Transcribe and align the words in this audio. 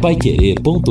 paiquerê.com.br 0.00 0.90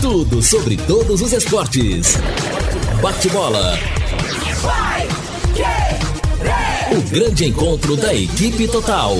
Tudo 0.00 0.40
sobre 0.40 0.76
todos 0.76 1.20
os 1.20 1.32
esportes. 1.32 2.16
Bate-bola. 3.02 3.76
O 6.96 7.02
grande 7.10 7.46
encontro 7.46 7.96
da 7.96 8.14
equipe 8.14 8.68
total. 8.68 9.16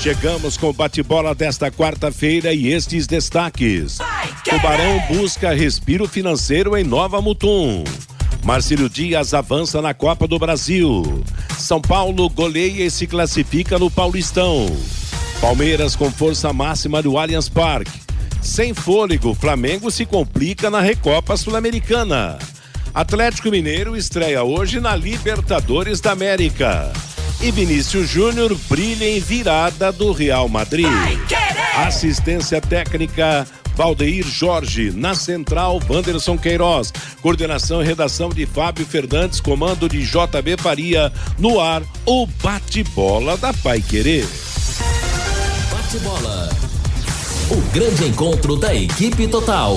Chegamos 0.00 0.56
com 0.56 0.68
o 0.68 0.72
bate-bola 0.72 1.34
desta 1.34 1.68
quarta-feira 1.68 2.54
e 2.54 2.68
estes 2.68 3.08
destaques. 3.08 3.98
Tubarão 4.44 5.02
busca 5.08 5.52
respiro 5.52 6.06
financeiro 6.06 6.76
em 6.76 6.84
Nova 6.84 7.20
Mutum. 7.20 7.82
Marcílio 8.46 8.88
Dias 8.88 9.34
avança 9.34 9.82
na 9.82 9.92
Copa 9.92 10.28
do 10.28 10.38
Brasil. 10.38 11.24
São 11.58 11.80
Paulo 11.80 12.30
goleia 12.30 12.84
e 12.84 12.90
se 12.92 13.04
classifica 13.04 13.76
no 13.76 13.90
Paulistão. 13.90 14.66
Palmeiras 15.40 15.96
com 15.96 16.12
força 16.12 16.52
máxima 16.52 17.02
do 17.02 17.18
Allianz 17.18 17.48
Parque. 17.48 18.00
Sem 18.40 18.72
fôlego, 18.72 19.34
Flamengo 19.34 19.90
se 19.90 20.06
complica 20.06 20.70
na 20.70 20.80
Recopa 20.80 21.36
Sul-Americana. 21.36 22.38
Atlético 22.94 23.50
Mineiro 23.50 23.96
estreia 23.96 24.44
hoje 24.44 24.78
na 24.78 24.94
Libertadores 24.94 26.00
da 26.00 26.12
América. 26.12 26.92
E 27.42 27.50
Vinícius 27.50 28.08
Júnior 28.08 28.56
brilha 28.70 29.10
em 29.10 29.18
virada 29.18 29.90
do 29.90 30.12
Real 30.12 30.48
Madrid. 30.48 30.86
Assistência 31.84 32.60
técnica 32.60 33.44
Valdeir 33.76 34.26
Jorge, 34.26 34.90
na 34.90 35.14
central, 35.14 35.78
Wanderson 35.88 36.38
Queiroz, 36.38 36.92
coordenação 37.20 37.82
e 37.82 37.84
redação 37.84 38.30
de 38.30 38.46
Fábio 38.46 38.86
Fernandes, 38.86 39.38
comando 39.38 39.86
de 39.88 40.02
JB 40.02 40.56
Faria, 40.58 41.12
no 41.38 41.60
ar, 41.60 41.82
o 42.06 42.26
bate-bola 42.42 43.36
da 43.36 43.52
Pai 43.52 43.82
Querer. 43.82 44.26
Bate-bola. 45.70 46.48
O 47.50 47.60
grande 47.72 48.06
encontro 48.06 48.56
da 48.56 48.74
equipe 48.74 49.28
total. 49.28 49.76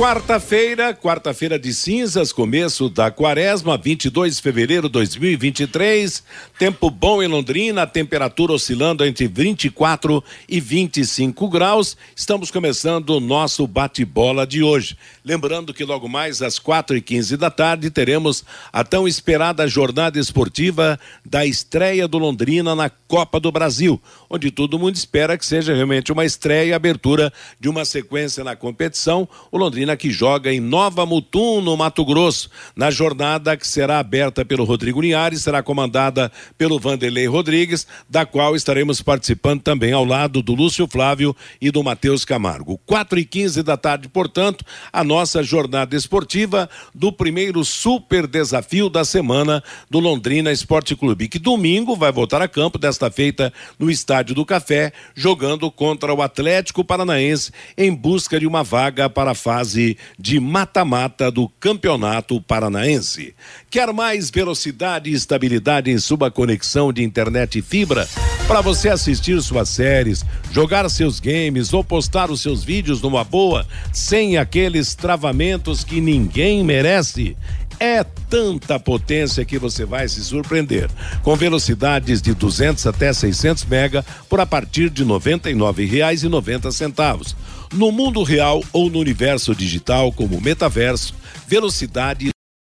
Quarta-feira, 0.00 0.94
quarta-feira 0.94 1.58
de 1.58 1.74
cinzas, 1.74 2.32
começo 2.32 2.88
da 2.88 3.10
quaresma, 3.10 3.76
22 3.76 4.36
de 4.36 4.42
fevereiro 4.42 4.88
de 4.88 4.94
2023. 4.94 6.24
Tempo 6.58 6.88
bom 6.88 7.22
em 7.22 7.26
Londrina, 7.26 7.86
temperatura 7.86 8.54
oscilando 8.54 9.04
entre 9.04 9.28
24 9.28 10.24
e 10.48 10.58
25 10.58 11.46
graus. 11.50 11.98
Estamos 12.16 12.50
começando 12.50 13.10
o 13.10 13.20
nosso 13.20 13.66
bate-bola 13.66 14.46
de 14.46 14.62
hoje. 14.62 14.96
Lembrando 15.22 15.74
que 15.74 15.84
logo 15.84 16.08
mais 16.08 16.40
às 16.40 16.58
4 16.58 16.96
e 16.96 17.02
15 17.02 17.36
da 17.36 17.50
tarde 17.50 17.90
teremos 17.90 18.42
a 18.72 18.82
tão 18.82 19.06
esperada 19.06 19.68
jornada 19.68 20.18
esportiva 20.18 20.98
da 21.22 21.44
estreia 21.44 22.08
do 22.08 22.16
Londrina 22.16 22.74
na 22.74 22.88
Copa 22.88 23.38
do 23.38 23.52
Brasil, 23.52 24.00
onde 24.30 24.52
todo 24.52 24.78
mundo 24.78 24.94
espera 24.94 25.36
que 25.36 25.44
seja 25.44 25.74
realmente 25.74 26.12
uma 26.12 26.24
estreia 26.24 26.66
e 26.66 26.72
abertura 26.72 27.32
de 27.58 27.68
uma 27.68 27.84
sequência 27.84 28.44
na 28.44 28.54
competição. 28.54 29.28
O 29.50 29.58
Londrina 29.58 29.96
que 29.96 30.08
joga 30.08 30.52
em 30.52 30.60
Nova 30.60 31.04
Mutum, 31.04 31.60
no 31.60 31.76
Mato 31.76 32.04
Grosso. 32.04 32.48
Na 32.76 32.92
jornada 32.92 33.56
que 33.56 33.66
será 33.66 33.98
aberta 33.98 34.44
pelo 34.44 34.64
Rodrigo 34.64 35.00
Linhares, 35.00 35.42
será 35.42 35.64
comandada 35.64 36.30
pelo 36.56 36.78
Vanderlei 36.78 37.26
Rodrigues, 37.26 37.86
da 38.08 38.24
qual 38.24 38.54
estaremos 38.54 39.02
participando 39.02 39.62
também 39.62 39.92
ao 39.92 40.04
lado 40.04 40.42
do 40.42 40.54
Lúcio 40.54 40.86
Flávio 40.86 41.34
e 41.60 41.72
do 41.72 41.82
Matheus 41.82 42.24
Camargo. 42.24 42.78
4 42.86 43.18
e 43.18 43.24
15 43.24 43.62
da 43.64 43.76
tarde, 43.76 44.08
portanto, 44.08 44.64
a 44.92 45.02
nossa 45.02 45.42
jornada 45.42 45.96
esportiva 45.96 46.70
do 46.94 47.12
primeiro 47.12 47.64
super 47.64 48.28
desafio 48.28 48.88
da 48.88 49.04
semana 49.04 49.62
do 49.90 49.98
Londrina 49.98 50.52
Esporte 50.52 50.94
Clube, 50.94 51.28
que 51.28 51.38
domingo 51.38 51.96
vai 51.96 52.12
voltar 52.12 52.40
a 52.40 52.46
campo, 52.46 52.78
desta 52.78 53.10
feita 53.10 53.52
no 53.78 53.90
Estádio 53.90 54.19
do 54.22 54.44
Café, 54.44 54.92
jogando 55.14 55.70
contra 55.70 56.14
o 56.14 56.22
Atlético 56.22 56.84
Paranaense 56.84 57.50
em 57.76 57.92
busca 57.94 58.38
de 58.38 58.46
uma 58.46 58.62
vaga 58.62 59.08
para 59.08 59.32
a 59.32 59.34
fase 59.34 59.96
de 60.18 60.38
mata-mata 60.38 61.30
do 61.30 61.48
Campeonato 61.48 62.40
Paranaense. 62.40 63.34
Quer 63.70 63.92
mais 63.92 64.30
velocidade 64.30 65.10
e 65.10 65.14
estabilidade 65.14 65.90
em 65.90 65.98
sua 65.98 66.30
conexão 66.30 66.92
de 66.92 67.02
internet 67.02 67.58
e 67.58 67.62
fibra? 67.62 68.08
Para 68.46 68.60
você 68.60 68.88
assistir 68.88 69.40
suas 69.40 69.68
séries, 69.68 70.24
jogar 70.50 70.88
seus 70.90 71.20
games 71.20 71.72
ou 71.72 71.84
postar 71.84 72.30
os 72.30 72.40
seus 72.40 72.64
vídeos 72.64 73.00
numa 73.00 73.22
boa, 73.22 73.64
sem 73.92 74.36
aqueles 74.36 74.94
travamentos 74.94 75.84
que 75.84 76.00
ninguém 76.00 76.64
merece? 76.64 77.36
É 77.82 78.04
tanta 78.04 78.78
potência 78.78 79.42
que 79.42 79.58
você 79.58 79.86
vai 79.86 80.06
se 80.06 80.22
surpreender. 80.22 80.90
Com 81.22 81.34
velocidades 81.34 82.20
de 82.20 82.34
200 82.34 82.86
até 82.86 83.10
600 83.10 83.64
mega 83.64 84.04
por 84.28 84.38
a 84.38 84.44
partir 84.44 84.90
de 84.90 85.02
R$ 85.02 85.08
99,90. 85.08 87.34
No 87.72 87.90
mundo 87.90 88.22
real 88.22 88.62
ou 88.70 88.90
no 88.90 88.98
universo 88.98 89.54
digital, 89.54 90.12
como 90.12 90.38
metaverso, 90.42 91.14
velocidade 91.48 92.28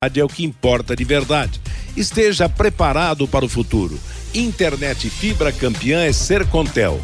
é 0.02 0.24
o 0.24 0.28
que 0.28 0.44
importa 0.44 0.94
de 0.94 1.02
verdade. 1.02 1.60
Esteja 1.96 2.48
preparado 2.48 3.26
para 3.26 3.44
o 3.44 3.48
futuro. 3.48 3.98
Internet 4.32 5.10
fibra 5.10 5.52
campeã 5.52 6.04
é 6.04 6.12
Sercontel. 6.12 7.02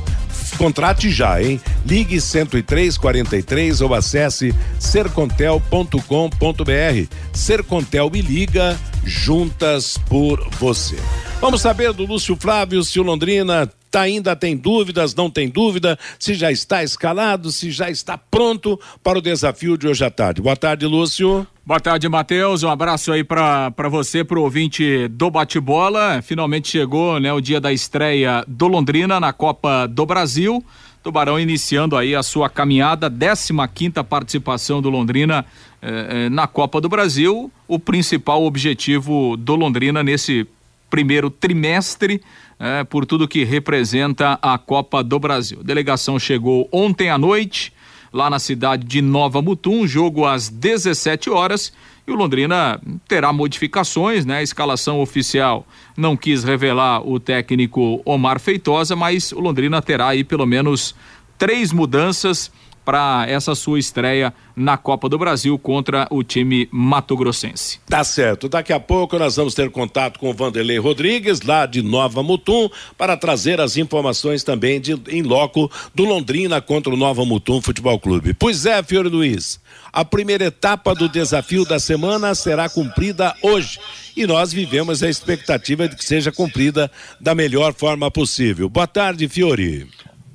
Contrate 0.57 1.11
já, 1.11 1.43
hein? 1.43 1.61
Ligue 1.87 2.21
10343 2.21 3.81
ou 3.81 3.95
acesse 3.95 4.55
sercontel.com.br. 4.79 7.15
Sercontel 7.33 8.11
me 8.11 8.21
liga, 8.21 8.79
juntas 9.05 9.97
por 10.09 10.49
você. 10.59 10.97
Vamos 11.41 11.61
saber 11.61 11.93
do 11.93 12.05
Lúcio 12.05 12.37
Flávio 12.37 12.83
se 12.83 12.99
o 12.99 13.03
Londrina 13.03 13.71
tá, 13.91 14.03
ainda 14.03 14.35
tem 14.37 14.57
dúvidas, 14.57 15.15
não 15.15 15.31
tem 15.31 15.49
dúvida, 15.49 15.99
se 16.19 16.35
já 16.35 16.51
está 16.51 16.83
escalado, 16.83 17.51
se 17.51 17.71
já 17.71 17.91
está 17.91 18.17
pronto 18.17 18.79
para 19.03 19.19
o 19.19 19.23
desafio 19.23 19.77
de 19.77 19.89
hoje 19.89 20.05
à 20.05 20.11
tarde. 20.11 20.41
Boa 20.43 20.57
tarde, 20.57 20.87
Lúcio. 20.87 21.47
Boa 21.65 21.81
tarde, 21.81 22.09
Matheus. 22.09 22.63
Um 22.63 22.71
abraço 22.71 23.13
aí 23.13 23.23
para 23.23 23.89
você, 23.91 24.25
pro 24.25 24.43
ouvinte 24.43 25.07
do 25.09 25.31
bate-bola. 25.31 26.23
Finalmente 26.23 26.69
chegou, 26.69 27.21
né, 27.21 27.33
o 27.33 27.41
dia 27.41 27.61
da 27.61 27.73
estreia 27.73 28.43
do 28.49 28.67
Londrina 28.69 29.21
na 29.21 29.33
Copa 29.33 29.87
do 29.87 30.07
Brasil. 30.07 30.65
Tubarão 31.03 31.39
iniciando 31.39 31.97
aí 31.97 32.15
a 32.15 32.23
sua 32.23 32.51
caminhada, 32.51 33.11
15 33.11 33.53
quinta 33.75 34.03
participação 34.03 34.83
do 34.83 34.91
Londrina 34.91 35.45
eh, 35.81 36.07
eh, 36.11 36.29
na 36.29 36.47
Copa 36.47 36.81
do 36.81 36.89
Brasil. 36.89 37.53
O 37.69 37.79
principal 37.79 38.45
objetivo 38.45 39.37
do 39.37 39.55
Londrina 39.55 40.03
nesse 40.03 40.47
primeiro 40.91 41.31
trimestre, 41.31 42.21
é, 42.59 42.85
por 42.85 43.07
tudo 43.07 43.29
que 43.29 43.45
representa 43.45 44.39
a 44.43 44.59
Copa 44.59 45.03
do 45.03 45.19
Brasil. 45.19 45.61
A 45.61 45.63
delegação 45.63 46.19
chegou 46.19 46.69
ontem 46.73 47.11
à 47.11 47.17
noite, 47.17 47.73
lá 48.13 48.29
na 48.31 48.39
cidade 48.39 48.87
de 48.87 49.01
Nova 49.01 49.41
Mutum, 49.41 49.87
jogo 49.87 50.27
às 50.27 50.49
17 50.49 51.31
horas. 51.31 51.73
E 52.07 52.11
o 52.11 52.15
Londrina 52.15 52.81
terá 53.07 53.33
modificações, 53.33 54.25
né? 54.25 54.39
A 54.39 54.43
escalação 54.43 55.01
oficial 55.01 55.67
não 55.97 56.17
quis 56.17 56.43
revelar 56.43 57.07
o 57.07 57.21
técnico 57.21 58.01
Omar 58.05 58.41
Feitosa, 58.41 58.97
mas 58.97 59.31
o 59.31 59.41
Londrina 59.41 59.83
terá 59.83 60.09
aí 60.09 60.25
pelo 60.25 60.47
menos 60.47 60.95
três 61.37 61.71
mudanças 61.71 62.51
para 62.89 63.27
essa 63.29 63.55
sua 63.55 63.79
estreia 63.79 64.33
na 64.57 64.79
Copa 64.79 65.11
do 65.11 65.19
Brasil 65.19 65.59
contra 65.59 66.09
o 66.11 66.23
time 66.23 66.67
Mato 66.73 67.15
Grossense. 67.15 67.79
Tá 67.87 68.03
certo. 68.03 68.49
Daqui 68.49 68.73
a 68.73 68.81
pouco 68.81 69.19
nós 69.19 69.37
vamos 69.37 69.53
ter 69.53 69.69
contato 69.71 70.19
com 70.19 70.31
o 70.31 70.33
Vanderlei 70.33 70.79
Rodrigues, 70.79 71.43
lá 71.43 71.67
de 71.67 71.83
Nova 71.83 72.23
Mutum, 72.23 72.71
para 72.97 73.15
trazer 73.15 73.61
as 73.61 73.77
informações 73.77 74.43
também 74.43 74.81
de 74.81 74.99
em 75.11 75.21
loco 75.21 75.71
do 75.95 76.07
Londrina 76.07 76.63
contra 76.63 76.91
o 76.91 76.97
Nova 76.97 77.27
Mutum 77.27 77.61
Futebol 77.61 78.01
Clube. 78.01 78.33
Pois 78.33 78.65
é, 78.65 78.83
Fiore 78.83 79.11
Luiz. 79.11 79.61
A 79.93 80.03
primeira 80.03 80.47
etapa 80.47 80.95
do 80.95 81.11
desafio 81.11 81.67
da 81.67 81.79
semana 81.79 82.35
será 82.35 82.71
cumprida 82.71 83.35
hoje 83.43 83.79
e 84.17 84.27
nós 84.27 84.51
vivemos 84.51 85.03
a 85.03 85.11
expectativa 85.11 85.87
de 85.87 85.95
que 85.95 86.05
seja 86.07 86.33
cumprida 86.33 86.91
da 87.21 87.35
melhor 87.35 87.75
forma 87.75 88.11
possível. 88.11 88.67
Boa 88.67 88.87
tarde, 88.87 89.29
Fiore. 89.29 89.87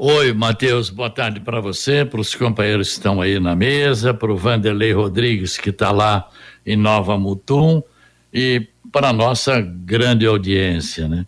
Oi, 0.05 0.33
Matheus, 0.33 0.89
boa 0.89 1.09
tarde 1.09 1.39
para 1.39 1.61
você, 1.61 2.03
para 2.03 2.19
os 2.19 2.35
companheiros 2.35 2.89
que 2.89 2.93
estão 2.95 3.21
aí 3.21 3.39
na 3.39 3.55
mesa, 3.55 4.13
para 4.13 4.33
o 4.33 4.35
Vanderlei 4.35 4.91
Rodrigues, 4.91 5.57
que 5.57 5.69
está 5.69 5.91
lá 5.91 6.29
em 6.65 6.75
Nova 6.75 7.17
Mutum, 7.17 7.81
e 8.33 8.67
para 8.91 9.07
a 9.07 9.13
nossa 9.13 9.61
grande 9.61 10.25
audiência, 10.25 11.07
né? 11.07 11.25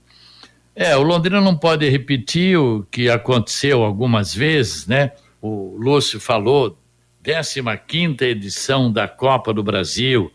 É, 0.75 0.93
o 0.97 1.03
Londrina 1.03 1.39
não 1.39 1.55
pode 1.55 1.87
repetir 1.87 2.59
o 2.59 2.85
que 2.91 3.09
aconteceu 3.09 3.81
algumas 3.81 4.35
vezes, 4.35 4.85
né? 4.85 5.13
O 5.41 5.77
Lúcio 5.79 6.19
falou, 6.19 6.77
15 7.23 7.61
quinta 7.87 8.25
edição 8.25 8.91
da 8.91 9.07
Copa 9.07 9.53
do 9.53 9.63
Brasil, 9.63 10.29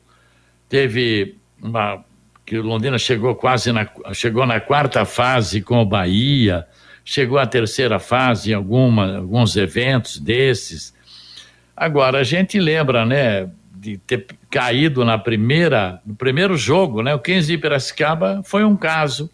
teve 0.66 1.36
uma 1.62 2.02
que 2.46 2.56
o 2.56 2.62
Londrina 2.62 2.98
chegou 2.98 3.34
quase 3.34 3.70
na 3.70 3.86
chegou 4.14 4.46
na 4.46 4.60
quarta 4.60 5.04
fase 5.04 5.60
com 5.60 5.82
o 5.82 5.84
Bahia, 5.84 6.66
chegou 7.10 7.38
à 7.38 7.46
terceira 7.46 7.98
fase 7.98 8.52
em 8.52 8.54
alguma, 8.54 9.16
alguns 9.16 9.56
eventos 9.56 10.16
desses. 10.16 10.94
Agora, 11.76 12.20
a 12.20 12.22
gente 12.22 12.60
lembra, 12.60 13.04
né, 13.04 13.50
de 13.74 13.98
ter 13.98 14.26
caído 14.48 15.04
na 15.04 15.18
primeira, 15.18 16.00
no 16.06 16.14
primeiro 16.14 16.56
jogo, 16.56 17.02
né? 17.02 17.12
O 17.12 17.18
15 17.18 17.48
de 17.48 17.58
Piracicaba 17.58 18.42
foi 18.44 18.62
um 18.62 18.76
caso, 18.76 19.28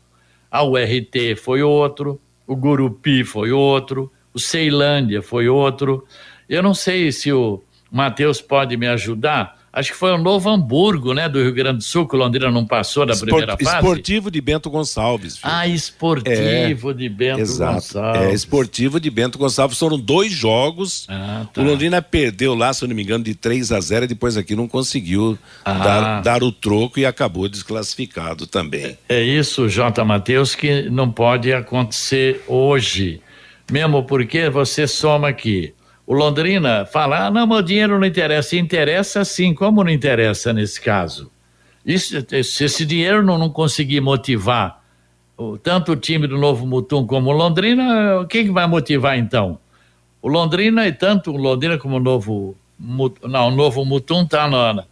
a 0.51 0.63
URT 0.65 1.37
foi 1.37 1.63
outro, 1.63 2.19
o 2.47 2.57
Gurupi 2.57 3.25
foi 3.25 3.53
outro, 3.53 4.11
o 4.33 4.41
Ceilândia 4.41 5.21
foi 5.21 5.47
outro. 5.47 6.07
Eu 6.49 6.63
não 6.63 6.73
sei 6.73 7.13
se 7.13 7.31
o 7.31 7.63
Matheus 7.93 8.41
pode 8.41 8.75
me 8.79 8.87
ajudar, 8.87 9.56
acho 9.77 9.93
que 9.93 9.99
foi 9.99 10.11
o 10.11 10.17
Novo 10.17 10.49
Hamburgo, 10.49 11.13
né, 11.13 11.29
do 11.29 11.39
Rio 11.39 11.53
Grande 11.53 11.79
do 11.79 11.85
Sul, 11.85 12.09
que 12.09 12.17
o 12.17 12.19
Londrina 12.19 12.51
não 12.51 12.65
passou 12.65 13.05
da 13.05 13.13
Esport, 13.13 13.29
primeira 13.29 13.57
fase. 13.59 13.77
Esportivo 13.77 14.31
de 14.31 14.41
Bento 14.41 14.71
Gonçalves. 14.71 15.37
Filho. 15.37 15.53
Ah, 15.53 15.69
esportivo 15.69 16.91
é, 16.91 16.95
de 16.95 17.09
Bento 17.11 17.41
exato, 17.41 17.75
Gonçalves. 17.75 18.23
É, 18.23 18.33
esportivo 18.33 18.99
de 18.99 19.11
Bento 19.11 19.39
Gonçalves. 19.39 19.79
Foram 19.79 19.99
dois 19.99 20.33
jogos. 20.33 21.07
Ah, 21.11 21.47
tá. 21.53 21.61
O 21.61 21.65
Londrina 21.65 22.01
perdeu 22.01 22.55
lá, 22.55 22.73
se 22.73 22.85
eu 22.85 22.89
não 22.89 22.97
me 22.97 23.03
engano, 23.03 23.23
de 23.23 23.35
3 23.35 23.71
a 23.71 23.79
0 23.79 24.07
e 24.07 24.09
depois 24.09 24.39
aqui 24.39 24.57
não 24.57 24.67
conseguiu 24.67 25.39
ah. 25.63 25.73
dar, 25.75 26.23
dar, 26.23 26.43
o 26.43 26.51
troco 26.51 26.99
e 26.99 27.05
acabou 27.05 27.47
desclassificado 27.47 28.47
também. 28.47 28.97
É, 29.11 29.23
isso, 29.23 29.69
J. 29.69 30.03
Matheus, 30.07 30.55
que 30.55 30.89
não 30.89 31.13
pode 31.13 31.53
acontecer 31.53 32.43
hoje. 32.49 33.21
Mesmo 33.71 34.05
porque 34.05 34.49
você 34.49 34.87
soma 34.87 35.29
aqui 35.29 35.75
o 36.07 36.15
Londrina 36.15 36.87
fala: 36.87 37.27
ah, 37.27 37.31
não, 37.31 37.47
meu 37.47 37.63
dinheiro 37.63 37.99
não 37.99 38.07
interessa. 38.07 38.57
Interessa 38.57 39.25
sim, 39.25 39.53
como 39.53 39.83
não 39.83 39.91
interessa 39.91 40.53
nesse 40.53 40.81
caso? 40.81 41.31
Isso, 41.85 42.17
se 42.45 42.65
esse 42.65 42.85
dinheiro 42.87 43.23
não, 43.23 43.39
não 43.39 43.51
conseguir 43.51 44.01
motivar 44.01 44.83
tanto 45.63 45.93
o 45.93 45.97
time 45.97 46.27
do 46.27 46.39
Novo 46.39 46.67
Mutum 46.67 47.07
como 47.07 47.31
o 47.31 47.33
Londrina, 47.33 48.21
o 48.21 48.27
que, 48.27 48.45
que 48.45 48.51
vai 48.51 48.67
motivar 48.67 49.19
então? 49.19 49.59
O 50.23 50.29
Londrina 50.29 50.87
e 50.87 50.93
tanto 50.93 51.31
o 51.31 51.37
Londrina 51.37 51.77
como 51.79 51.97
o 51.97 52.01
Novo 52.01 52.57
não, 52.79 53.49
o 53.49 53.51
Novo 53.51 53.85
Mutum 53.85 54.23
está 54.23 54.49
na, 54.49 54.85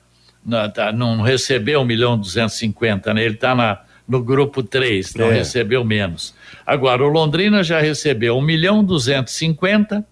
na, 0.44 0.68
tá, 0.68 0.92
não 0.92 1.20
recebeu 1.22 1.80
1 1.80 1.84
milhão 1.84 2.18
250, 2.18 3.12
né? 3.14 3.24
Ele 3.24 3.34
está 3.34 3.84
no 4.06 4.22
grupo 4.22 4.62
3, 4.62 5.14
não 5.14 5.26
é. 5.26 5.34
recebeu 5.34 5.84
menos. 5.84 6.34
Agora, 6.66 7.04
o 7.04 7.08
Londrina 7.08 7.62
já 7.62 7.80
recebeu 7.80 8.36
1 8.38 8.42
milhão 8.42 8.84
250 8.84 10.04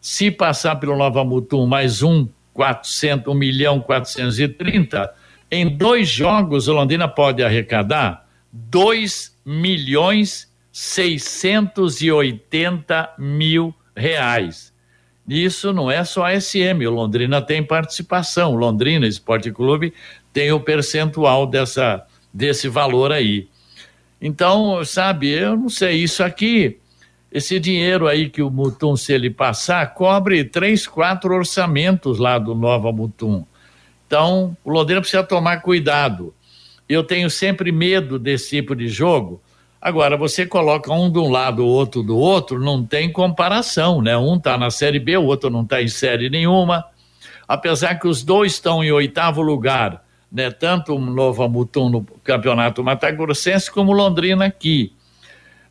se 0.00 0.30
passar 0.30 0.76
pelo 0.76 0.96
Nova 0.96 1.22
Mutum 1.24 1.66
mais 1.66 2.02
um 2.02 2.26
400, 2.54 3.32
1 3.32 3.36
milhão 3.36 3.80
430, 3.80 5.12
em 5.50 5.68
dois 5.68 6.08
jogos 6.08 6.68
o 6.68 6.72
Londrina 6.72 7.08
pode 7.08 7.42
arrecadar 7.42 8.26
2 8.52 9.36
milhões 9.44 10.48
680 10.72 13.14
mil 13.18 13.74
reais. 13.94 14.72
Isso 15.28 15.70
não 15.72 15.90
é 15.90 16.04
só 16.04 16.24
a 16.24 16.40
SM, 16.40 16.86
o 16.86 16.90
Londrina 16.90 17.42
tem 17.42 17.62
participação, 17.62 18.52
o 18.52 18.56
Londrina 18.56 19.06
Esporte 19.06 19.52
Clube 19.52 19.92
tem 20.32 20.50
o 20.50 20.60
percentual 20.60 21.46
dessa, 21.46 22.04
desse 22.32 22.68
valor 22.68 23.12
aí. 23.12 23.48
Então, 24.20 24.84
sabe, 24.84 25.28
eu 25.28 25.56
não 25.56 25.68
sei, 25.68 26.02
isso 26.02 26.22
aqui 26.22 26.78
esse 27.32 27.60
dinheiro 27.60 28.08
aí 28.08 28.28
que 28.28 28.42
o 28.42 28.50
Mutum, 28.50 28.96
se 28.96 29.12
ele 29.12 29.30
passar, 29.30 29.94
cobre 29.94 30.44
três, 30.44 30.86
quatro 30.86 31.34
orçamentos 31.34 32.18
lá 32.18 32.38
do 32.38 32.54
Nova 32.54 32.90
Mutum. 32.90 33.44
Então, 34.06 34.56
o 34.64 34.70
Londrina 34.70 35.00
precisa 35.00 35.22
tomar 35.22 35.58
cuidado. 35.58 36.34
Eu 36.88 37.04
tenho 37.04 37.30
sempre 37.30 37.70
medo 37.70 38.18
desse 38.18 38.50
tipo 38.50 38.74
de 38.74 38.88
jogo. 38.88 39.40
Agora, 39.80 40.16
você 40.16 40.44
coloca 40.44 40.92
um 40.92 41.10
de 41.10 41.20
um 41.20 41.30
lado, 41.30 41.64
o 41.64 41.68
outro 41.68 42.02
do 42.02 42.18
outro, 42.18 42.58
não 42.58 42.84
tem 42.84 43.12
comparação, 43.12 44.02
né? 44.02 44.16
Um 44.18 44.36
está 44.36 44.58
na 44.58 44.70
Série 44.70 44.98
B, 44.98 45.16
o 45.16 45.24
outro 45.24 45.48
não 45.48 45.62
está 45.62 45.80
em 45.80 45.88
série 45.88 46.28
nenhuma. 46.28 46.84
Apesar 47.46 47.94
que 47.94 48.08
os 48.08 48.24
dois 48.24 48.54
estão 48.54 48.82
em 48.82 48.90
oitavo 48.90 49.40
lugar, 49.40 50.04
né? 50.30 50.50
Tanto 50.50 50.96
o 50.96 51.00
Nova 51.00 51.48
Mutum 51.48 51.88
no 51.88 52.02
Campeonato 52.24 52.82
Matagorcense 52.82 53.70
como 53.70 53.92
o 53.92 53.94
Londrina 53.94 54.46
aqui. 54.46 54.92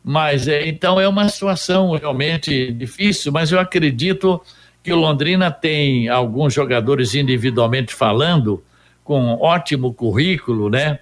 Mas 0.02 0.48
é, 0.48 0.66
então 0.66 0.98
é 0.98 1.06
uma 1.06 1.28
situação 1.28 1.92
realmente 1.92 2.72
difícil, 2.72 3.30
mas 3.30 3.52
eu 3.52 3.60
acredito 3.60 4.40
que 4.82 4.92
o 4.92 4.96
Londrina 4.96 5.50
tem 5.50 6.08
alguns 6.08 6.54
jogadores 6.54 7.14
individualmente 7.14 7.92
falando 7.92 8.62
com 9.04 9.38
ótimo 9.40 9.92
currículo, 9.92 10.70
né? 10.70 11.00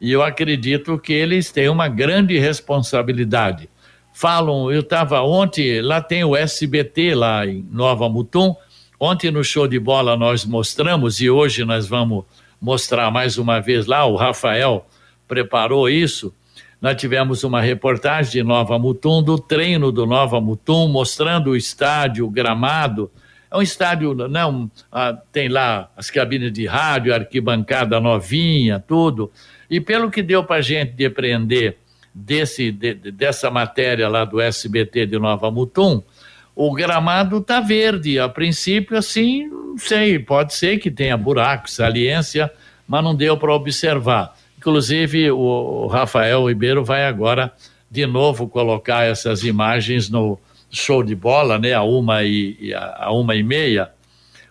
E 0.00 0.12
eu 0.12 0.22
acredito 0.22 0.98
que 0.98 1.12
eles 1.12 1.50
têm 1.50 1.68
uma 1.68 1.88
grande 1.88 2.38
responsabilidade. 2.38 3.70
Falam, 4.12 4.70
eu 4.70 4.80
estava 4.80 5.22
ontem, 5.22 5.80
lá 5.80 6.00
tem 6.00 6.22
o 6.22 6.36
SBT 6.36 7.14
lá 7.14 7.46
em 7.46 7.66
Nova 7.70 8.08
Mutum. 8.08 8.54
Ontem 9.00 9.30
no 9.30 9.42
show 9.42 9.66
de 9.66 9.78
bola 9.78 10.16
nós 10.16 10.44
mostramos 10.44 11.20
e 11.20 11.30
hoje 11.30 11.64
nós 11.64 11.86
vamos 11.86 12.24
mostrar 12.60 13.10
mais 13.10 13.38
uma 13.38 13.60
vez 13.60 13.86
lá. 13.86 14.04
O 14.04 14.16
Rafael 14.16 14.86
preparou 15.26 15.88
isso 15.88 16.34
nós 16.84 16.96
tivemos 16.96 17.42
uma 17.44 17.62
reportagem 17.62 18.30
de 18.30 18.42
Nova 18.42 18.78
Mutum, 18.78 19.22
do 19.22 19.38
treino 19.38 19.90
do 19.90 20.04
Nova 20.04 20.38
Mutum, 20.38 20.86
mostrando 20.86 21.52
o 21.52 21.56
estádio, 21.56 22.26
o 22.26 22.30
gramado. 22.30 23.10
É 23.50 23.56
um 23.56 23.62
estádio, 23.62 24.12
não, 24.12 24.70
ah, 24.92 25.16
tem 25.32 25.48
lá 25.48 25.88
as 25.96 26.10
cabines 26.10 26.52
de 26.52 26.66
rádio, 26.66 27.14
arquibancada 27.14 27.98
novinha, 27.98 28.84
tudo. 28.86 29.32
E 29.70 29.80
pelo 29.80 30.10
que 30.10 30.22
deu 30.22 30.44
para 30.44 30.56
a 30.56 30.60
gente 30.60 30.92
depreender 30.92 31.78
desse, 32.14 32.70
de, 32.70 32.92
dessa 32.92 33.50
matéria 33.50 34.06
lá 34.06 34.26
do 34.26 34.38
SBT 34.38 35.06
de 35.06 35.18
Nova 35.18 35.50
Mutum, 35.50 36.02
o 36.54 36.70
gramado 36.74 37.38
está 37.38 37.60
verde. 37.60 38.18
A 38.18 38.28
princípio, 38.28 38.98
assim, 38.98 39.46
não 39.46 39.78
sei, 39.78 40.18
pode 40.18 40.52
ser 40.52 40.76
que 40.76 40.90
tenha 40.90 41.16
buracos, 41.16 41.76
saliência, 41.76 42.52
mas 42.86 43.02
não 43.02 43.14
deu 43.14 43.38
para 43.38 43.54
observar. 43.54 44.34
Inclusive, 44.64 45.30
o 45.30 45.86
Rafael 45.88 46.48
Ribeiro 46.48 46.82
vai 46.82 47.04
agora 47.04 47.52
de 47.90 48.06
novo 48.06 48.48
colocar 48.48 49.04
essas 49.04 49.44
imagens 49.44 50.08
no 50.08 50.38
show 50.70 51.02
de 51.02 51.14
bola, 51.14 51.58
né? 51.58 51.74
A 51.74 51.82
uma 51.82 52.24
e, 52.24 52.72
a, 52.74 53.12
uma 53.12 53.34
e 53.36 53.42
meia, 53.42 53.90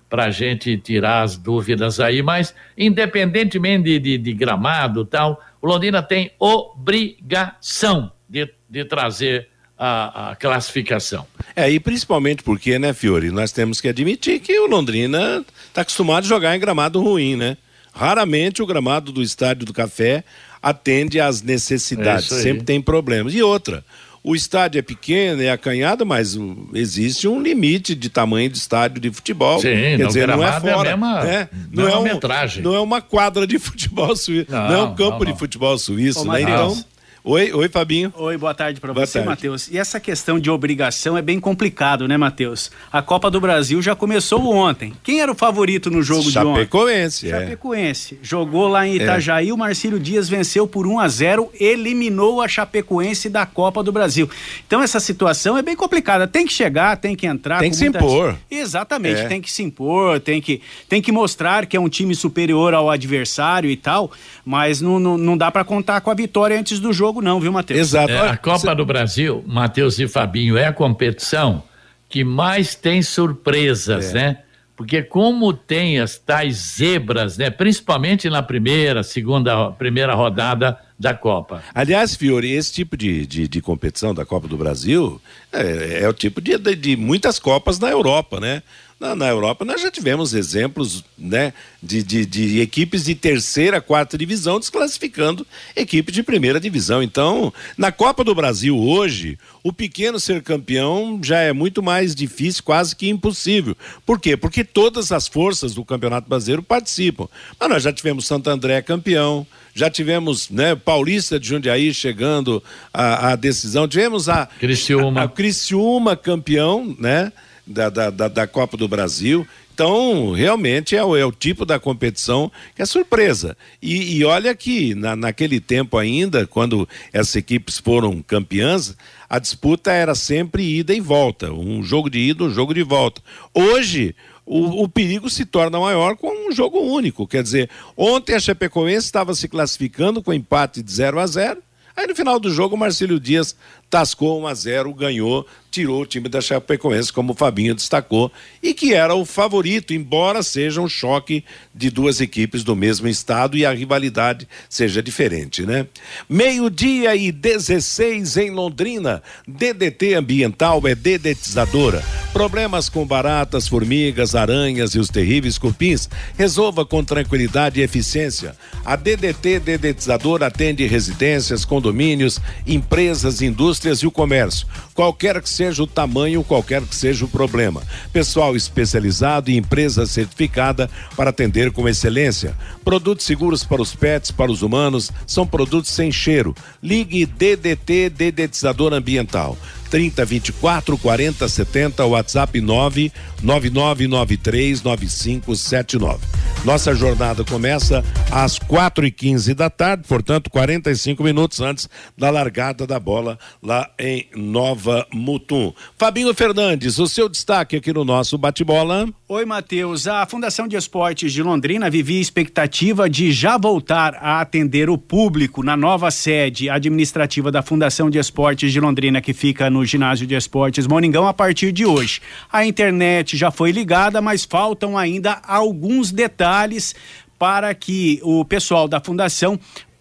para 0.07 0.25
a 0.25 0.29
gente 0.29 0.77
tirar 0.77 1.23
as 1.23 1.35
dúvidas 1.35 1.99
aí. 1.99 2.21
Mas, 2.21 2.53
independentemente 2.77 3.85
de, 3.85 3.99
de, 3.99 4.17
de 4.19 4.33
gramado 4.33 5.03
tal, 5.03 5.41
o 5.59 5.65
Londrina 5.65 6.03
tem 6.03 6.29
obrigação 6.37 8.11
de, 8.29 8.47
de 8.69 8.85
trazer 8.85 9.49
a, 9.75 10.29
a, 10.29 10.35
classificação. 10.35 11.25
É, 11.55 11.71
e 11.71 11.79
principalmente 11.79 12.43
porque, 12.43 12.77
né, 12.77 12.93
Fiore, 12.93 13.31
nós 13.31 13.51
temos 13.51 13.81
que 13.81 13.87
admitir 13.87 14.39
que 14.41 14.59
o 14.59 14.67
Londrina 14.67 15.43
está 15.65 15.81
acostumado 15.81 16.23
a 16.23 16.27
jogar 16.27 16.55
em 16.55 16.59
gramado 16.59 17.01
ruim, 17.01 17.35
né? 17.35 17.57
Raramente 17.93 18.61
o 18.61 18.65
gramado 18.65 19.11
do 19.11 19.21
Estádio 19.21 19.65
do 19.65 19.73
Café 19.73 20.23
atende 20.61 21.19
às 21.19 21.41
necessidades, 21.41 22.31
é 22.31 22.41
sempre 22.41 22.63
tem 22.63 22.81
problemas. 22.81 23.35
E 23.35 23.41
outra, 23.43 23.85
o 24.23 24.35
estádio 24.35 24.79
é 24.79 24.81
pequeno, 24.81 25.41
é 25.41 25.51
acanhado, 25.51 26.05
mas 26.05 26.37
existe 26.73 27.27
um 27.27 27.41
limite 27.41 27.93
de 27.93 28.09
tamanho 28.09 28.49
de 28.49 28.57
estádio 28.57 29.01
de 29.01 29.11
futebol. 29.11 29.59
Sim, 29.59 29.67
Quer 29.97 30.07
dizer, 30.07 30.27
não 30.27 30.43
é 30.43 30.59
fora. 30.59 30.89
É 30.89 30.91
mesma, 30.91 31.23
né? 31.23 31.49
não, 31.71 31.87
é 31.87 31.97
um, 31.97 32.19
não 32.61 32.75
é 32.75 32.79
uma 32.79 33.01
quadra 33.01 33.45
de 33.45 33.59
futebol 33.59 34.15
suíço, 34.15 34.49
não, 34.49 34.67
não 34.69 34.75
é 34.75 34.83
um 34.83 34.95
campo 34.95 35.25
de 35.25 35.37
futebol 35.37 35.77
suíço, 35.77 36.21
Ô, 36.21 36.31
né? 36.31 36.41
Então, 36.41 36.83
Oi, 37.25 37.53
oi, 37.53 37.69
Fabinho. 37.69 38.11
Oi, 38.17 38.35
boa 38.35 38.53
tarde 38.53 38.81
para 38.81 38.91
você, 38.91 39.21
Matheus. 39.21 39.69
E 39.71 39.77
essa 39.77 39.97
questão 39.97 40.37
de 40.37 40.51
obrigação 40.51 41.17
é 41.17 41.21
bem 41.21 41.39
complicado, 41.39 42.05
né, 42.05 42.17
Matheus? 42.17 42.69
A 42.91 43.01
Copa 43.01 43.31
do 43.31 43.39
Brasil 43.39 43.81
já 43.81 43.95
começou 43.95 44.45
ontem. 44.53 44.91
Quem 45.01 45.21
era 45.21 45.31
o 45.31 45.35
favorito 45.35 45.89
no 45.89 46.03
jogo 46.03 46.29
de 46.29 46.37
ontem? 46.37 46.63
Chapecoense, 46.63 47.27
é. 47.27 47.39
Chapecoense. 47.39 48.19
Jogou 48.21 48.67
lá 48.67 48.85
em 48.85 48.97
Itajaí, 48.97 49.47
é. 49.47 49.53
o 49.53 49.57
Marcílio 49.57 50.01
Dias 50.01 50.27
venceu 50.27 50.67
por 50.67 50.85
1 50.85 50.99
a 50.99 51.07
0, 51.07 51.49
eliminou 51.57 52.41
a 52.41 52.47
Chapecoense 52.49 53.29
da 53.29 53.45
Copa 53.45 53.81
do 53.81 53.93
Brasil. 53.93 54.29
Então 54.67 54.83
essa 54.83 54.99
situação 54.99 55.57
é 55.57 55.61
bem 55.61 55.77
complicada. 55.77 56.27
Tem 56.27 56.45
que 56.45 56.51
chegar, 56.51 56.97
tem 56.97 57.15
que 57.15 57.25
entrar. 57.25 57.59
Tem 57.59 57.71
que 57.71 57.77
se 57.77 57.85
impor. 57.85 58.35
Exatamente, 58.51 59.21
é. 59.21 59.27
tem 59.29 59.41
que 59.41 59.49
se 59.49 59.63
impor, 59.63 60.19
tem 60.19 60.41
que, 60.41 60.61
tem 60.89 61.01
que 61.01 61.11
mostrar 61.13 61.67
que 61.67 61.77
é 61.77 61.79
um 61.79 61.87
time 61.87 62.13
superior 62.13 62.73
ao 62.73 62.89
adversário 62.89 63.69
e 63.69 63.77
tal, 63.77 64.11
mas 64.43 64.81
não, 64.81 64.99
não, 64.99 65.17
não 65.17 65.37
dá 65.37 65.49
para 65.49 65.63
contar 65.63 66.01
com 66.01 66.11
a 66.11 66.13
vitória 66.13 66.59
antes 66.59 66.81
do 66.81 66.91
jogo 66.91 67.12
jogo, 67.13 67.21
não, 67.21 67.39
viu, 67.39 67.51
Matheus? 67.51 67.79
Exato. 67.79 68.11
É, 68.11 68.29
a 68.29 68.37
Copa 68.37 68.59
Você... 68.59 68.75
do 68.75 68.85
Brasil, 68.85 69.43
Matheus 69.45 69.99
e 69.99 70.07
Fabinho, 70.07 70.57
é 70.57 70.65
a 70.65 70.73
competição 70.73 71.63
que 72.09 72.23
mais 72.23 72.75
tem 72.75 73.01
surpresas, 73.01 74.09
é. 74.09 74.13
né? 74.13 74.37
Porque 74.75 75.03
como 75.03 75.53
tem 75.53 75.99
as 75.99 76.17
tais 76.17 76.55
zebras, 76.77 77.37
né? 77.37 77.51
Principalmente 77.51 78.27
na 78.29 78.41
primeira, 78.41 79.03
segunda, 79.03 79.71
primeira 79.71 80.15
rodada 80.15 80.77
da 80.99 81.13
Copa. 81.13 81.63
Aliás, 81.75 82.15
Fiore, 82.15 82.51
esse 82.51 82.73
tipo 82.73 82.97
de, 82.97 83.25
de, 83.27 83.47
de 83.47 83.61
competição 83.61 84.15
da 84.15 84.25
Copa 84.25 84.47
do 84.47 84.57
Brasil 84.57 85.21
é, 85.51 86.01
é 86.03 86.09
o 86.09 86.13
tipo 86.13 86.41
de, 86.41 86.57
de, 86.57 86.75
de, 86.75 86.97
muitas 86.97 87.37
Copas 87.37 87.77
na 87.77 87.89
Europa, 87.89 88.39
né? 88.39 88.63
Na, 89.03 89.17
na, 89.17 89.27
Europa 89.27 89.65
nós 89.65 89.81
já 89.81 89.91
tivemos 89.91 90.33
exemplos 90.33 91.03
né, 91.17 91.51
de, 91.81 92.01
de, 92.01 92.25
de, 92.25 92.61
equipes 92.61 93.03
de 93.03 93.13
terceira, 93.13 93.81
quarta 93.81 94.17
divisão 94.17 94.57
desclassificando 94.57 95.45
equipe 95.75 96.09
de 96.09 96.23
primeira 96.23 96.57
divisão. 96.57 97.03
Então, 97.03 97.53
na 97.77 97.91
Copa 97.91 98.23
do 98.23 98.33
Brasil 98.33 98.79
hoje, 98.79 99.37
o 99.61 99.73
pequeno 99.73 100.21
ser 100.21 100.41
campeão 100.41 101.19
já 101.21 101.39
é 101.39 101.51
muito 101.51 101.83
mais 101.83 102.15
difícil, 102.15 102.63
quase 102.63 102.95
que 102.95 103.09
impossível. 103.09 103.75
Por 104.05 104.21
quê? 104.21 104.37
Porque 104.37 104.63
todas 104.63 105.11
as 105.11 105.27
forças 105.27 105.73
do 105.73 105.83
Campeonato 105.83 106.29
Brasileiro 106.29 106.63
participam. 106.63 107.27
Mas 107.59 107.69
nós 107.69 107.83
já 107.83 107.91
tivemos 107.91 108.25
Santo 108.25 108.49
André 108.49 108.81
campeão, 108.81 109.45
já 109.75 109.89
tivemos 109.89 110.49
né, 110.49 110.75
Paulista 110.75 111.37
de 111.37 111.49
Jundiaí 111.49 111.93
chegando 111.93 112.63
à, 112.93 113.33
à 113.33 113.35
decisão, 113.35 113.85
tivemos 113.85 114.29
a 114.29 114.45
Criciúma. 114.45 115.19
A, 115.19 115.23
a 115.25 115.27
Criciúma 115.27 116.15
campeão, 116.15 116.95
né? 116.97 117.33
Da, 117.65 117.89
da, 117.89 118.09
da, 118.09 118.27
da 118.27 118.47
Copa 118.47 118.77
do 118.77 118.87
Brasil. 118.87 119.47
Então, 119.73 120.33
realmente 120.33 120.95
é 120.95 121.03
o, 121.03 121.15
é 121.15 121.25
o, 121.25 121.31
tipo 121.31 121.65
da 121.65 121.79
competição 121.79 122.51
que 122.75 122.81
é 122.81 122.85
surpresa. 122.85 123.57
E, 123.81 124.17
e 124.17 124.23
olha 124.23 124.53
que 124.53 124.93
na, 124.93 125.15
naquele 125.15 125.59
tempo 125.59 125.97
ainda, 125.97 126.45
quando 126.45 126.87
essas 127.11 127.35
equipes 127.35 127.79
foram 127.79 128.21
campeãs, 128.21 128.95
a 129.27 129.39
disputa 129.39 129.91
era 129.91 130.13
sempre 130.13 130.63
ida 130.63 130.93
e 130.93 130.99
volta. 130.99 131.51
Um 131.51 131.81
jogo 131.81 132.09
de 132.09 132.19
ida, 132.19 132.43
um 132.43 132.53
jogo 132.53 132.71
de 132.71 132.83
volta. 132.83 133.19
Hoje, 133.51 134.15
o, 134.45 134.83
o, 134.83 134.87
perigo 134.87 135.27
se 135.27 135.43
torna 135.43 135.79
maior 135.79 136.15
com 136.17 136.49
um 136.49 136.51
jogo 136.51 136.79
único. 136.79 137.25
Quer 137.25 137.41
dizer, 137.41 137.69
ontem 137.97 138.35
a 138.35 138.39
Chapecoense 138.39 139.07
estava 139.07 139.33
se 139.33 139.47
classificando 139.47 140.21
com 140.21 140.33
empate 140.33 140.83
de 140.83 140.91
0 140.91 141.19
a 141.19 141.25
0 141.25 141.63
Aí 141.95 142.07
no 142.07 142.15
final 142.15 142.39
do 142.39 142.51
jogo, 142.51 142.75
o 142.75 142.77
Marcílio 142.77 143.19
Dias 143.19 143.55
tascou 143.93 144.41
1 144.41 144.47
a 144.47 144.53
0 144.55 144.93
ganhou, 144.95 145.45
tirou 145.69 146.01
o 146.01 146.05
time 146.05 146.27
da 146.27 146.41
Chapecoense, 146.41 147.13
como 147.13 147.33
o 147.33 147.35
Fabinho 147.35 147.75
destacou, 147.75 148.31
e 148.61 148.73
que 148.73 148.91
era 148.91 149.13
o 149.13 149.23
favorito, 149.23 149.93
embora 149.93 150.41
seja 150.41 150.81
um 150.81 150.89
choque 150.89 151.43
de 151.75 151.91
duas 151.91 152.19
equipes 152.19 152.63
do 152.63 152.75
mesmo 152.75 153.07
estado 153.07 153.55
e 153.55 153.63
a 153.63 153.71
rivalidade 153.71 154.47
seja 154.67 155.01
diferente, 155.01 155.63
né? 155.63 155.85
Meio-dia 156.27 157.15
e 157.15 157.31
16 157.31 158.37
em 158.37 158.49
Londrina. 158.49 159.21
DDT 159.47 160.15
ambiental 160.15 160.81
é 160.87 160.95
dedetizadora. 160.95 162.03
Problemas 162.31 162.89
com 162.89 163.05
baratas, 163.05 163.67
formigas, 163.67 164.33
aranhas 164.33 164.95
e 164.95 164.99
os 164.99 165.09
terríveis 165.09 165.59
cupins, 165.59 166.09
resolva 166.35 166.83
com 166.83 167.03
tranquilidade 167.03 167.79
e 167.79 167.83
eficiência. 167.83 168.55
A 168.83 168.95
DDT 168.95 169.59
dedetizadora 169.59 170.47
atende 170.47 170.85
residências, 170.87 171.63
condomínios, 171.63 172.39
empresas, 172.65 173.41
indústrias 173.41 173.82
indústrias 173.83 173.99
e 173.99 174.07
o 174.07 174.11
comércio, 174.11 174.67
qualquer 174.93 175.41
que 175.41 175.49
seja 175.49 175.83
o 175.83 175.87
tamanho, 175.87 176.43
qualquer 176.43 176.81
que 176.83 176.95
seja 176.95 177.25
o 177.25 177.27
problema. 177.27 177.81
Pessoal 178.11 178.55
especializado 178.55 179.51
e 179.51 179.57
empresa 179.57 180.05
certificada 180.05 180.89
para 181.15 181.29
atender 181.29 181.71
com 181.71 181.87
excelência. 181.87 182.55
Produtos 182.83 183.25
seguros 183.25 183.63
para 183.63 183.81
os 183.81 183.93
pets, 183.93 184.31
para 184.31 184.51
os 184.51 184.61
humanos, 184.61 185.11
são 185.27 185.45
produtos 185.45 185.91
sem 185.91 186.11
cheiro. 186.11 186.55
Ligue 186.81 187.25
DDT 187.25 188.09
Dedetizador 188.09 188.93
Ambiental. 188.93 189.57
30 189.93 190.25
24 190.25 190.97
40 190.97 191.47
70, 191.47 192.03
WhatsApp 192.07 192.59
9 192.59 193.11
9993 193.43 194.81
9579. 194.81 196.17
Nossa 196.65 196.95
jornada 196.95 197.43
começa 197.43 198.03
às 198.31 198.57
4 198.57 199.05
e 199.05 199.11
15 199.11 199.53
da 199.53 199.69
tarde, 199.69 200.07
portanto, 200.07 200.49
45 200.49 201.23
minutos 201.23 201.61
antes 201.61 201.87
da 202.17 202.31
largada 202.31 202.87
da 202.87 202.99
bola 202.99 203.37
lá 203.61 203.87
em 203.99 204.27
Nova 204.35 205.05
Mutum. 205.13 205.71
Fabinho 205.95 206.33
Fernandes, 206.33 206.97
o 206.97 207.07
seu 207.07 207.29
destaque 207.29 207.75
aqui 207.75 207.93
no 207.93 208.03
nosso 208.03 208.35
bate-bola. 208.35 209.07
Oi, 209.27 209.45
Matheus. 209.45 210.07
A 210.07 210.25
Fundação 210.25 210.67
de 210.67 210.75
Esportes 210.75 211.33
de 211.33 211.43
Londrina 211.43 211.89
vivia 211.89 212.21
expectativa 212.21 213.09
de 213.09 213.31
já 213.31 213.57
voltar 213.57 214.15
a 214.15 214.41
atender 214.41 214.89
o 214.89 214.97
público 214.97 215.61
na 215.61 215.75
nova 215.75 216.09
sede 216.09 216.69
administrativa 216.69 217.51
da 217.51 217.61
Fundação 217.61 218.09
de 218.09 218.17
Esportes 218.17 218.71
de 218.71 218.79
Londrina, 218.79 219.21
que 219.21 219.33
fica 219.33 219.69
no 219.69 219.82
ginásio 219.85 220.25
de 220.25 220.35
esportes 220.35 220.87
Moningão, 220.87 221.27
a 221.27 221.33
partir 221.33 221.71
de 221.71 221.85
hoje. 221.85 222.21
A 222.51 222.65
internet 222.65 223.35
já 223.37 223.51
foi 223.51 223.71
ligada, 223.71 224.21
mas 224.21 224.43
faltam 224.43 224.97
ainda 224.97 225.41
alguns 225.45 226.11
detalhes 226.11 226.95
para 227.37 227.73
que 227.73 228.19
o 228.23 228.45
pessoal 228.45 228.87
da 228.87 228.99
fundação 228.99 229.59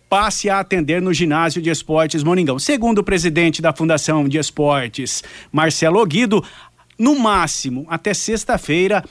passe 0.08 0.50
a 0.50 0.60
atender 0.60 1.00
no 1.00 1.12
ginásio 1.12 1.62
de 1.62 1.70
esportes 1.70 2.22
Moningão. 2.22 2.58
Segundo 2.58 2.98
o 2.98 3.02
presidente 3.02 3.62
da 3.62 3.72
Fundação 3.72 4.28
de 4.28 4.36
Esportes, 4.36 5.24
Marcelo 5.50 6.04
Guido, 6.04 6.44
no 6.98 7.18
máximo 7.18 7.86
até 7.88 8.12
sexta-feira 8.12 9.02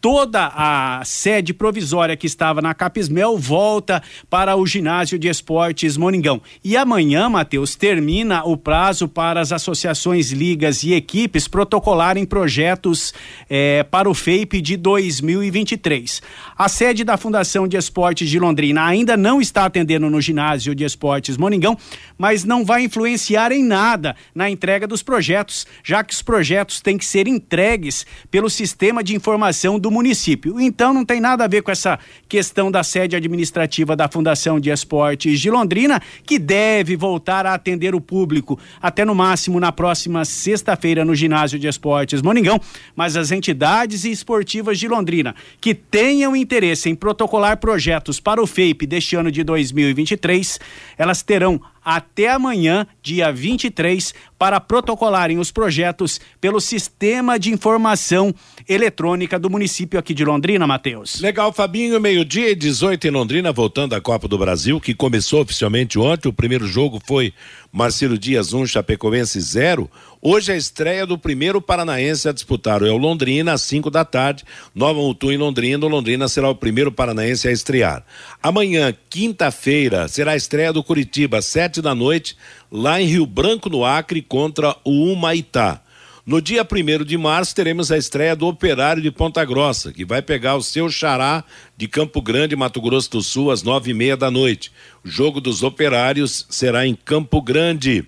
toda 0.00 0.52
a 0.54 1.02
sede 1.04 1.52
provisória 1.52 2.16
que 2.16 2.26
estava 2.26 2.62
na 2.62 2.74
Capismel 2.74 3.36
volta 3.36 4.02
para 4.30 4.56
o 4.56 4.66
ginásio 4.66 5.18
de 5.18 5.28
esportes 5.28 5.96
Moningão. 5.96 6.40
E 6.62 6.76
amanhã, 6.76 7.28
Matheus, 7.28 7.74
termina 7.74 8.44
o 8.44 8.56
prazo 8.56 9.08
para 9.08 9.40
as 9.40 9.52
associações, 9.52 10.30
ligas 10.30 10.82
e 10.82 10.94
equipes 10.94 11.48
protocolarem 11.48 12.24
projetos 12.24 13.12
eh, 13.50 13.84
para 13.90 14.08
o 14.08 14.14
FAPE 14.14 14.60
de 14.60 14.76
2023. 14.76 16.22
A 16.56 16.68
sede 16.68 17.04
da 17.04 17.16
Fundação 17.16 17.66
de 17.66 17.76
Esportes 17.76 18.28
de 18.30 18.38
Londrina 18.38 18.84
ainda 18.84 19.16
não 19.16 19.40
está 19.40 19.64
atendendo 19.64 20.08
no 20.08 20.20
ginásio 20.20 20.74
de 20.74 20.84
esportes 20.84 21.36
Moningão, 21.36 21.76
mas 22.16 22.44
não 22.44 22.64
vai 22.64 22.84
influenciar 22.84 23.52
em 23.52 23.64
nada 23.64 24.14
na 24.34 24.48
entrega 24.48 24.86
dos 24.86 25.02
projetos, 25.02 25.66
já 25.82 26.04
que 26.04 26.12
os 26.12 26.22
projetos 26.22 26.80
têm 26.80 26.96
que 26.96 27.04
ser 27.04 27.26
entregues 27.26 28.06
pelo 28.30 28.48
sistema 28.48 29.02
de 29.02 29.14
informação 29.14 29.78
do 29.78 29.87
do 29.88 29.90
município. 29.90 30.60
Então 30.60 30.92
não 30.92 31.04
tem 31.04 31.20
nada 31.20 31.44
a 31.44 31.48
ver 31.48 31.62
com 31.62 31.70
essa 31.70 31.98
questão 32.28 32.70
da 32.70 32.82
sede 32.82 33.16
administrativa 33.16 33.96
da 33.96 34.06
Fundação 34.06 34.60
de 34.60 34.70
Esportes 34.70 35.40
de 35.40 35.50
Londrina, 35.50 36.00
que 36.24 36.38
deve 36.38 36.94
voltar 36.94 37.46
a 37.46 37.54
atender 37.54 37.94
o 37.94 38.00
público 38.00 38.58
até 38.82 39.04
no 39.04 39.14
máximo 39.14 39.58
na 39.58 39.72
próxima 39.72 40.24
sexta-feira 40.26 41.04
no 41.04 41.14
ginásio 41.14 41.58
de 41.58 41.66
esportes 41.66 42.20
Moningão, 42.20 42.60
mas 42.94 43.16
as 43.16 43.32
entidades 43.32 44.04
esportivas 44.04 44.78
de 44.78 44.86
Londrina 44.86 45.34
que 45.60 45.74
tenham 45.74 46.36
interesse 46.36 46.90
em 46.90 46.94
protocolar 46.94 47.56
projetos 47.56 48.20
para 48.20 48.42
o 48.42 48.46
FAPE 48.46 48.86
deste 48.86 49.16
ano 49.16 49.30
de 49.30 49.42
2023, 49.42 50.60
elas 50.98 51.22
terão 51.22 51.60
até 51.90 52.28
amanhã, 52.28 52.86
dia 53.00 53.32
23, 53.32 54.12
para 54.38 54.60
protocolarem 54.60 55.38
os 55.38 55.50
projetos 55.50 56.20
pelo 56.38 56.60
Sistema 56.60 57.38
de 57.38 57.50
Informação 57.50 58.34
Eletrônica 58.68 59.38
do 59.38 59.48
município 59.48 59.98
aqui 59.98 60.12
de 60.12 60.22
Londrina, 60.22 60.66
Matheus. 60.66 61.18
Legal, 61.18 61.50
Fabinho, 61.50 61.98
meio-dia 61.98 62.50
e 62.50 62.54
18 62.54 63.08
em 63.08 63.10
Londrina, 63.10 63.52
voltando 63.52 63.94
à 63.94 64.02
Copa 64.02 64.28
do 64.28 64.36
Brasil, 64.36 64.78
que 64.78 64.94
começou 64.94 65.40
oficialmente 65.40 65.98
ontem. 65.98 66.28
O 66.28 66.32
primeiro 66.32 66.66
jogo 66.66 67.00
foi 67.06 67.32
Marcelo 67.72 68.18
Dias 68.18 68.52
1, 68.52 68.60
um, 68.60 68.66
Chapecoense 68.66 69.40
0. 69.40 69.90
Hoje 70.20 70.50
é 70.50 70.54
a 70.56 70.58
estreia 70.58 71.06
do 71.06 71.16
primeiro 71.16 71.62
paranaense 71.62 72.28
a 72.28 72.32
disputar. 72.32 72.82
É 72.82 72.90
o 72.90 72.96
Londrina, 72.96 73.52
às 73.52 73.62
5 73.62 73.88
da 73.88 74.04
tarde. 74.04 74.44
Nova 74.74 74.98
Mutum 74.98 75.30
em 75.30 75.36
Londrina. 75.36 75.86
O 75.86 75.88
Londrina 75.88 76.26
será 76.26 76.50
o 76.50 76.56
primeiro 76.56 76.90
paranaense 76.90 77.46
a 77.46 77.52
estrear. 77.52 78.04
Amanhã, 78.42 78.92
quinta-feira, 79.08 80.08
será 80.08 80.32
a 80.32 80.36
estreia 80.36 80.72
do 80.72 80.82
Curitiba, 80.82 81.38
às 81.38 81.46
7 81.46 81.80
da 81.80 81.94
noite, 81.94 82.36
lá 82.70 83.00
em 83.00 83.06
Rio 83.06 83.26
Branco, 83.26 83.70
no 83.70 83.84
Acre, 83.84 84.20
contra 84.20 84.74
o 84.84 85.04
Humaitá. 85.04 85.80
No 86.26 86.42
dia 86.42 86.66
1 86.66 87.04
de 87.04 87.16
março, 87.16 87.54
teremos 87.54 87.92
a 87.92 87.96
estreia 87.96 88.34
do 88.34 88.48
Operário 88.48 89.00
de 89.00 89.12
Ponta 89.12 89.44
Grossa, 89.44 89.92
que 89.92 90.04
vai 90.04 90.20
pegar 90.20 90.56
o 90.56 90.62
seu 90.62 90.90
xará 90.90 91.44
de 91.76 91.86
Campo 91.86 92.20
Grande, 92.20 92.56
Mato 92.56 92.80
Grosso 92.80 93.12
do 93.12 93.22
Sul, 93.22 93.52
às 93.52 93.62
nove 93.62 93.92
e 93.92 93.94
meia 93.94 94.16
da 94.16 94.32
noite. 94.32 94.72
O 95.04 95.08
jogo 95.08 95.40
dos 95.40 95.62
operários 95.62 96.44
será 96.50 96.84
em 96.84 96.94
Campo 96.94 97.40
Grande. 97.40 98.04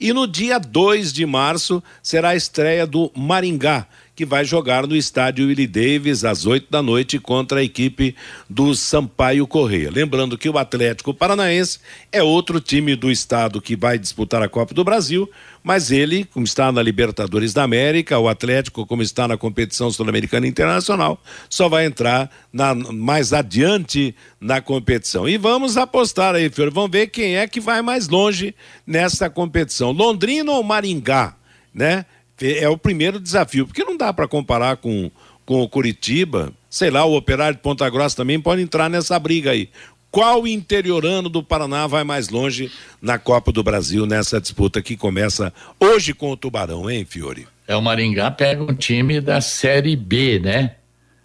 E 0.00 0.14
no 0.14 0.26
dia 0.26 0.58
2 0.58 1.12
de 1.12 1.26
março 1.26 1.82
será 2.02 2.30
a 2.30 2.36
estreia 2.36 2.86
do 2.86 3.12
Maringá, 3.14 3.86
que 4.20 4.26
vai 4.26 4.44
jogar 4.44 4.86
no 4.86 4.94
estádio 4.94 5.46
Willie 5.46 5.66
Davis 5.66 6.26
às 6.26 6.44
8 6.44 6.66
da 6.68 6.82
noite 6.82 7.18
contra 7.18 7.60
a 7.60 7.62
equipe 7.62 8.14
do 8.50 8.74
Sampaio 8.74 9.46
Correia. 9.46 9.90
Lembrando 9.90 10.36
que 10.36 10.46
o 10.46 10.58
Atlético 10.58 11.14
Paranaense 11.14 11.78
é 12.12 12.22
outro 12.22 12.60
time 12.60 12.94
do 12.94 13.10
estado 13.10 13.62
que 13.62 13.74
vai 13.74 13.98
disputar 13.98 14.42
a 14.42 14.48
Copa 14.48 14.74
do 14.74 14.84
Brasil, 14.84 15.26
mas 15.64 15.90
ele, 15.90 16.26
como 16.26 16.44
está 16.44 16.70
na 16.70 16.82
Libertadores 16.82 17.54
da 17.54 17.62
América, 17.62 18.18
o 18.18 18.28
Atlético, 18.28 18.84
como 18.84 19.00
está 19.00 19.26
na 19.26 19.38
competição 19.38 19.90
sul-americana 19.90 20.46
internacional, 20.46 21.18
só 21.48 21.66
vai 21.66 21.86
entrar 21.86 22.30
na, 22.52 22.74
mais 22.74 23.32
adiante 23.32 24.14
na 24.38 24.60
competição. 24.60 25.26
E 25.26 25.38
vamos 25.38 25.78
apostar 25.78 26.34
aí, 26.34 26.50
Fiore, 26.50 26.70
vamos 26.70 26.90
ver 26.90 27.06
quem 27.06 27.38
é 27.38 27.48
que 27.48 27.58
vai 27.58 27.80
mais 27.80 28.06
longe 28.06 28.54
nessa 28.86 29.30
competição. 29.30 29.92
Londrina 29.92 30.52
ou 30.52 30.62
Maringá, 30.62 31.34
né? 31.72 32.04
É 32.42 32.68
o 32.68 32.76
primeiro 32.76 33.20
desafio, 33.20 33.66
porque 33.66 33.84
não 33.84 33.96
dá 33.96 34.12
para 34.12 34.28
comparar 34.28 34.76
com, 34.76 35.10
com 35.44 35.60
o 35.62 35.68
Curitiba, 35.68 36.52
sei 36.68 36.90
lá, 36.90 37.04
o 37.04 37.16
Operário 37.16 37.56
de 37.56 37.62
Ponta 37.62 37.88
Grossa 37.88 38.16
também 38.16 38.40
pode 38.40 38.62
entrar 38.62 38.88
nessa 38.88 39.18
briga 39.18 39.50
aí. 39.50 39.68
Qual 40.10 40.46
interiorano 40.46 41.28
do 41.28 41.42
Paraná 41.42 41.86
vai 41.86 42.02
mais 42.02 42.28
longe 42.28 42.70
na 43.00 43.16
Copa 43.16 43.52
do 43.52 43.62
Brasil, 43.62 44.06
nessa 44.06 44.40
disputa 44.40 44.82
que 44.82 44.96
começa 44.96 45.52
hoje 45.78 46.12
com 46.12 46.30
o 46.30 46.36
Tubarão, 46.36 46.90
hein, 46.90 47.06
Fiore? 47.08 47.46
É, 47.68 47.76
o 47.76 47.80
Maringá 47.80 48.30
pega 48.32 48.62
um 48.62 48.74
time 48.74 49.20
da 49.20 49.40
Série 49.40 49.94
B, 49.94 50.40
né? 50.40 50.72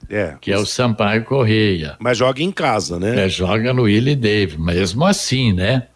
É. 0.08 0.36
Que 0.40 0.52
é 0.52 0.58
o 0.58 0.66
Sampaio 0.66 1.24
Correia. 1.24 1.96
Mas 2.00 2.20
joga 2.20 2.44
em 2.44 2.52
casa, 2.52 3.00
né? 3.00 3.26
É, 3.26 3.30
joga 3.30 3.74
no 3.74 3.84
Willie 3.84 4.16
Davis. 4.16 4.56
Mesmo 4.56 5.04
assim, 5.04 5.52
né? 5.52 5.88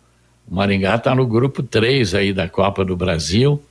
O 0.50 0.56
Maringá 0.56 0.96
está 0.96 1.14
no 1.14 1.28
grupo 1.28 1.62
3 1.62 2.16
aí 2.16 2.34
da 2.34 2.50
Copa 2.50 2.84
do 2.84 2.98
Brasil. 2.98 3.62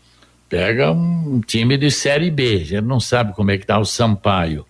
Pega 0.49 0.90
um 0.93 1.40
time 1.47 1.76
de 1.76 1.90
Série 1.90 2.31
B. 2.31 2.61
A 2.62 2.64
gente 2.64 2.81
não 2.87 3.00
sabe 3.00 3.35
como 3.35 3.50
é 3.50 3.59
que 3.59 3.67
tá 3.67 3.78
o 3.78 3.85
Sampaio. 3.85 4.64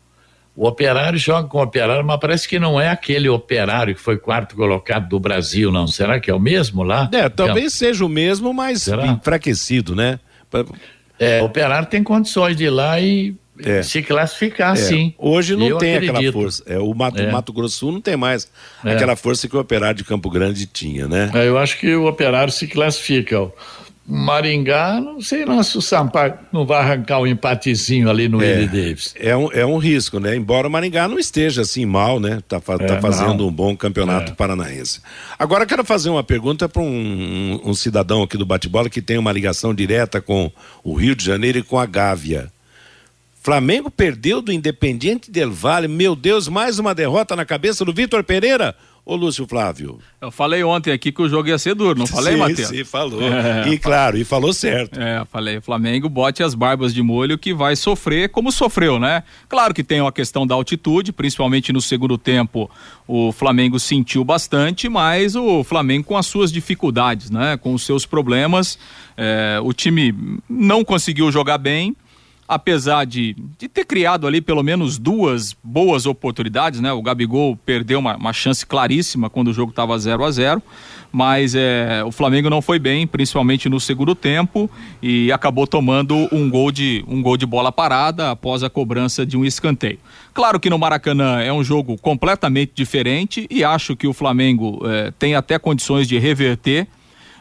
O 0.56 0.66
Operário 0.66 1.16
joga 1.18 1.46
com 1.48 1.58
o 1.58 1.62
Operário, 1.62 2.04
mas 2.04 2.18
parece 2.18 2.48
que 2.48 2.58
não 2.58 2.80
é 2.80 2.88
aquele 2.88 3.28
Operário 3.28 3.94
que 3.94 4.00
foi 4.00 4.18
quarto 4.18 4.56
colocado 4.56 5.08
do 5.08 5.20
Brasil, 5.20 5.70
não. 5.70 5.86
Será 5.86 6.18
que 6.18 6.28
é 6.28 6.34
o 6.34 6.40
mesmo 6.40 6.82
lá? 6.82 7.08
É, 7.12 7.28
talvez 7.28 7.74
seja 7.74 8.04
o 8.04 8.08
mesmo, 8.08 8.52
mas 8.52 8.82
Será? 8.82 9.06
enfraquecido, 9.06 9.94
né? 9.94 10.18
É, 11.16 11.40
o 11.42 11.44
Operário 11.44 11.86
tem 11.88 12.02
condições 12.02 12.56
de 12.56 12.64
ir 12.64 12.70
lá 12.70 12.98
e 13.00 13.36
É. 13.64 13.82
se 13.84 14.02
classificar, 14.02 14.72
É, 14.72 14.76
sim. 14.76 15.14
Hoje 15.16 15.54
não 15.56 15.66
Eu 15.66 15.78
tem 15.78 15.94
aquela 15.96 16.10
acredito. 16.18 16.32
força. 16.32 16.62
É, 16.66 16.78
o 16.78 16.92
Mato, 16.94 17.20
É. 17.20 17.30
Mato 17.30 17.52
Grosso 17.52 17.76
Sul 17.76 17.92
não 17.92 18.00
tem 18.00 18.16
mais 18.16 18.50
É. 18.84 18.92
aquela 18.92 19.14
força 19.14 19.48
que 19.48 19.56
o 19.56 19.60
Operário 19.60 19.96
de 19.98 20.04
Campo 20.04 20.28
Grande 20.28 20.66
tinha, 20.66 21.06
né? 21.06 21.30
É, 21.34 21.46
Eu 21.46 21.56
acho 21.58 21.78
que 21.78 21.94
o 21.94 22.06
Operário 22.08 22.52
se 22.52 22.66
classifica. 22.66 23.40
O 23.42 23.52
Maringá, 24.10 24.98
não 25.02 25.20
sei 25.20 25.44
não 25.44 25.62
se 25.62 25.76
o 25.76 25.82
Sampaio 25.82 26.32
não 26.50 26.64
vai 26.64 26.78
arrancar 26.80 27.20
um 27.20 27.26
empatezinho 27.26 28.08
ali 28.08 28.26
no 28.26 28.42
É. 28.42 28.52
Willie 28.54 28.66
Davis. 28.68 29.14
É 29.14 29.36
um, 29.36 29.52
é 29.52 29.66
um 29.66 29.76
risco, 29.76 30.18
né? 30.18 30.34
Embora 30.34 30.66
o 30.66 30.70
Maringá 30.70 31.06
não 31.06 31.18
esteja 31.18 31.60
assim 31.60 31.84
mal, 31.84 32.18
né? 32.18 32.40
Tá, 32.48 32.58
tá 32.58 32.76
É, 32.80 33.00
fazendo 33.02 33.38
não. 33.38 33.48
um 33.48 33.52
bom 33.52 33.76
campeonato 33.76 34.32
É. 34.32 34.34
paranaense. 34.34 35.02
Agora 35.38 35.66
quero 35.66 35.84
fazer 35.84 36.08
uma 36.08 36.24
pergunta 36.24 36.66
para 36.68 36.80
um, 36.80 37.60
um 37.62 37.74
cidadão 37.74 38.22
aqui 38.22 38.38
do 38.38 38.46
bate-bola 38.46 38.88
que 38.88 39.02
tem 39.02 39.18
uma 39.18 39.30
ligação 39.30 39.74
direta 39.74 40.22
com 40.22 40.50
o 40.82 40.94
Rio 40.94 41.14
de 41.14 41.22
Janeiro 41.24 41.58
e 41.58 41.62
com 41.62 41.78
a 41.78 41.84
Gávea. 41.84 42.50
Flamengo 43.42 43.90
perdeu 43.90 44.42
do 44.42 44.50
Independiente 44.52 45.30
Del 45.30 45.52
Valle. 45.52 45.86
Meu 45.88 46.16
Deus, 46.16 46.48
mais 46.48 46.78
uma 46.78 46.94
derrota 46.94 47.36
na 47.36 47.44
cabeça 47.44 47.84
do 47.84 47.92
Vitor 47.92 48.24
Pereira? 48.24 48.74
Ô, 49.08 49.16
Lúcio 49.16 49.46
Flávio. 49.46 50.00
Eu 50.20 50.30
falei 50.30 50.62
ontem 50.62 50.92
aqui 50.92 51.10
que 51.10 51.22
o 51.22 51.28
jogo 51.30 51.48
ia 51.48 51.56
ser 51.56 51.74
duro, 51.74 51.98
não 51.98 52.06
falei, 52.06 52.34
sim, 52.34 52.38
Matheus? 52.38 52.68
Sim, 52.68 52.84
falou. 52.84 53.22
É. 53.22 53.66
E 53.66 53.78
claro, 53.78 54.18
e 54.18 54.22
falou 54.22 54.52
certo. 54.52 55.00
É, 55.00 55.24
falei, 55.32 55.62
Flamengo 55.62 56.10
bote 56.10 56.42
as 56.42 56.54
barbas 56.54 56.92
de 56.92 57.02
molho 57.02 57.38
que 57.38 57.54
vai 57.54 57.74
sofrer 57.74 58.28
como 58.28 58.52
sofreu, 58.52 58.98
né? 58.98 59.22
Claro 59.48 59.72
que 59.72 59.82
tem 59.82 60.02
uma 60.02 60.12
questão 60.12 60.46
da 60.46 60.54
altitude, 60.54 61.10
principalmente 61.10 61.72
no 61.72 61.80
segundo 61.80 62.18
tempo 62.18 62.70
o 63.06 63.32
Flamengo 63.32 63.80
sentiu 63.80 64.22
bastante, 64.22 64.90
mas 64.90 65.34
o 65.34 65.64
Flamengo 65.64 66.04
com 66.04 66.16
as 66.18 66.26
suas 66.26 66.52
dificuldades, 66.52 67.30
né? 67.30 67.56
Com 67.56 67.72
os 67.72 67.84
seus 67.86 68.04
problemas, 68.04 68.78
é, 69.16 69.58
o 69.64 69.72
time 69.72 70.14
não 70.46 70.84
conseguiu 70.84 71.32
jogar 71.32 71.56
bem, 71.56 71.96
apesar 72.48 73.04
de, 73.04 73.36
de 73.58 73.68
ter 73.68 73.84
criado 73.84 74.26
ali 74.26 74.40
pelo 74.40 74.62
menos 74.62 74.96
duas 74.96 75.54
boas 75.62 76.06
oportunidades, 76.06 76.80
né? 76.80 76.90
O 76.92 77.02
Gabigol 77.02 77.56
perdeu 77.56 77.98
uma, 77.98 78.16
uma 78.16 78.32
chance 78.32 78.64
claríssima 78.64 79.28
quando 79.28 79.48
o 79.48 79.52
jogo 79.52 79.70
estava 79.70 79.98
0 79.98 80.24
a 80.24 80.30
0 80.30 80.62
mas 81.10 81.54
é, 81.54 82.02
o 82.04 82.12
Flamengo 82.12 82.50
não 82.50 82.60
foi 82.60 82.78
bem, 82.78 83.06
principalmente 83.06 83.68
no 83.68 83.80
segundo 83.80 84.14
tempo, 84.14 84.70
e 85.02 85.32
acabou 85.32 85.66
tomando 85.66 86.28
um 86.30 86.50
gol 86.50 86.70
de, 86.70 87.04
um 87.08 87.22
gol 87.22 87.36
de 87.36 87.46
bola 87.46 87.72
parada 87.72 88.30
após 88.30 88.62
a 88.62 88.68
cobrança 88.68 89.24
de 89.24 89.36
um 89.36 89.44
escanteio. 89.44 89.98
Claro 90.34 90.60
que 90.60 90.68
no 90.68 90.78
Maracanã 90.78 91.40
é 91.40 91.52
um 91.52 91.64
jogo 91.64 91.96
completamente 91.96 92.72
diferente 92.74 93.46
e 93.50 93.64
acho 93.64 93.96
que 93.96 94.06
o 94.06 94.12
Flamengo 94.12 94.82
é, 94.84 95.10
tem 95.18 95.34
até 95.34 95.58
condições 95.58 96.06
de 96.06 96.18
reverter 96.18 96.86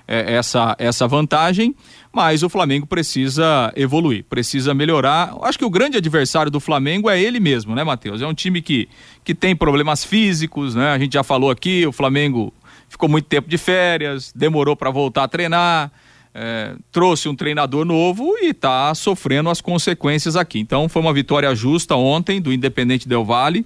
é, 0.08 0.36
essa, 0.36 0.76
essa 0.80 1.08
vantagem, 1.08 1.76
mas 2.18 2.42
o 2.42 2.50
Flamengo 2.50 2.88
precisa 2.88 3.72
evoluir, 3.76 4.26
precisa 4.28 4.74
melhorar. 4.74 5.36
Acho 5.44 5.56
que 5.56 5.64
o 5.64 5.70
grande 5.70 5.98
adversário 5.98 6.50
do 6.50 6.60
Flamengo 6.60 7.12
é 7.12 7.22
ele 7.22 7.40
mesmo, 7.40 7.76
né, 7.76 7.84
Matheus? 7.84 8.24
É 8.24 8.26
um 8.26 8.34
time 8.34 8.60
que, 8.60 8.90
que 9.24 9.36
tem 9.36 9.56
problemas 9.56 10.04
físicos, 10.04 10.74
né? 10.74 10.90
A 10.94 10.98
gente 10.98 11.14
já 11.14 11.22
falou 11.22 11.52
aqui, 11.52 11.86
o 11.86 11.92
Flamengo 11.92 12.52
ficou 12.90 13.08
muito 13.08 13.26
tempo 13.26 13.48
de 13.48 13.56
férias, 13.56 14.34
demorou 14.36 14.76
para 14.76 14.90
voltar 14.90 15.26
a 15.26 15.28
treinar. 15.28 15.92
é, 16.34 16.74
trouxe 16.92 17.30
um 17.30 17.36
treinador 17.36 17.86
novo 17.86 18.36
e 18.42 18.50
está 18.50 18.96
sofrendo 18.96 19.52
as 19.52 19.62
consequências 19.62 20.36
aqui. 20.36 20.60
Então 20.60 20.90
foi 20.90 21.04
uma 21.04 21.14
vitória 21.14 21.54
justa 21.54 21.96
ontem 21.96 22.42
do 22.42 22.52
Independente 22.52 23.08
Del 23.08 23.24
Vale 23.24 23.64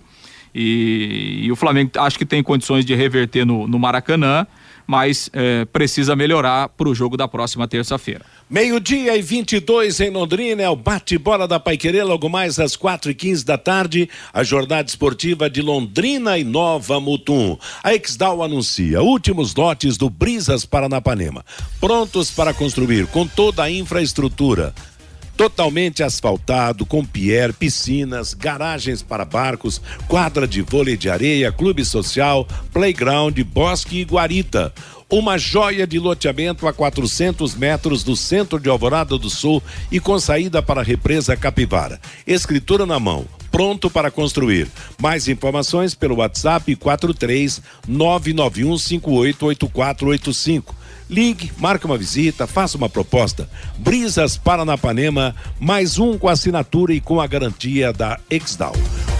e, 0.53 1.43
e 1.43 1.51
o 1.53 1.55
Flamengo 1.55 1.91
acho 1.99 2.17
que 2.17 2.25
tem 2.25 2.43
condições 2.43 2.83
de 2.83 2.93
reverter 2.95 3.45
no, 3.45 3.65
no 3.65 3.79
Maracanã, 3.79 4.45
mas 4.91 5.29
é, 5.31 5.63
precisa 5.63 6.17
melhorar 6.17 6.67
para 6.67 6.89
o 6.89 6.93
jogo 6.93 7.15
da 7.15 7.25
próxima 7.25 7.65
terça-feira. 7.65 8.25
Meio-dia 8.49 9.15
e 9.15 9.21
22 9.21 10.01
em 10.01 10.09
Londrina, 10.09 10.61
é 10.61 10.69
o 10.69 10.75
bate-bola 10.75 11.47
da 11.47 11.61
Paiquerê, 11.61 12.03
logo 12.03 12.27
mais 12.27 12.59
às 12.59 12.75
quatro 12.75 13.09
e 13.09 13.15
quinze 13.15 13.45
da 13.45 13.57
tarde, 13.57 14.09
a 14.33 14.43
jornada 14.43 14.89
esportiva 14.89 15.49
de 15.49 15.61
Londrina 15.61 16.37
e 16.37 16.43
Nova 16.43 16.99
Mutum. 16.99 17.57
A 17.81 17.95
Exdal 17.95 18.43
anuncia 18.43 19.01
últimos 19.01 19.55
lotes 19.55 19.95
do 19.95 20.09
Brisas 20.09 20.65
Paranapanema, 20.65 21.45
prontos 21.79 22.29
para 22.29 22.53
construir 22.53 23.07
com 23.07 23.25
toda 23.25 23.63
a 23.63 23.71
infraestrutura. 23.71 24.73
Totalmente 25.35 26.03
asfaltado, 26.03 26.85
com 26.85 27.03
pier, 27.03 27.53
piscinas, 27.53 28.33
garagens 28.33 29.01
para 29.01 29.25
barcos, 29.25 29.81
quadra 30.07 30.47
de 30.47 30.61
vôlei 30.61 30.95
de 30.95 31.09
areia, 31.09 31.51
clube 31.51 31.83
social, 31.83 32.47
playground, 32.71 33.37
bosque 33.41 34.01
e 34.01 34.03
guarita. 34.03 34.73
Uma 35.09 35.37
joia 35.37 35.85
de 35.85 35.99
loteamento 35.99 36.67
a 36.67 36.73
400 36.73 37.55
metros 37.55 38.01
do 38.01 38.15
centro 38.15 38.57
de 38.57 38.69
Alvorada 38.69 39.17
do 39.17 39.29
Sul 39.29 39.61
e 39.91 39.99
com 39.99 40.17
saída 40.17 40.61
para 40.61 40.79
a 40.79 40.83
represa 40.83 41.35
Capivara. 41.35 41.99
Escritura 42.25 42.85
na 42.85 42.97
mão, 42.97 43.27
pronto 43.51 43.89
para 43.89 44.09
construir. 44.09 44.69
Mais 45.01 45.27
informações 45.27 45.93
pelo 45.93 46.15
WhatsApp 46.15 46.73
43 46.77 47.61
991 47.87 48.77
588485. 48.77 50.80
Ligue, 51.11 51.51
marque 51.57 51.85
uma 51.85 51.97
visita, 51.97 52.47
faça 52.47 52.77
uma 52.77 52.87
proposta. 52.87 53.49
Brisas 53.77 54.37
Paranapanema, 54.37 55.35
mais 55.59 55.99
um 55.99 56.17
com 56.17 56.29
assinatura 56.29 56.93
e 56.93 57.01
com 57.01 57.19
a 57.19 57.27
garantia 57.27 57.91
da 57.91 58.17
Exdal. 58.29 58.73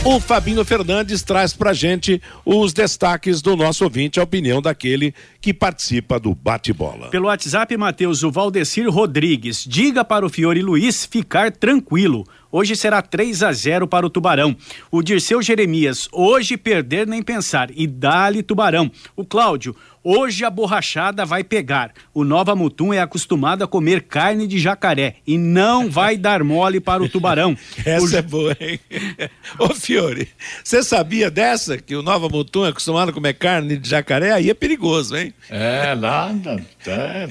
O 0.06 0.18
Fabinho 0.18 0.64
Fernandes 0.64 1.22
traz 1.22 1.52
pra 1.52 1.74
gente 1.74 2.22
os 2.46 2.72
destaques 2.72 3.42
do 3.42 3.58
nosso 3.58 3.84
ouvinte, 3.84 4.22
a 4.22 4.24
opinião 4.24 4.62
daquele 4.62 5.14
que 5.42 5.54
participa 5.54 6.18
do 6.18 6.34
bate-bola. 6.34 7.10
Pelo 7.10 7.28
WhatsApp, 7.28 7.76
Matheus, 7.76 8.24
o 8.24 8.32
Valdecir 8.32 8.90
Rodrigues. 8.90 9.66
Diga 9.68 10.06
para 10.06 10.26
o 10.26 10.30
Fiore 10.30 10.62
Luiz 10.62 11.06
ficar 11.06 11.52
tranquilo. 11.52 12.26
Hoje 12.52 12.76
será 12.76 13.02
3 13.02 13.44
a 13.44 13.54
0 13.54 13.88
para 13.88 14.06
o 14.06 14.10
Tubarão. 14.10 14.58
O 14.92 15.02
Dirceu 15.02 15.42
Jeremias, 15.42 16.10
hoje 16.12 16.58
perder 16.58 17.08
nem 17.08 17.22
pensar. 17.22 17.70
E 17.74 17.88
dá-lhe 17.88 18.44
Tubarão. 18.44 18.92
O 19.16 19.24
Cláudio, 19.24 19.76
hoje 20.04 20.44
a 20.44 20.50
borrachada 20.50 21.26
vai 21.26 21.44
pegar. 21.44 21.92
O 22.14 22.24
Nova 22.24 22.56
Mutum 22.56 22.94
é 22.94 23.00
acostumado 23.00 23.64
a 23.64 23.68
comer 23.68 24.04
carne 24.04 24.48
de 24.48 24.60
jacaré 24.60 25.16
e 25.26 25.38
não 25.38 25.90
vai 25.90 26.18
dar 26.18 26.44
mole 26.44 26.80
para 26.80 27.04
o 27.04 27.10
Tubarão. 27.10 27.56
Essa 27.86 28.16
o... 28.16 28.20
é 28.20 28.22
boa, 28.22 28.58
hein? 28.60 28.80
Ô 29.60 29.70
Fiore, 29.70 30.28
você 30.64 30.84
sabia 30.84 31.30
dessa? 31.30 31.78
Que 31.78 31.96
o 31.96 32.02
Nova 32.02 32.28
Mutum 32.30 32.66
é 32.66 32.70
acostumado 32.70 33.10
a 33.10 33.14
comer 33.14 33.34
carne 33.34 33.78
de 33.78 33.90
jacaré? 33.90 34.32
Aí 34.32 34.50
é 34.50 34.54
perigoso, 34.54 35.16
hein? 35.16 35.34
É, 35.50 35.94
lá 35.94 36.34
tá, 36.44 36.58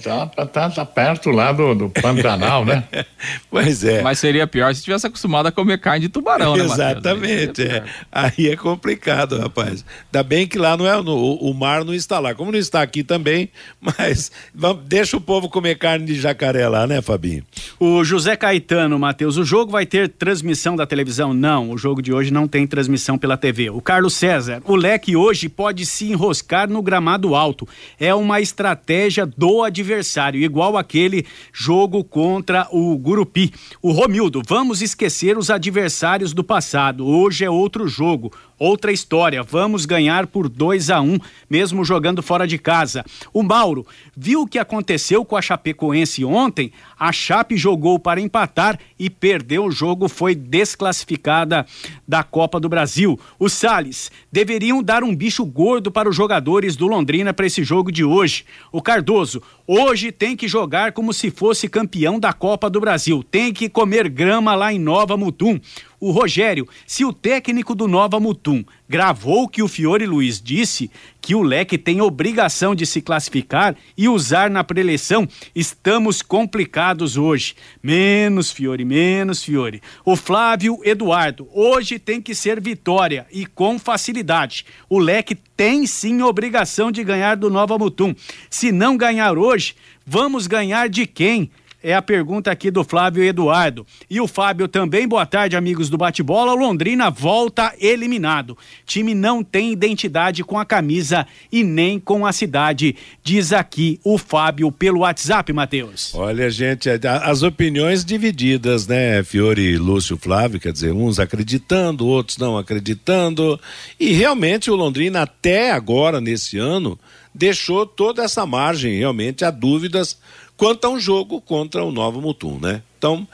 tá, 0.03 0.27
tá, 0.27 0.47
tá, 0.47 0.71
tá 0.71 0.85
perto 0.87 1.31
lá 1.31 1.53
do, 1.53 1.75
do 1.75 1.91
Pantanal, 1.91 2.65
né? 2.65 2.85
pois 3.51 3.85
é. 3.85 4.03
Mas 4.03 4.19
seria 4.19 4.47
pior 4.47 4.75
se 4.75 4.83
tivesse 4.83 5.07
acostumado 5.07 5.47
a 5.47 5.53
comer 5.53 5.79
carne 5.79 6.01
de 6.01 6.09
tubarão, 6.09 6.57
né? 6.57 6.65
Exatamente. 6.65 7.63
É. 7.63 7.85
Aí 8.11 8.49
é 8.49 8.57
complicado, 8.57 9.39
rapaz. 9.39 9.85
Ainda 10.07 10.23
bem 10.23 10.47
que 10.47 10.59
lá 10.59 10.77
não 10.77 10.87
é 10.87 11.03
no, 11.03 11.35
o 11.35 11.53
mar 11.55 11.85
não 11.85 11.95
está 11.95 12.19
lá, 12.19 12.35
como 12.35 12.53
não 12.53 12.60
está 12.61 12.83
aqui 12.83 13.03
também, 13.03 13.49
mas 13.81 14.31
vamos, 14.55 14.85
deixa 14.85 15.17
o 15.17 15.21
povo 15.21 15.49
comer 15.49 15.77
carne 15.79 16.07
de 16.07 16.15
jacaré 16.15 16.69
lá, 16.69 16.87
né, 16.87 17.03
Fabinho? 17.03 17.45
O 17.79 18.05
José 18.05 18.37
Caetano, 18.37 18.99
Matheus, 18.99 19.37
o 19.37 19.45
jogo 19.45 19.73
vai 19.73 19.87
ter 19.87 20.09
transmissão 20.09 20.77
da 20.77 20.87
televisão? 20.87 21.33
Não, 21.33 21.71
o 21.71 21.79
jogo 21.79 22.03
de 22.03 22.13
hoje 22.13 22.31
não 22.31 22.47
tem 22.47 22.67
transmissão 22.67 23.19
pela 23.19 23.37
TV. 23.37 23.71
O 23.71 23.81
Carlos 23.81 24.15
César, 24.15 24.63
o 24.67 24.77
leque 24.77 25.17
hoje 25.17 25.49
pode 25.49 25.87
se 25.87 26.11
enroscar 26.11 26.69
no 26.69 26.83
gramado 26.83 27.35
alto. 27.35 27.67
É 27.99 28.15
uma 28.15 28.41
estratégia 28.41 29.27
do 29.27 29.63
adversário, 29.63 30.41
igual 30.41 30.77
aquele 30.77 31.27
jogo 31.53 32.05
contra 32.05 32.67
o 32.71 32.97
Gurupi. 32.97 33.53
O 33.83 33.93
Romildo, 33.93 34.43
vamos 34.47 34.83
esquecer 34.83 35.39
os 35.39 35.51
adversários 35.51 36.33
do 36.33 36.45
passado. 36.45 37.07
Hoje 37.07 37.45
é 37.45 37.51
outro 37.51 37.89
jogo. 37.89 38.33
Outra 38.61 38.93
história. 38.93 39.43
Vamos 39.43 39.87
ganhar 39.87 40.27
por 40.27 40.49
2 40.49 40.91
a 40.91 41.01
1 41.01 41.15
um, 41.15 41.19
mesmo 41.49 41.85
jogando 41.85 42.23
fora 42.23 42.47
de 42.47 42.59
casa. 42.59 43.05
O 43.33 43.43
Mauro 43.43 43.87
viu 44.15 44.43
o 44.43 44.47
que 44.47 44.59
aconteceu 44.59 45.25
com 45.25 45.37
a 45.37 45.43
Chapecoense 45.43 46.23
ontem? 46.25 46.71
A 47.01 47.13
Chape 47.13 47.57
jogou 47.57 47.99
para 47.99 48.21
empatar 48.21 48.79
e 48.99 49.09
perdeu 49.09 49.65
o 49.65 49.71
jogo, 49.71 50.07
foi 50.07 50.35
desclassificada 50.35 51.65
da 52.07 52.23
Copa 52.23 52.61
do 52.61 52.69
Brasil. 52.69 53.19
O 53.39 53.49
Sales 53.49 54.13
deveriam 54.31 54.83
dar 54.83 55.03
um 55.03 55.17
bicho 55.17 55.43
gordo 55.47 55.91
para 55.91 56.11
os 56.11 56.15
jogadores 56.15 56.77
do 56.77 56.87
Londrina 56.87 57.33
para 57.33 57.47
esse 57.47 57.65
jogo 57.65 57.91
de 57.91 58.05
hoje. 58.05 58.45
O 58.71 58.83
Cardoso, 58.83 59.43
hoje 59.67 60.13
tem 60.13 60.37
que 60.37 60.47
jogar 60.47 60.93
como 60.93 61.15
se 61.15 61.31
fosse 61.31 61.71
campeão 61.71 62.21
da 62.21 62.35
Copa 62.35 62.69
do 62.69 62.81
Brasil. 62.81 63.23
Tem 63.23 63.51
que 63.51 63.71
comer 63.71 64.07
grama 64.11 64.55
lá 64.55 64.71
em 64.71 64.79
Nova 64.79 65.17
Mutum. 65.17 65.59
O 65.99 66.11
Rogério, 66.11 66.69
se 66.87 67.05
o 67.05 67.13
técnico 67.13 67.75
do 67.75 67.87
Nova 67.87 68.21
Mutum 68.21 68.63
gravou 68.89 69.49
que 69.49 69.63
o 69.63 69.69
Fiore 69.69 70.07
Luiz 70.07 70.41
disse 70.41 70.91
que 71.21 71.35
o 71.35 71.43
Leque 71.43 71.77
tem 71.77 72.01
obrigação 72.01 72.75
de 72.75 72.87
se 72.87 73.01
classificar 73.01 73.77
e 73.97 74.09
usar 74.09 74.51
na 74.51 74.65
preleção, 74.65 75.29
estamos 75.55 76.23
complicados 76.23 77.17
hoje. 77.17 77.55
Menos 77.83 78.51
Fiore, 78.51 78.85
menos 78.85 79.43
Fiore. 79.43 79.83
O 80.05 80.17
Flávio 80.17 80.81
Eduardo, 80.85 81.49
hoje 81.53 81.99
tem 81.99 82.21
que 82.21 82.35
ser 82.35 82.61
vitória 82.61 83.27
e 83.31 83.47
com 83.47 83.79
facilidade. 83.79 84.65
O 84.89 84.99
Leque 84.99 85.35
tem 85.57 85.87
sim 85.87 86.23
obrigação 86.23 86.91
de 86.91 87.05
ganhar 87.05 87.37
do 87.37 87.51
Nova 87.51 87.79
Mutum. 87.79 88.15
Se 88.49 88.73
não 88.73 88.97
ganhar 88.97 89.37
hoje, 89.37 89.75
vamos 90.07 90.47
ganhar 90.47 90.89
de 90.89 91.07
quem? 91.07 91.51
É 91.83 91.95
a 91.95 92.03
pergunta 92.03 92.51
aqui 92.51 92.71
do 92.71 92.85
Flávio 92.85 93.25
Eduardo. 93.25 93.87
E 94.09 94.21
o 94.21 94.29
Fábio 94.29 94.69
também, 94.69 95.09
boa 95.09 95.25
tarde, 95.25 95.57
amigos 95.57 95.89
do 95.89 95.97
Bate-Bola. 95.97 96.53
Londrina 96.53 97.09
volta 97.09 97.73
eliminado. 97.81 98.57
Time 98.85 99.15
não 99.15 99.43
tem 99.43 99.73
identidade 99.73 100.45
com 100.45 100.59
a 100.59 100.65
camisa 100.67 101.27
e 101.51 101.65
nem 101.65 101.99
com 101.99 102.27
a 102.27 102.33
cidade, 102.33 102.95
diz 103.25 103.51
aqui 103.51 103.99
o 104.05 104.19
Fábio 104.19 104.71
pelo 104.71 105.01
WhatsApp, 105.01 105.51
Matheus. 105.55 106.15
Olha, 106.15 106.51
gente, 106.51 106.91
é, 106.91 107.01
as 107.23 107.43
opiniões 107.43 108.05
divididas, 108.05 108.87
né? 108.87 109.23
Fiore, 109.23 109.79
Lúcio, 109.79 110.19
Flávio, 110.19 110.61
quer 110.61 110.73
dizer, 110.73 110.93
uns 110.93 111.19
acreditando, 111.19 112.07
outros 112.07 112.37
não 112.37 112.59
acreditando. 112.59 113.59
E 113.99 114.13
realmente 114.13 114.71
o 114.71 114.77
Londrina, 114.77 115.23
até 115.23 115.73
agora, 115.73 116.21
nesse 116.21 116.59
ano, 116.59 116.99
deixou 117.35 117.87
toda 117.87 118.23
essa 118.23 118.45
margem 118.45 118.99
realmente 118.99 119.47
a 119.47 119.51
dúvidas 119.51 120.19
quanto 120.61 120.85
a 120.85 120.91
um 120.91 121.01
jogo 121.01 121.41
contra 121.41 121.83
o 121.83 121.91
Novo 121.91 122.21
Mutum, 122.21 122.59
né? 122.61 122.83
Então, 122.99 123.27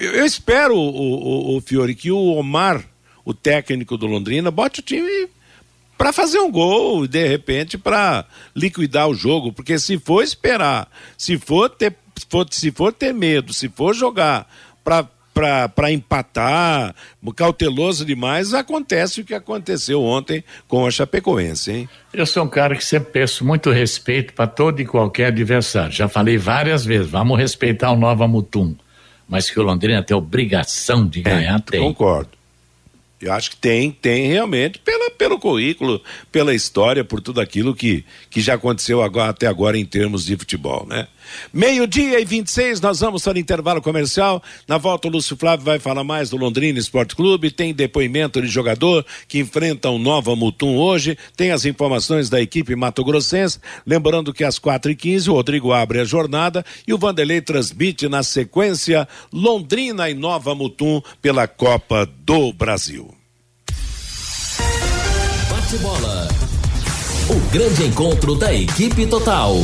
eu 0.00 0.26
espero, 0.26 0.76
o, 0.76 1.54
o, 1.54 1.56
o 1.56 1.60
Fiore, 1.60 1.94
que 1.94 2.10
o 2.10 2.32
Omar, 2.32 2.84
o 3.24 3.32
técnico 3.32 3.96
do 3.96 4.08
Londrina, 4.08 4.50
bote 4.50 4.80
o 4.80 4.82
time 4.82 5.28
para 5.96 6.12
fazer 6.12 6.40
um 6.40 6.50
gol 6.50 7.04
e 7.04 7.08
de 7.08 7.24
repente 7.24 7.78
para 7.78 8.24
liquidar 8.52 9.08
o 9.08 9.14
jogo, 9.14 9.52
porque 9.52 9.78
se 9.78 9.96
for 9.96 10.24
esperar, 10.24 10.90
se 11.16 11.38
for 11.38 11.70
ter, 11.70 11.94
se 12.50 12.72
for 12.72 12.92
ter 12.92 13.14
medo, 13.14 13.54
se 13.54 13.68
for 13.68 13.94
jogar 13.94 14.52
para 14.82 15.06
para 15.38 15.92
empatar, 15.92 16.94
cauteloso 17.36 18.04
demais, 18.04 18.52
acontece 18.54 19.20
o 19.20 19.24
que 19.24 19.34
aconteceu 19.34 20.02
ontem 20.02 20.42
com 20.66 20.84
a 20.84 20.90
Chapecoense, 20.90 21.70
hein? 21.70 21.88
Eu 22.12 22.26
sou 22.26 22.44
um 22.44 22.48
cara 22.48 22.74
que 22.74 22.84
sempre 22.84 23.12
peço 23.12 23.44
muito 23.44 23.70
respeito 23.70 24.32
para 24.32 24.48
todo 24.48 24.80
e 24.80 24.84
qualquer 24.84 25.26
adversário. 25.26 25.92
Já 25.92 26.08
falei 26.08 26.36
várias 26.36 26.84
vezes, 26.84 27.08
vamos 27.08 27.38
respeitar 27.38 27.92
o 27.92 27.96
Nova 27.96 28.26
Mutum. 28.26 28.74
Mas 29.28 29.48
que 29.50 29.60
o 29.60 29.62
Londrina 29.62 30.02
tem 30.02 30.16
obrigação 30.16 31.06
de 31.06 31.20
ganhar, 31.20 31.58
é, 31.58 31.62
tem. 31.70 31.80
Concordo. 31.80 32.30
Eu 33.20 33.32
acho 33.32 33.50
que 33.50 33.56
tem, 33.56 33.90
tem 33.90 34.28
realmente, 34.28 34.78
pela, 34.78 35.10
pelo 35.10 35.38
currículo, 35.38 36.00
pela 36.30 36.54
história, 36.54 37.04
por 37.04 37.20
tudo 37.20 37.40
aquilo 37.40 37.74
que, 37.74 38.04
que 38.30 38.40
já 38.40 38.54
aconteceu 38.54 39.02
agora, 39.02 39.30
até 39.30 39.46
agora 39.46 39.76
em 39.76 39.84
termos 39.84 40.24
de 40.24 40.36
futebol, 40.36 40.86
né? 40.86 41.08
Meio-dia 41.52 42.20
e 42.20 42.24
26, 42.24 42.80
nós 42.80 43.00
vamos 43.00 43.22
para 43.22 43.36
o 43.36 43.38
intervalo 43.38 43.80
comercial. 43.80 44.42
Na 44.66 44.78
volta, 44.78 45.08
o 45.08 45.10
Lúcio 45.10 45.36
Flávio 45.36 45.64
vai 45.64 45.78
falar 45.78 46.04
mais 46.04 46.30
do 46.30 46.36
Londrina 46.36 46.78
Esporte 46.78 47.14
Clube. 47.14 47.50
Tem 47.50 47.72
depoimento 47.74 48.40
de 48.40 48.48
jogador 48.48 49.04
que 49.26 49.38
enfrenta 49.38 49.90
um 49.90 49.98
Nova 49.98 50.34
Mutum 50.34 50.76
hoje. 50.76 51.16
Tem 51.36 51.50
as 51.50 51.64
informações 51.64 52.28
da 52.28 52.40
equipe 52.40 52.76
Mato 52.76 53.04
Grossense. 53.04 53.58
Lembrando 53.86 54.32
que 54.32 54.44
às 54.44 54.58
quatro 54.58 54.90
e 54.90 54.96
quinze 54.96 55.30
o 55.30 55.34
Rodrigo 55.34 55.72
abre 55.72 56.00
a 56.00 56.04
jornada 56.04 56.64
e 56.86 56.92
o 56.92 56.98
Vanderlei 56.98 57.40
transmite 57.40 58.08
na 58.08 58.22
sequência 58.22 59.08
Londrina 59.32 60.10
e 60.10 60.14
Nova 60.14 60.54
Mutum 60.54 61.02
pela 61.20 61.46
Copa 61.46 62.08
do 62.24 62.52
Brasil. 62.52 63.14
Bate 65.50 65.78
bola. 65.78 66.28
O 67.30 67.50
grande 67.50 67.84
encontro 67.84 68.34
da 68.34 68.54
equipe 68.54 69.06
total. 69.06 69.56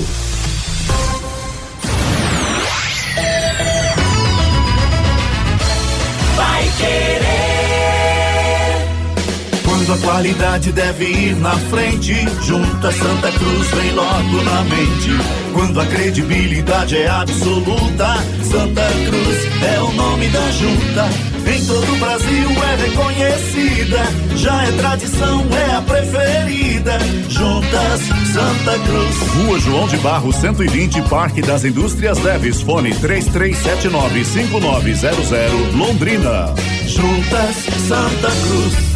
Quando 9.64 9.92
a 9.92 9.98
qualidade 9.98 10.72
deve 10.72 11.04
ir 11.04 11.36
na 11.36 11.52
frente, 11.70 12.14
junta 12.42 12.90
Santa 12.90 13.30
Cruz 13.32 13.68
vem 13.68 13.92
logo 13.92 14.42
na 14.42 14.62
mente. 14.64 15.10
Quando 15.52 15.78
a 15.78 15.86
credibilidade 15.86 16.96
é 16.96 17.08
absoluta, 17.08 18.16
Santa 18.42 18.86
Cruz 19.06 19.62
é 19.62 19.80
o 19.80 19.92
nome 19.92 20.28
da 20.28 20.50
junta. 20.52 21.33
Em 21.46 21.62
todo 21.66 21.92
o 21.92 21.96
Brasil 21.96 22.48
é 22.50 22.76
reconhecida, 22.88 23.98
já 24.36 24.64
é 24.64 24.72
tradição, 24.72 25.44
é 25.52 25.74
a 25.74 25.82
preferida. 25.82 26.98
Juntas 27.28 28.00
Santa 28.32 28.78
Cruz. 28.78 29.18
Rua 29.34 29.60
João 29.60 29.86
de 29.88 29.98
Barro 29.98 30.32
120, 30.32 31.02
Parque 31.02 31.42
das 31.42 31.62
Indústrias 31.64 32.18
Leves, 32.22 32.62
fone 32.62 32.94
33795900, 32.94 35.76
Londrina. 35.76 36.54
Juntas 36.86 37.56
Santa 37.86 38.30
Cruz. 38.30 38.93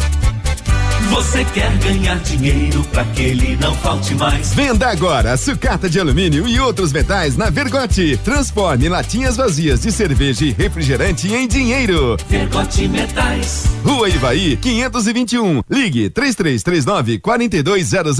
Você 1.09 1.43
quer 1.45 1.75
ganhar 1.79 2.19
dinheiro 2.19 2.83
para 2.91 3.03
que 3.03 3.23
ele 3.23 3.57
não 3.59 3.73
falte 3.73 4.13
mais? 4.13 4.53
Venda 4.53 4.89
agora 4.89 5.35
sucata 5.37 5.89
de 5.89 5.99
alumínio 5.99 6.47
e 6.47 6.59
outros 6.59 6.93
metais 6.93 7.35
na 7.35 7.49
Vergote. 7.49 8.15
Transforme 8.23 8.87
latinhas 8.87 9.35
vazias 9.35 9.81
de 9.81 9.91
cerveja 9.91 10.45
e 10.45 10.51
refrigerante 10.51 11.33
em 11.33 11.47
dinheiro. 11.47 12.15
Vergote 12.27 12.87
Metais. 12.87 13.65
Rua 13.83 14.07
Ivaí, 14.07 14.55
521. 14.57 15.63
Ligue 15.67 16.11
3339 16.11 17.17
4200. 17.17 18.15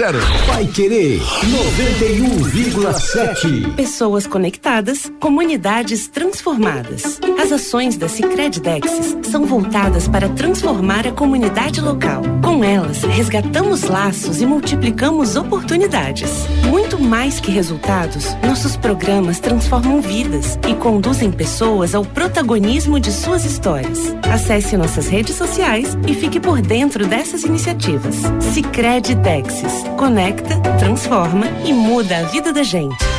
Vai 0.48 0.66
querer 0.66 1.22
91,7. 1.22 3.76
Pessoas 3.76 4.26
conectadas, 4.26 5.12
comunidades 5.20 6.08
transformadas. 6.08 7.20
As 7.40 7.52
ações 7.52 7.98
da 7.98 8.10
Sicredi 8.10 8.60
Dexis 8.60 9.16
são 9.30 9.46
voltadas 9.46 10.08
para 10.08 10.28
transformar 10.30 11.06
a 11.06 11.12
comunidade 11.12 11.82
local. 11.82 12.24
Com 12.42 12.64
ela 12.64 12.79
nelas, 12.80 13.04
resgatamos 13.04 13.84
laços 13.84 14.42
e 14.42 14.46
multiplicamos 14.46 15.36
oportunidades. 15.36 16.32
Muito 16.70 17.00
mais 17.00 17.40
que 17.40 17.52
resultados, 17.52 18.36
nossos 18.44 18.78
programas 18.78 19.40
transformam 19.40 20.02
vidas 20.02 20.58
e 20.68 20.74
conduzem 20.76 21.32
pessoas 21.32 21.94
ao 21.94 22.06
protagonismo 22.06 23.00
de 23.00 23.12
suas 23.12 23.44
histórias. 23.44 24.16
Acesse 24.32 24.78
nossas 24.78 25.08
redes 25.08 25.36
sociais 25.36 25.98
e 26.08 26.14
fique 26.14 26.40
por 26.40 26.62
dentro 26.62 27.06
dessas 27.06 27.44
iniciativas. 27.44 28.16
Sicredi 28.54 29.16
Texas. 29.18 29.84
Conecta, 29.98 30.60
transforma 30.80 31.48
e 31.66 31.74
muda 31.74 32.20
a 32.20 32.24
vida 32.24 32.54
da 32.54 32.64
gente. 32.64 33.19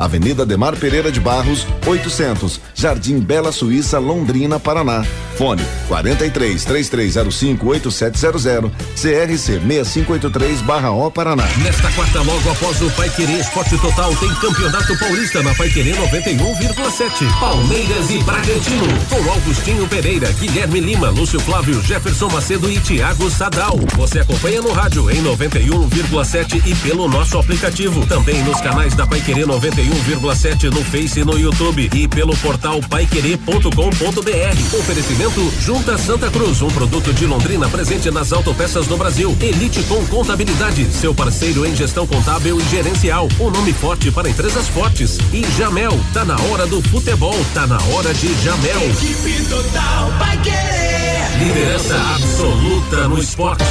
Avenida 0.00 0.46
Demar 0.46 0.74
Pereira 0.76 1.12
de 1.12 1.20
Barros, 1.20 1.66
800, 1.86 2.58
Jardim 2.74 3.20
Bela 3.20 3.52
Suíça, 3.52 3.98
Londrina, 3.98 4.58
Paraná. 4.58 5.04
Fone 5.36 5.62
43 5.88 6.64
3305 6.64 7.66
8700, 7.66 8.72
CRC 8.94 9.60
6583/O 9.60 11.10
Paraná. 11.10 11.44
Nesta 11.62 11.90
quarta 11.92 12.22
logo 12.22 12.50
após 12.50 12.80
o 12.80 12.90
Pai 12.92 13.10
Querer 13.10 13.40
Esporte 13.40 13.76
Total 13.78 14.14
tem 14.16 14.28
Campeonato 14.36 14.98
Paulista 14.98 15.42
na 15.42 15.54
Pai 15.54 15.68
Querer 15.68 15.96
91,7. 15.96 17.38
Palmeiras 17.38 18.10
e 18.10 18.18
Bragantino 18.22 18.86
com 19.08 19.30
Augustinho 19.30 19.86
Pereira, 19.88 20.32
Guilherme 20.32 20.80
Lima, 20.80 21.10
Lúcio 21.10 21.40
Flávio, 21.40 21.82
Jefferson 21.82 22.28
Macedo 22.28 22.70
e 22.70 22.80
Thiago 22.80 23.30
Sadal. 23.30 23.78
Você 23.96 24.20
acompanha 24.20 24.62
no 24.62 24.72
rádio 24.72 25.10
em 25.10 25.22
91,7 25.22 26.62
e 26.66 26.74
pelo 26.76 27.06
nosso 27.06 27.38
aplicativo. 27.38 28.06
Também 28.06 28.42
nos 28.44 28.60
canais 28.62 28.94
da 28.94 29.06
Pai 29.06 29.20
Querer 29.20 29.46
91 29.46 29.89
1,7 29.90 30.70
no 30.70 30.84
Face 30.84 31.20
e 31.20 31.24
no 31.24 31.36
YouTube 31.38 31.90
e 31.92 32.06
pelo 32.06 32.36
portal 32.36 32.80
paiquerê.com.br. 32.88 34.78
Oferecimento 34.78 35.52
Junta 35.60 35.98
Santa 35.98 36.30
Cruz, 36.30 36.62
um 36.62 36.68
produto 36.68 37.12
de 37.12 37.26
Londrina 37.26 37.68
presente 37.68 38.10
nas 38.10 38.32
autopeças 38.32 38.86
do 38.86 38.96
Brasil. 38.96 39.36
Elite 39.40 39.82
com 39.84 40.06
Contabilidade, 40.06 40.84
seu 40.92 41.14
parceiro 41.14 41.66
em 41.66 41.74
gestão 41.74 42.06
contábil 42.06 42.60
e 42.60 42.64
gerencial. 42.70 43.28
Um 43.40 43.50
nome 43.50 43.72
forte 43.72 44.10
para 44.10 44.28
empresas 44.28 44.68
fortes. 44.68 45.18
E 45.32 45.44
Jamel, 45.56 45.98
tá 46.12 46.24
na 46.24 46.40
hora 46.42 46.66
do 46.66 46.80
futebol, 46.82 47.36
tá 47.52 47.66
na 47.66 47.80
hora 47.92 48.14
de 48.14 48.32
Jamel. 48.42 48.82
Equipe 48.82 49.44
total 49.48 50.10
vai 50.18 50.36
querer. 50.38 50.90
Liderança 51.38 51.96
absoluta 52.16 53.08
no 53.08 53.18
esporte. 53.18 53.64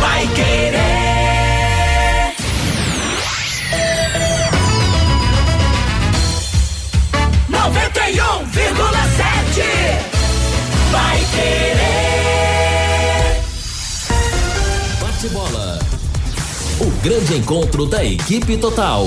Vai 0.00 0.26
querer. 0.28 1.13
91,7 7.74 9.62
Vai 10.92 11.18
querer 11.34 11.84
Bate 15.00 15.28
bola 15.28 15.78
O 16.80 16.90
grande 17.02 17.36
encontro 17.36 17.84
da 17.86 18.04
equipe 18.04 18.56
total 18.56 19.06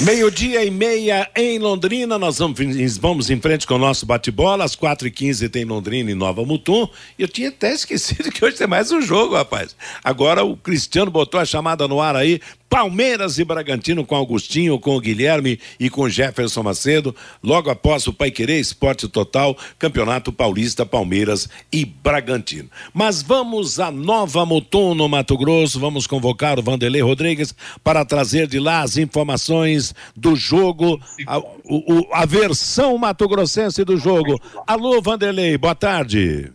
Meio-dia 0.00 0.64
e 0.64 0.70
meia 0.70 1.30
em 1.34 1.58
Londrina, 1.58 2.18
nós 2.18 2.38
vamos, 2.38 2.58
vamos 2.98 3.30
em 3.30 3.40
frente 3.40 3.66
com 3.66 3.74
o 3.74 3.78
nosso 3.78 4.04
bate-bola. 4.04 4.64
Às 4.64 4.76
4h15 4.76 5.48
tem 5.48 5.64
Londrina 5.64 6.10
e 6.10 6.14
Nova 6.14 6.44
Mutum. 6.44 6.88
Eu 7.18 7.26
tinha 7.26 7.48
até 7.48 7.72
esquecido 7.74 8.30
que 8.30 8.44
hoje 8.44 8.56
tem 8.56 8.66
mais 8.66 8.90
um 8.92 9.00
jogo, 9.00 9.34
rapaz. 9.34 9.74
Agora 10.02 10.44
o 10.44 10.56
Cristiano 10.56 11.10
botou 11.10 11.40
a 11.40 11.44
chamada 11.44 11.88
no 11.88 12.00
ar 12.00 12.16
aí, 12.16 12.40
Palmeiras 12.74 13.38
e 13.38 13.44
Bragantino 13.44 14.04
com 14.04 14.16
Augustinho, 14.16 14.80
com 14.80 14.96
o 14.96 15.00
Guilherme 15.00 15.60
e 15.78 15.88
com 15.88 16.08
Jefferson 16.08 16.64
Macedo. 16.64 17.14
Logo 17.40 17.70
após 17.70 18.04
o 18.08 18.12
Pai 18.12 18.32
Querer 18.32 18.58
Esporte 18.58 19.06
Total, 19.06 19.56
Campeonato 19.78 20.32
Paulista, 20.32 20.84
Palmeiras 20.84 21.48
e 21.70 21.84
Bragantino. 21.84 22.68
Mas 22.92 23.22
vamos 23.22 23.78
a 23.78 23.92
Nova 23.92 24.44
Mutum, 24.44 24.92
no 24.92 25.08
Mato 25.08 25.38
Grosso. 25.38 25.78
Vamos 25.78 26.08
convocar 26.08 26.58
o 26.58 26.64
Vanderlei 26.64 27.00
Rodrigues 27.00 27.54
para 27.84 28.04
trazer 28.04 28.48
de 28.48 28.58
lá 28.58 28.80
as 28.80 28.96
informações 28.96 29.94
do 30.16 30.34
jogo, 30.34 31.00
a, 31.28 31.38
o, 31.38 32.08
a 32.10 32.26
versão 32.26 32.98
mato-grossense 32.98 33.84
do 33.84 33.96
jogo. 33.96 34.36
Alô, 34.66 35.00
Vanderlei, 35.00 35.56
boa 35.56 35.76
tarde. 35.76 36.50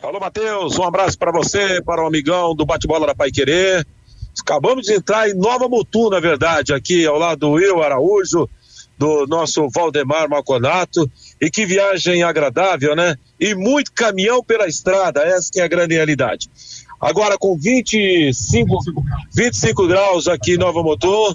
Alô, 0.00 0.20
Matheus, 0.20 0.78
um 0.78 0.84
abraço 0.84 1.18
para 1.18 1.32
você, 1.32 1.82
para 1.82 2.04
o 2.04 2.06
amigão 2.06 2.54
do 2.54 2.64
bate-bola 2.64 3.08
da 3.08 3.16
Pai 3.16 3.32
Querer. 3.32 3.84
Acabamos 4.40 4.86
de 4.86 4.94
entrar 4.94 5.28
em 5.28 5.34
Nova 5.34 5.68
Mutum, 5.68 6.08
na 6.08 6.20
verdade, 6.20 6.72
aqui 6.72 7.06
ao 7.06 7.18
lado 7.18 7.40
do 7.40 7.50
Will 7.50 7.82
Araújo, 7.82 8.48
do 8.98 9.26
nosso 9.26 9.68
Valdemar 9.68 10.28
Malconato. 10.28 11.10
E 11.40 11.50
que 11.50 11.66
viagem 11.66 12.22
agradável, 12.22 12.94
né? 12.94 13.16
E 13.38 13.54
muito 13.54 13.92
caminhão 13.92 14.42
pela 14.42 14.66
estrada, 14.66 15.20
essa 15.22 15.50
é 15.56 15.62
a 15.62 15.68
grande 15.68 15.94
realidade. 15.94 16.48
Agora 17.00 17.36
com 17.36 17.58
25, 17.58 18.78
25 19.34 19.88
graus 19.88 20.28
aqui 20.28 20.54
em 20.54 20.56
Nova 20.56 20.84
Mutum, 20.84 21.34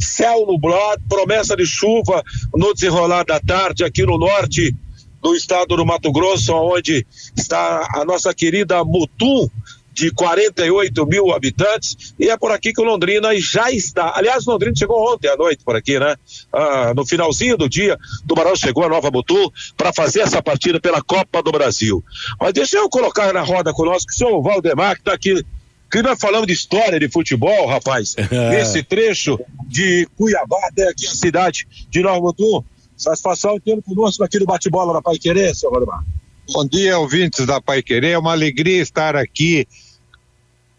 céu 0.00 0.44
nublado, 0.46 1.00
promessa 1.08 1.56
de 1.56 1.64
chuva 1.64 2.24
no 2.52 2.74
desenrolar 2.74 3.24
da 3.24 3.38
tarde 3.38 3.84
aqui 3.84 4.02
no 4.04 4.18
norte 4.18 4.74
do 5.22 5.34
estado 5.36 5.76
do 5.76 5.86
Mato 5.86 6.10
Grosso, 6.10 6.52
onde 6.54 7.06
está 7.36 7.88
a 7.94 8.04
nossa 8.04 8.34
querida 8.34 8.84
Mutum, 8.84 9.48
de 9.96 10.10
48 10.10 11.06
mil 11.06 11.32
habitantes, 11.32 12.14
e 12.18 12.28
é 12.28 12.36
por 12.36 12.52
aqui 12.52 12.70
que 12.70 12.82
o 12.82 12.84
Londrina 12.84 13.34
já 13.40 13.70
está. 13.70 14.12
Aliás, 14.14 14.46
o 14.46 14.50
Londrina 14.50 14.76
chegou 14.76 15.10
ontem 15.10 15.26
à 15.26 15.36
noite 15.36 15.64
por 15.64 15.74
aqui, 15.74 15.98
né? 15.98 16.14
Ah, 16.52 16.92
no 16.94 17.06
finalzinho 17.06 17.56
do 17.56 17.66
dia, 17.66 17.98
o 18.22 18.28
Tubarão 18.28 18.54
chegou 18.54 18.84
a 18.84 18.90
Nova 18.90 19.10
Mutu 19.10 19.50
para 19.74 19.94
fazer 19.94 20.20
essa 20.20 20.42
partida 20.42 20.78
pela 20.78 21.02
Copa 21.02 21.42
do 21.42 21.50
Brasil. 21.50 22.04
Mas 22.38 22.52
deixa 22.52 22.76
eu 22.76 22.90
colocar 22.90 23.32
na 23.32 23.40
roda 23.40 23.72
conosco 23.72 24.10
o 24.10 24.14
senhor 24.14 24.42
Valdemar, 24.42 24.96
que 24.96 25.00
está 25.00 25.14
aqui 25.14 25.42
que 25.90 26.02
nós 26.02 26.18
falamos 26.20 26.46
de 26.46 26.52
história 26.52 27.00
de 27.00 27.08
futebol, 27.08 27.66
rapaz, 27.66 28.14
nesse 28.50 28.82
trecho 28.82 29.38
de 29.66 30.06
Cuiabá 30.14 30.58
até 30.64 30.90
aqui 30.90 31.06
a 31.06 31.14
cidade 31.14 31.66
de 31.88 32.02
Nova 32.02 32.20
Mutum. 32.20 32.62
Satisfação 32.94 33.58
tendo 33.64 33.80
conosco 33.80 34.22
aqui 34.22 34.38
no 34.38 34.44
bate-bola 34.44 34.92
da 34.92 35.00
Pai 35.00 35.16
Querer, 35.16 35.54
senhor 35.54 35.72
Valdemar. 35.72 36.04
Bom 36.52 36.64
dia, 36.64 36.98
ouvintes 36.98 37.44
da 37.44 37.60
Pai 37.60 37.82
Querer. 37.82 38.10
É 38.10 38.18
uma 38.18 38.32
alegria 38.32 38.80
estar 38.80 39.16
aqui 39.16 39.66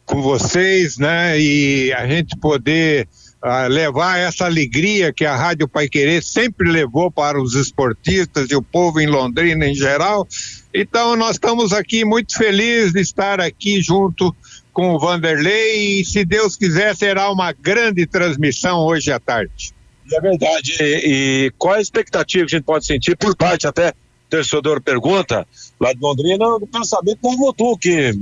com 0.07 0.21
vocês, 0.21 0.97
né? 0.97 1.39
E 1.39 1.93
a 1.93 2.07
gente 2.07 2.35
poder 2.37 3.07
uh, 3.43 3.67
levar 3.67 4.17
essa 4.17 4.45
alegria 4.45 5.13
que 5.13 5.25
a 5.25 5.35
Rádio 5.35 5.67
Pai 5.67 5.87
Querer 5.87 6.23
sempre 6.23 6.71
levou 6.71 7.11
para 7.11 7.39
os 7.39 7.53
esportistas 7.53 8.49
e 8.49 8.55
o 8.55 8.61
povo 8.61 8.99
em 8.99 9.05
Londrina 9.05 9.67
em 9.67 9.75
geral. 9.75 10.25
Então 10.73 11.15
nós 11.15 11.31
estamos 11.31 11.73
aqui 11.73 12.05
muito 12.05 12.35
felizes 12.35 12.93
de 12.93 13.01
estar 13.01 13.41
aqui 13.41 13.81
junto 13.81 14.33
com 14.71 14.95
o 14.95 14.99
Vanderlei 14.99 15.99
e 15.99 16.05
se 16.05 16.23
Deus 16.23 16.55
quiser 16.55 16.95
será 16.95 17.29
uma 17.29 17.51
grande 17.51 18.05
transmissão 18.07 18.79
hoje 18.79 19.11
à 19.11 19.19
tarde. 19.19 19.73
É 20.11 20.21
verdade. 20.21 20.77
E, 20.79 21.47
e 21.47 21.51
qual 21.57 21.75
a 21.75 21.81
expectativa 21.81 22.45
que 22.45 22.55
a 22.55 22.57
gente 22.57 22.65
pode 22.65 22.85
sentir 22.85 23.17
por 23.17 23.35
parte 23.35 23.67
até 23.67 23.93
torcedor 24.29 24.81
pergunta 24.81 25.45
lá 25.79 25.91
de 25.91 25.99
Londrina 25.99 26.45
do 26.59 26.67
pensamento 26.67 27.19
do 27.21 27.37
Votu, 27.37 27.77
que 27.77 28.13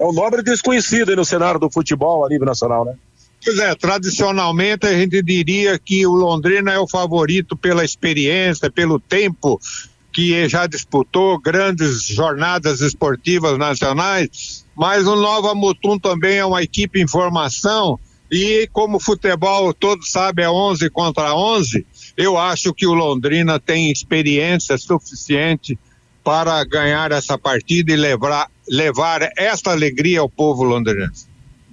é 0.00 0.04
um 0.04 0.12
nobre 0.12 0.42
desconhecido 0.42 1.14
no 1.14 1.24
cenário 1.26 1.60
do 1.60 1.70
futebol 1.70 2.24
a 2.24 2.28
nível 2.28 2.46
nacional, 2.46 2.86
né? 2.86 2.94
Pois 3.44 3.58
é, 3.58 3.74
tradicionalmente 3.74 4.86
a 4.86 4.92
gente 4.92 5.22
diria 5.22 5.78
que 5.78 6.06
o 6.06 6.12
Londrina 6.12 6.72
é 6.72 6.78
o 6.78 6.88
favorito 6.88 7.56
pela 7.56 7.84
experiência, 7.84 8.70
pelo 8.70 8.98
tempo 8.98 9.60
que 10.12 10.48
já 10.48 10.66
disputou 10.66 11.38
grandes 11.38 12.06
jornadas 12.06 12.80
esportivas 12.80 13.58
nacionais, 13.58 14.64
mas 14.74 15.06
o 15.06 15.16
Nova 15.16 15.54
Mutum 15.54 15.98
também 15.98 16.38
é 16.38 16.44
uma 16.44 16.62
equipe 16.62 17.00
em 17.00 17.06
formação 17.06 17.98
e 18.30 18.68
como 18.72 19.00
futebol 19.00 19.72
todos 19.74 20.10
sabem 20.10 20.44
é 20.44 20.50
11 20.50 20.88
contra 20.90 21.34
11, 21.34 21.86
eu 22.16 22.38
acho 22.38 22.72
que 22.72 22.86
o 22.86 22.94
Londrina 22.94 23.58
tem 23.58 23.90
experiência 23.90 24.78
suficiente 24.78 25.78
para 26.30 26.62
ganhar 26.62 27.10
essa 27.10 27.36
partida 27.36 27.90
e 27.90 27.96
levar, 27.96 28.48
levar 28.68 29.28
esta 29.36 29.72
alegria 29.72 30.20
ao 30.20 30.28
povo 30.28 30.62
londrinense. 30.62 31.26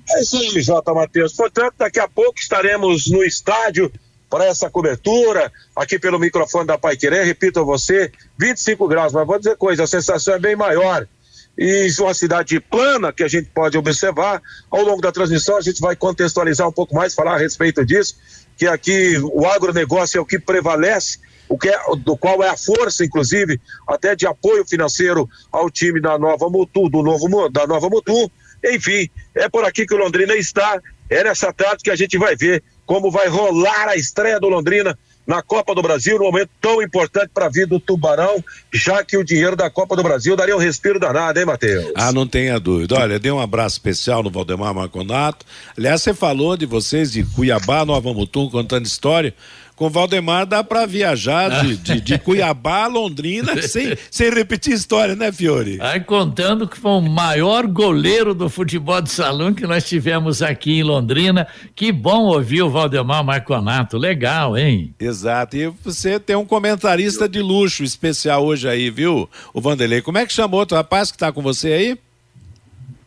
É 0.09 0.21
isso 0.21 0.35
aí, 0.35 0.61
Jota 0.63 0.95
Matheus. 0.95 1.33
Portanto, 1.33 1.75
daqui 1.77 1.99
a 1.99 2.07
pouco 2.07 2.39
estaremos 2.39 3.05
no 3.05 3.23
estádio 3.23 3.91
para 4.27 4.45
essa 4.45 4.67
cobertura, 4.67 5.51
aqui 5.75 5.99
pelo 5.99 6.17
microfone 6.17 6.65
da 6.65 6.75
Pai 6.75 6.97
Querer, 6.97 7.23
repito 7.23 7.59
a 7.59 7.63
você, 7.63 8.11
25 8.35 8.87
graus, 8.87 9.13
mas 9.13 9.27
vou 9.27 9.37
dizer 9.37 9.55
coisa, 9.57 9.83
a 9.83 9.87
sensação 9.87 10.33
é 10.33 10.39
bem 10.39 10.55
maior. 10.55 11.07
E 11.55 11.87
uma 11.99 12.15
cidade 12.15 12.59
plana 12.59 13.13
que 13.13 13.21
a 13.21 13.27
gente 13.27 13.49
pode 13.53 13.77
observar, 13.77 14.41
ao 14.71 14.81
longo 14.81 15.03
da 15.03 15.11
transmissão 15.11 15.57
a 15.57 15.61
gente 15.61 15.79
vai 15.79 15.95
contextualizar 15.95 16.67
um 16.67 16.73
pouco 16.73 16.95
mais, 16.95 17.13
falar 17.13 17.35
a 17.35 17.37
respeito 17.37 17.85
disso, 17.85 18.15
que 18.57 18.65
aqui 18.65 19.19
o 19.19 19.45
agronegócio 19.45 20.17
é 20.17 20.21
o 20.21 20.25
que 20.25 20.39
prevalece, 20.39 21.19
o 21.49 21.57
que 21.57 21.69
é, 21.69 21.79
do 21.97 22.17
qual 22.17 22.43
é 22.43 22.49
a 22.49 22.57
força, 22.57 23.05
inclusive, 23.05 23.59
até 23.87 24.15
de 24.15 24.27
apoio 24.27 24.65
financeiro 24.65 25.29
ao 25.51 25.69
time 25.69 26.01
da 26.01 26.17
Nova 26.17 26.49
Mutu, 26.49 26.89
do 26.89 27.01
novo 27.01 27.49
da 27.49 27.65
Nova 27.65 27.89
Mutu. 27.89 28.31
Enfim, 28.65 29.09
é 29.35 29.47
por 29.47 29.63
aqui 29.63 29.85
que 29.85 29.93
o 29.93 29.97
Londrina 29.97 30.35
está. 30.35 30.81
É 31.09 31.23
nessa 31.23 31.53
tarde 31.53 31.83
que 31.83 31.91
a 31.91 31.95
gente 31.95 32.17
vai 32.17 32.35
ver 32.35 32.63
como 32.85 33.09
vai 33.09 33.27
rolar 33.27 33.87
a 33.89 33.95
estreia 33.95 34.39
do 34.39 34.49
Londrina 34.49 34.97
na 35.27 35.41
Copa 35.41 35.75
do 35.75 35.81
Brasil, 35.81 36.17
num 36.17 36.25
momento 36.25 36.49
tão 36.61 36.81
importante 36.81 37.29
para 37.33 37.47
a 37.47 37.49
vida 37.49 37.67
do 37.67 37.81
Tubarão, 37.81 38.41
já 38.73 39.03
que 39.03 39.17
o 39.17 39.25
dinheiro 39.25 39.57
da 39.57 39.69
Copa 39.69 39.93
do 39.93 40.01
Brasil 40.01 40.37
daria 40.37 40.55
um 40.55 40.59
respiro 40.59 40.97
danado, 40.97 41.37
hein, 41.37 41.45
Matheus? 41.45 41.91
Ah, 41.95 42.13
não 42.13 42.25
tenha 42.25 42.57
dúvida. 42.57 42.95
Olha, 42.95 43.19
dei 43.19 43.29
um 43.29 43.39
abraço 43.39 43.75
especial 43.75 44.23
no 44.23 44.31
Valdemar 44.31 44.73
Marconato. 44.73 45.45
Aliás, 45.77 46.01
você 46.01 46.13
falou 46.13 46.55
de 46.55 46.65
vocês 46.65 47.11
de 47.11 47.25
Cuiabá, 47.25 47.83
Nova 47.83 48.13
Mutum, 48.13 48.49
contando 48.49 48.85
história 48.85 49.33
com 49.77 49.91
Valdemar 49.91 50.47
dá 50.47 50.63
para 50.63 50.87
viajar 50.87 51.61
de, 51.61 51.77
de, 51.77 52.01
de, 52.01 52.17
Cuiabá 52.19 52.85
a 52.85 52.87
Londrina 52.87 53.61
sem, 53.61 53.95
sem 54.09 54.31
repetir 54.31 54.73
história, 54.73 55.15
né, 55.15 55.31
Fiore? 55.31 55.77
Aí 55.79 55.99
contando 55.99 56.67
que 56.67 56.75
foi 56.75 56.93
o 56.93 57.01
maior 57.01 57.67
goleiro 57.67 58.33
do 58.33 58.49
futebol 58.49 58.99
de 58.99 59.11
salão 59.11 59.53
que 59.53 59.67
nós 59.67 59.87
tivemos 59.87 60.41
aqui 60.41 60.79
em 60.79 60.83
Londrina. 60.83 61.47
Que 61.75 61.91
bom 61.91 62.23
ouvir 62.23 62.63
o 62.63 62.71
Valdemar 62.71 63.23
Marconato. 63.23 63.99
Legal, 63.99 64.57
hein? 64.57 64.95
Exato. 64.99 65.55
E 65.55 65.67
você 65.67 66.19
tem 66.19 66.35
um 66.35 66.45
comentarista 66.45 67.29
de 67.29 67.39
luxo 67.39 67.83
especial 67.83 68.43
hoje 68.43 68.67
aí, 68.67 68.89
viu, 68.89 69.29
o 69.53 69.61
Vanderlei? 69.61 70.01
Como 70.01 70.17
é 70.17 70.25
que 70.25 70.33
chamou 70.33 70.65
o 70.69 70.75
rapaz 70.75 71.11
que 71.11 71.19
tá 71.19 71.31
com 71.31 71.43
você 71.43 71.71
aí? 71.71 71.99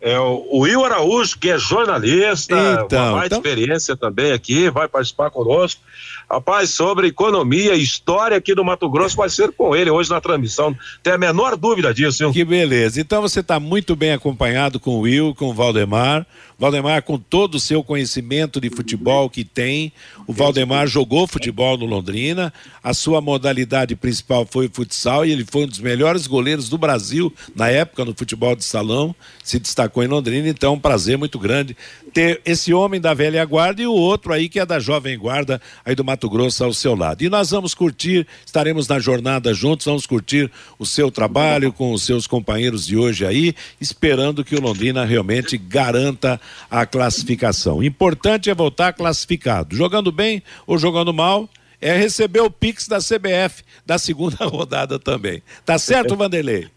É 0.00 0.18
o, 0.18 0.60
Will 0.60 0.82
Araújo, 0.82 1.38
que 1.38 1.50
é 1.50 1.58
jornalista, 1.58 2.56
então, 2.84 3.16
mais 3.16 3.26
então... 3.26 3.38
experiência 3.38 3.94
também 3.94 4.32
aqui, 4.32 4.70
vai 4.70 4.88
participar 4.88 5.30
conosco. 5.30 5.82
Rapaz, 6.30 6.70
sobre 6.70 7.08
economia 7.08 7.74
e 7.74 7.82
história 7.82 8.36
aqui 8.36 8.54
do 8.54 8.64
Mato 8.64 8.88
Grosso 8.88 9.16
vai 9.16 9.28
ser 9.28 9.50
com 9.50 9.74
ele 9.74 9.90
hoje 9.90 10.10
na 10.10 10.20
transmissão. 10.20 10.76
Tem 11.02 11.12
a 11.12 11.18
menor 11.18 11.56
dúvida 11.56 11.92
disso, 11.92 12.18
viu? 12.18 12.32
Que 12.32 12.44
beleza. 12.44 13.00
Então 13.00 13.20
você 13.20 13.40
está 13.40 13.58
muito 13.58 13.96
bem 13.96 14.12
acompanhado 14.12 14.78
com 14.78 14.92
o 14.92 15.00
Will, 15.00 15.34
com 15.34 15.46
o 15.46 15.52
Valdemar. 15.52 16.24
Valdemar, 16.56 17.02
com 17.02 17.18
todo 17.18 17.54
o 17.54 17.60
seu 17.60 17.82
conhecimento 17.82 18.60
de 18.60 18.68
futebol 18.68 19.30
que 19.30 19.44
tem, 19.44 19.90
o 20.26 20.32
Valdemar 20.32 20.86
jogou 20.86 21.26
futebol 21.26 21.78
no 21.78 21.86
Londrina, 21.86 22.52
a 22.84 22.92
sua 22.92 23.22
modalidade 23.22 23.96
principal 23.96 24.46
foi 24.48 24.66
o 24.66 24.70
futsal 24.70 25.24
e 25.24 25.32
ele 25.32 25.46
foi 25.50 25.64
um 25.64 25.66
dos 25.66 25.78
melhores 25.78 26.26
goleiros 26.26 26.68
do 26.68 26.76
Brasil 26.76 27.32
na 27.56 27.70
época 27.70 28.04
no 28.04 28.14
futebol 28.14 28.54
de 28.54 28.62
salão, 28.62 29.14
se 29.42 29.58
destacou 29.58 30.04
em 30.04 30.06
Londrina, 30.06 30.50
então 30.50 30.74
é 30.74 30.76
um 30.76 30.78
prazer 30.78 31.16
muito 31.16 31.38
grande 31.38 31.74
ter 32.12 32.40
esse 32.44 32.72
homem 32.74 33.00
da 33.00 33.14
velha 33.14 33.44
guarda 33.44 33.82
e 33.82 33.86
o 33.86 33.92
outro 33.92 34.32
aí 34.32 34.48
que 34.48 34.60
é 34.60 34.66
da 34.66 34.78
jovem 34.78 35.18
guarda 35.18 35.60
aí 35.84 35.94
do 35.94 36.04
Mato 36.04 36.28
Grosso 36.28 36.64
ao 36.64 36.72
seu 36.72 36.94
lado. 36.94 37.22
E 37.22 37.28
nós 37.28 37.50
vamos 37.50 37.74
curtir, 37.74 38.26
estaremos 38.44 38.88
na 38.88 38.98
jornada 38.98 39.54
juntos, 39.54 39.86
vamos 39.86 40.06
curtir 40.06 40.50
o 40.78 40.86
seu 40.86 41.10
trabalho 41.10 41.72
com 41.72 41.92
os 41.92 42.02
seus 42.02 42.26
companheiros 42.26 42.86
de 42.86 42.96
hoje 42.96 43.24
aí, 43.24 43.54
esperando 43.80 44.44
que 44.44 44.54
o 44.54 44.60
Londrina 44.60 45.04
realmente 45.04 45.56
garanta 45.56 46.40
a 46.70 46.84
classificação. 46.84 47.82
Importante 47.82 48.50
é 48.50 48.54
voltar 48.54 48.92
classificado. 48.92 49.76
Jogando 49.76 50.10
bem 50.10 50.42
ou 50.66 50.78
jogando 50.78 51.12
mal, 51.12 51.48
é 51.80 51.96
receber 51.96 52.40
o 52.40 52.50
Pix 52.50 52.86
da 52.86 52.98
CBF 52.98 53.62
da 53.86 53.98
segunda 53.98 54.44
rodada 54.44 54.98
também. 54.98 55.42
Tá 55.64 55.78
certo, 55.78 56.14
Vanderlei? 56.16 56.68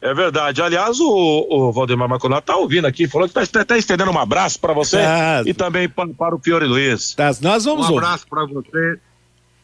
É 0.00 0.14
verdade. 0.14 0.62
Aliás, 0.62 0.98
o, 0.98 1.46
o 1.50 1.72
Valdemar 1.72 2.08
Maconato 2.08 2.46
tá 2.46 2.56
ouvindo 2.56 2.86
aqui, 2.86 3.06
falou 3.06 3.28
que 3.28 3.34
tá 3.34 3.42
até 3.60 3.76
estendendo 3.76 4.10
um 4.10 4.18
abraço 4.18 4.58
para 4.58 4.72
você 4.72 4.96
Ah, 4.96 5.42
e 5.44 5.52
também 5.52 5.88
para, 5.88 6.08
para 6.08 6.34
o 6.34 6.38
Fiore 6.38 6.64
Luiz. 6.64 7.14
Tá, 7.14 7.30
nós 7.42 7.64
vamos 7.64 7.88
Um 7.88 7.98
abraço 7.98 8.26
para 8.28 8.46
você. 8.46 8.98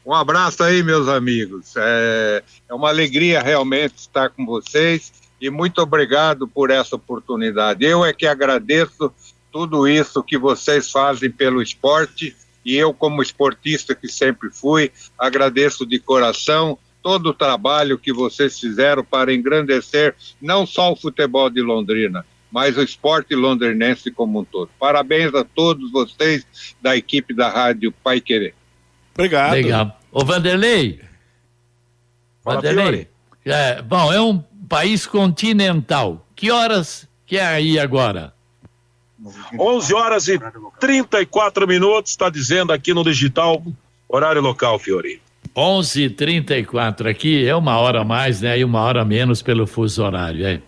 Um 0.04 0.12
abraço 0.12 0.62
aí, 0.62 0.82
meus 0.82 1.08
amigos. 1.08 1.74
É, 1.76 2.42
é 2.68 2.74
uma 2.74 2.88
alegria 2.88 3.40
realmente 3.40 3.96
estar 3.96 4.28
com 4.28 4.44
vocês 4.44 5.12
e 5.40 5.50
muito 5.50 5.80
obrigado 5.80 6.46
por 6.46 6.70
essa 6.70 6.96
oportunidade. 6.96 7.84
Eu 7.84 8.04
é 8.04 8.12
que 8.12 8.26
agradeço 8.26 9.12
tudo 9.50 9.88
isso 9.88 10.22
que 10.22 10.36
vocês 10.36 10.90
fazem 10.90 11.30
pelo 11.30 11.62
esporte 11.62 12.36
e 12.64 12.76
eu, 12.76 12.92
como 12.92 13.22
esportista 13.22 13.94
que 13.94 14.08
sempre 14.08 14.50
fui, 14.50 14.92
agradeço 15.18 15.86
de 15.86 15.98
coração 15.98 16.78
todo 17.06 17.28
o 17.28 17.32
trabalho 17.32 17.96
que 17.96 18.12
vocês 18.12 18.58
fizeram 18.58 19.04
para 19.04 19.32
engrandecer 19.32 20.12
não 20.42 20.66
só 20.66 20.90
o 20.90 20.96
futebol 20.96 21.48
de 21.48 21.62
Londrina, 21.62 22.26
mas 22.50 22.76
o 22.76 22.82
esporte 22.82 23.32
londrinense 23.32 24.10
como 24.10 24.40
um 24.40 24.44
todo. 24.44 24.70
Parabéns 24.76 25.32
a 25.32 25.44
todos 25.44 25.92
vocês 25.92 26.44
da 26.82 26.96
equipe 26.96 27.32
da 27.32 27.48
Rádio 27.48 27.94
Pai 28.02 28.20
Querer. 28.20 28.56
Obrigado. 29.14 29.52
Legal. 29.52 30.00
Ô, 30.10 30.24
Vanderlei. 30.24 31.00
Fala, 32.42 32.56
Vanderlei. 32.56 33.06
É, 33.44 33.80
bom, 33.82 34.12
é 34.12 34.20
um 34.20 34.42
país 34.68 35.06
continental. 35.06 36.26
Que 36.34 36.50
horas 36.50 37.06
que 37.24 37.36
é 37.36 37.46
aí 37.46 37.78
agora? 37.78 38.34
11 39.56 39.94
horas 39.94 40.26
e 40.26 40.40
34 40.80 41.68
minutos, 41.68 42.10
está 42.10 42.28
dizendo 42.28 42.72
aqui 42.72 42.92
no 42.92 43.04
digital, 43.04 43.62
horário 44.08 44.42
local, 44.42 44.76
Fiore. 44.80 45.24
11:34 45.56 47.08
aqui, 47.08 47.46
é 47.46 47.56
uma 47.56 47.78
hora 47.78 48.02
a 48.02 48.04
mais, 48.04 48.42
né? 48.42 48.58
E 48.58 48.64
uma 48.64 48.80
hora 48.80 49.02
a 49.02 49.04
menos 49.04 49.40
pelo 49.40 49.66
fuso 49.66 50.04
horário, 50.04 50.44
é. 50.46 50.60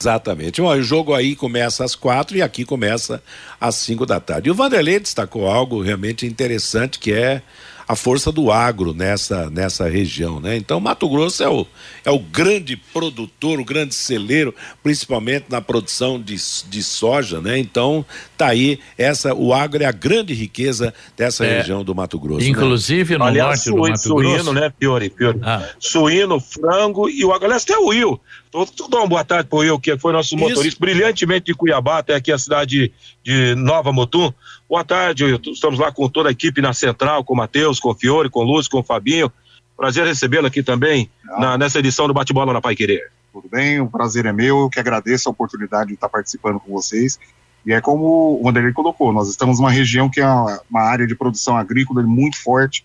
Exatamente. 0.00 0.62
Bom, 0.62 0.68
o 0.68 0.82
jogo 0.82 1.14
aí 1.14 1.34
começa 1.36 1.84
às 1.84 1.94
quatro 1.94 2.36
e 2.36 2.40
aqui 2.40 2.64
começa 2.64 3.22
às 3.60 3.74
cinco 3.74 4.06
da 4.06 4.18
tarde. 4.18 4.48
E 4.48 4.50
o 4.50 4.54
Vanderlei 4.54 4.98
destacou 4.98 5.46
algo 5.46 5.82
realmente 5.82 6.24
interessante 6.24 6.98
que 6.98 7.12
é 7.12 7.42
a 7.90 7.96
força 7.96 8.30
do 8.30 8.52
agro 8.52 8.94
nessa, 8.94 9.50
nessa 9.50 9.88
região, 9.88 10.38
né? 10.38 10.56
Então, 10.56 10.78
Mato 10.78 11.08
Grosso 11.08 11.42
é 11.42 11.48
o, 11.48 11.66
é 12.04 12.10
o 12.12 12.20
grande 12.20 12.76
produtor, 12.76 13.58
o 13.58 13.64
grande 13.64 13.94
celeiro, 13.96 14.54
principalmente 14.80 15.46
na 15.48 15.60
produção 15.60 16.20
de, 16.20 16.36
de 16.68 16.82
soja, 16.84 17.40
né? 17.40 17.58
Então, 17.58 18.04
tá 18.36 18.46
aí, 18.46 18.78
essa, 18.96 19.34
o 19.34 19.52
agro 19.52 19.82
é 19.82 19.86
a 19.86 19.92
grande 19.92 20.32
riqueza 20.34 20.94
dessa 21.16 21.44
É. 21.44 21.58
região 21.58 21.82
do 21.82 21.92
Mato 21.92 22.16
Grosso. 22.18 22.40
né? 22.44 22.46
Inclusive 22.48 23.18
no 23.18 23.24
Aliás, 23.24 23.66
norte 23.66 23.70
do 23.70 23.88
Mato 23.90 23.98
suíno, 23.98 24.34
Grosso. 24.34 24.52
né, 24.52 24.72
Fiore? 24.78 25.12
Fiore. 25.16 25.40
Ah. 25.42 25.68
Suíno, 25.80 26.38
frango 26.38 27.08
e 27.08 27.24
o 27.24 27.32
aliás, 27.32 27.64
tem 27.64 27.76
o 27.76 27.86
Will. 27.88 28.20
Tô 28.50 28.64
dando 28.64 28.96
uma 29.02 29.06
boa 29.06 29.24
tarde 29.24 29.48
pro 29.48 29.58
Will, 29.58 29.78
que 29.78 29.96
foi 29.96 30.12
nosso 30.12 30.34
Isso. 30.34 30.38
motorista 30.44 30.80
brilhantemente 30.80 31.46
de 31.46 31.54
Cuiabá 31.54 31.98
até 31.98 32.16
aqui 32.16 32.32
a 32.32 32.38
cidade 32.38 32.92
de 33.22 33.54
Nova 33.54 33.92
Mutum. 33.92 34.32
Boa 34.68 34.84
tarde, 34.84 35.24
Will. 35.24 35.40
Estamos 35.52 35.78
lá 35.78 35.92
com 35.92 36.08
toda 36.08 36.28
a 36.30 36.32
equipe 36.32 36.60
na 36.60 36.72
central, 36.72 37.22
com 37.22 37.32
o 37.32 37.36
Matheus, 37.36 37.78
com 37.78 37.90
o 37.90 37.94
Fiore, 37.94 38.28
com 38.28 38.40
o 38.40 38.42
Lúcio, 38.42 38.70
com 38.70 38.80
o 38.80 38.82
Fabinho. 38.82 39.30
Prazer 39.76 40.04
recebê-lo 40.04 40.46
aqui 40.48 40.62
também 40.64 41.08
na- 41.38 41.56
nessa 41.56 41.78
edição 41.78 42.08
do 42.08 42.12
Bate-Bola 42.14 42.52
na 42.52 42.60
Pai 42.60 42.74
Querer. 42.74 43.12
Tudo 43.32 43.48
bem? 43.48 43.80
O 43.80 43.88
prazer 43.88 44.26
é 44.26 44.32
meu. 44.32 44.62
Eu 44.62 44.68
que 44.70 44.80
agradeço 44.80 45.28
a 45.28 45.32
oportunidade 45.32 45.88
de 45.88 45.94
estar 45.94 46.08
participando 46.08 46.58
com 46.58 46.72
vocês. 46.72 47.18
E 47.64 47.72
é 47.72 47.80
como 47.80 48.40
o 48.40 48.42
Vanderlei 48.42 48.72
colocou, 48.72 49.12
nós 49.12 49.28
estamos 49.28 49.60
numa 49.60 49.70
região 49.70 50.08
que 50.10 50.20
é 50.20 50.26
uma, 50.26 50.60
uma 50.68 50.80
área 50.82 51.06
de 51.06 51.14
produção 51.14 51.56
agrícola 51.56 52.02
muito 52.02 52.36
forte. 52.42 52.84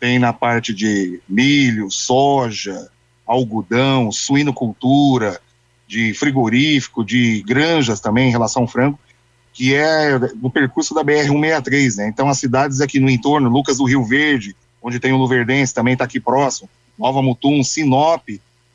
Tem 0.00 0.18
na 0.18 0.32
parte 0.32 0.74
de 0.74 1.20
milho, 1.28 1.90
soja, 1.90 2.88
algodão, 3.26 4.12
suinocultura, 4.12 5.40
de 5.86 6.14
frigorífico, 6.14 7.04
de 7.04 7.42
granjas 7.42 8.00
também 8.00 8.28
em 8.28 8.32
relação 8.32 8.62
ao 8.62 8.68
frango, 8.68 8.98
que 9.52 9.74
é 9.74 10.18
no 10.40 10.50
percurso 10.50 10.94
da 10.94 11.04
BR-163, 11.04 11.96
né? 11.96 12.08
Então 12.08 12.28
as 12.28 12.38
cidades 12.38 12.80
aqui 12.80 13.00
no 13.00 13.08
entorno, 13.08 13.48
Lucas 13.48 13.78
do 13.78 13.84
Rio 13.84 14.04
Verde, 14.04 14.54
onde 14.82 15.00
tem 15.00 15.12
o 15.12 15.16
Luverdense, 15.16 15.72
também 15.72 15.94
está 15.94 16.04
aqui 16.04 16.20
próximo, 16.20 16.68
Nova 16.98 17.22
Mutum, 17.22 17.62
Sinop, 17.62 18.28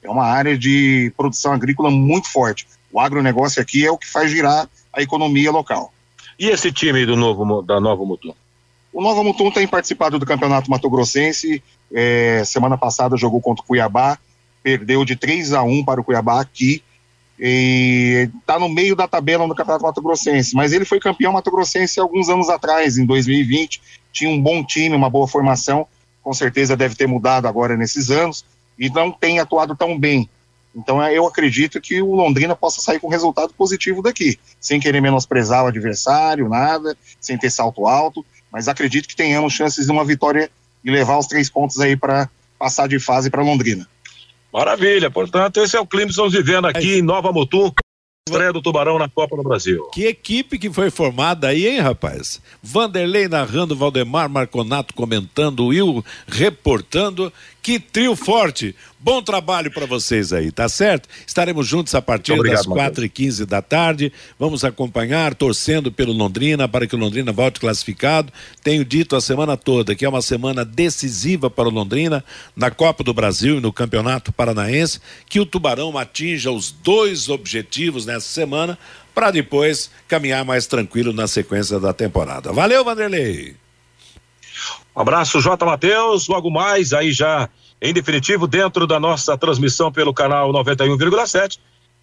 é 0.04 0.10
uma 0.10 0.26
área 0.26 0.58
de 0.58 1.14
produção 1.16 1.54
agrícola 1.54 1.92
muito 1.92 2.30
forte. 2.30 2.68
O 2.92 3.00
agronegócio 3.00 3.62
aqui 3.62 3.86
é 3.86 3.92
o 3.92 3.98
que 3.98 4.08
faz 4.08 4.32
girar 4.32 4.68
a 4.92 5.02
economia 5.02 5.52
local. 5.52 5.94
E 6.40 6.50
esse 6.50 6.72
time 6.72 7.06
do 7.06 7.16
novo, 7.16 7.62
da 7.62 7.80
Nova 7.80 8.04
Mutum? 8.04 8.34
O 8.92 9.02
Nova 9.02 9.24
Mutum 9.24 9.52
tem 9.52 9.68
participado 9.68 10.20
do 10.20 10.26
Campeonato 10.26 10.70
Mato 10.70 10.90
Grossense. 10.90 11.64
é, 11.94 12.44
semana 12.46 12.78
passada 12.78 13.16
jogou 13.16 13.40
contra 13.40 13.64
o 13.64 13.68
Cuiabá, 13.68 14.18
perdeu 14.64 15.04
de 15.06 15.16
3 15.16 15.54
a 15.54 15.64
1 15.64 15.84
para 15.84 16.02
o 16.02 16.04
Cuiabá 16.04 16.42
aqui. 16.42 16.84
E 17.40 18.30
está 18.40 18.60
no 18.60 18.70
meio 18.70 18.96
da 18.96 19.08
tabela 19.08 19.48
no 19.48 19.56
Campeonato 19.56 19.84
Mato 19.84 20.02
Grossense. 20.02 20.56
Mas 20.56 20.72
ele 20.74 20.86
foi 20.86 21.00
campeão 21.00 21.34
Mato 21.34 21.50
Grossense 21.50 22.00
alguns 22.00 22.30
anos 22.30 22.50
atrás, 22.50 22.98
em 22.98 23.06
2020. 23.06 23.82
Tinha 24.12 24.30
um 24.30 24.40
bom 24.40 24.64
time, 24.64 24.96
uma 24.96 25.10
boa 25.10 25.28
formação. 25.28 25.88
Com 26.22 26.34
certeza 26.34 26.78
deve 26.78 26.96
ter 26.96 27.08
mudado 27.08 27.48
agora 27.48 27.76
nesses 27.76 28.12
anos. 28.12 28.46
E 28.78 28.90
não 28.90 29.12
tem 29.12 29.40
atuado 29.40 29.76
tão 29.76 29.98
bem. 29.98 30.30
Então 30.76 31.04
é, 31.04 31.14
eu 31.14 31.28
acredito 31.28 31.82
que 31.82 32.02
o 32.02 32.14
Londrina 32.14 32.56
possa 32.56 32.82
sair 32.82 33.00
com 33.00 33.10
resultado 33.10 33.54
positivo 33.54 34.02
daqui, 34.02 34.40
sem 34.60 34.80
querer 34.80 35.02
menosprezar 35.02 35.64
o 35.64 35.68
adversário, 35.68 36.48
nada, 36.48 36.98
sem 37.20 37.38
ter 37.38 37.50
salto 37.50 37.88
alto, 37.88 38.26
mas 38.52 38.68
acredito 38.68 39.08
que 39.08 39.16
tenhamos 39.16 39.54
chances 39.54 39.86
de 39.86 39.92
uma 39.92 40.06
vitória 40.06 40.50
e 40.84 40.90
levar 40.90 41.18
os 41.18 41.28
três 41.28 41.50
pontos 41.50 41.80
aí 41.80 41.96
para 41.96 42.30
passar 42.58 42.88
de 42.88 43.00
fase 43.00 43.30
para 43.30 43.44
Londrina. 43.44 43.88
Maravilha, 44.52 45.10
portanto, 45.10 45.58
esse 45.58 45.78
é 45.78 45.80
o 45.80 45.88
clima 45.88 46.08
que 46.08 46.12
estamos 46.12 46.34
vivendo 46.34 46.66
aqui 46.66 47.00
em 47.00 47.02
Nova 47.02 47.32
Mutum, 47.32 47.72
estreia 48.28 48.52
do 48.52 48.62
Tubarão 48.62 49.00
na 49.00 49.10
Copa 49.10 49.36
do 49.36 49.44
Brasil. 49.44 49.90
Que 49.94 50.06
equipe 50.06 50.60
que 50.60 50.70
foi 50.70 50.90
formada 50.90 51.48
aí, 51.48 51.68
hein, 51.68 51.80
rapaz? 51.80 52.42
Vanderlei 52.62 53.28
narrando, 53.28 53.76
Valdemar 53.76 54.30
Marconato 54.30 54.94
comentando, 54.94 55.68
Will 55.68 56.04
reportando. 56.28 57.32
Que 57.62 57.80
trio 57.80 58.16
forte. 58.16 58.76
Bom 59.00 59.22
trabalho 59.22 59.72
para 59.72 59.86
vocês 59.86 60.34
aí, 60.34 60.52
tá 60.52 60.68
certo? 60.68 61.08
Estaremos 61.26 61.68
juntos 61.68 61.94
a 61.94 62.02
partir 62.02 62.34
obrigado, 62.34 62.58
das 62.58 62.66
quatro 62.66 63.06
e 63.06 63.10
quinze 63.10 63.46
da 63.46 63.62
tarde. 63.62 64.12
Vamos 64.40 64.64
acompanhar, 64.64 65.36
torcendo 65.36 65.92
pelo 65.92 66.12
Londrina, 66.12 66.68
para 66.68 66.88
que 66.88 66.96
o 66.96 67.00
Londrina 67.00 67.32
volte 67.32 67.60
classificado. 67.60 68.34
Tenho 68.64 68.84
dito 68.84 69.16
a 69.16 69.22
semana 69.22 69.56
toda 69.56 69.96
que 69.96 70.06
é 70.06 70.10
uma 70.10 70.22
semana 70.24 70.66
decisiva 70.66 71.52
para 71.52 71.70
o 71.70 71.72
Londrina 71.72 72.24
na 72.56 72.72
Copa 72.72 73.04
do 73.04 73.14
Brasil 73.14 73.58
e 73.58 73.62
no 73.62 73.72
Campeonato 73.72 74.32
Paranaense, 74.32 75.00
que 75.28 75.40
o 75.40 75.46
Tubarão 75.46 75.96
atinja 75.98 76.52
os 76.52 76.72
dois 76.72 77.30
objetivos 77.30 78.08
nessa 78.08 78.28
semana 78.28 78.78
para 79.14 79.30
depois 79.30 79.92
caminhar 80.08 80.44
mais 80.44 80.66
tranquilo 80.66 81.14
na 81.14 81.28
sequência 81.28 81.80
da 81.80 81.94
temporada. 81.94 82.52
Valeu, 82.52 82.84
Vanderlei! 82.84 83.61
Um 84.96 85.02
abraço, 85.02 85.40
J. 85.40 85.66
Matheus. 85.66 86.28
Logo 86.28 86.50
mais, 86.50 86.94
aí 86.94 87.12
já 87.12 87.50
em 87.82 87.94
definitivo, 87.94 88.46
dentro 88.46 88.86
da 88.86 89.00
nossa 89.00 89.38
transmissão 89.38 89.92
pelo 89.92 90.14
canal 90.14 90.52
91,7. 90.52 91.58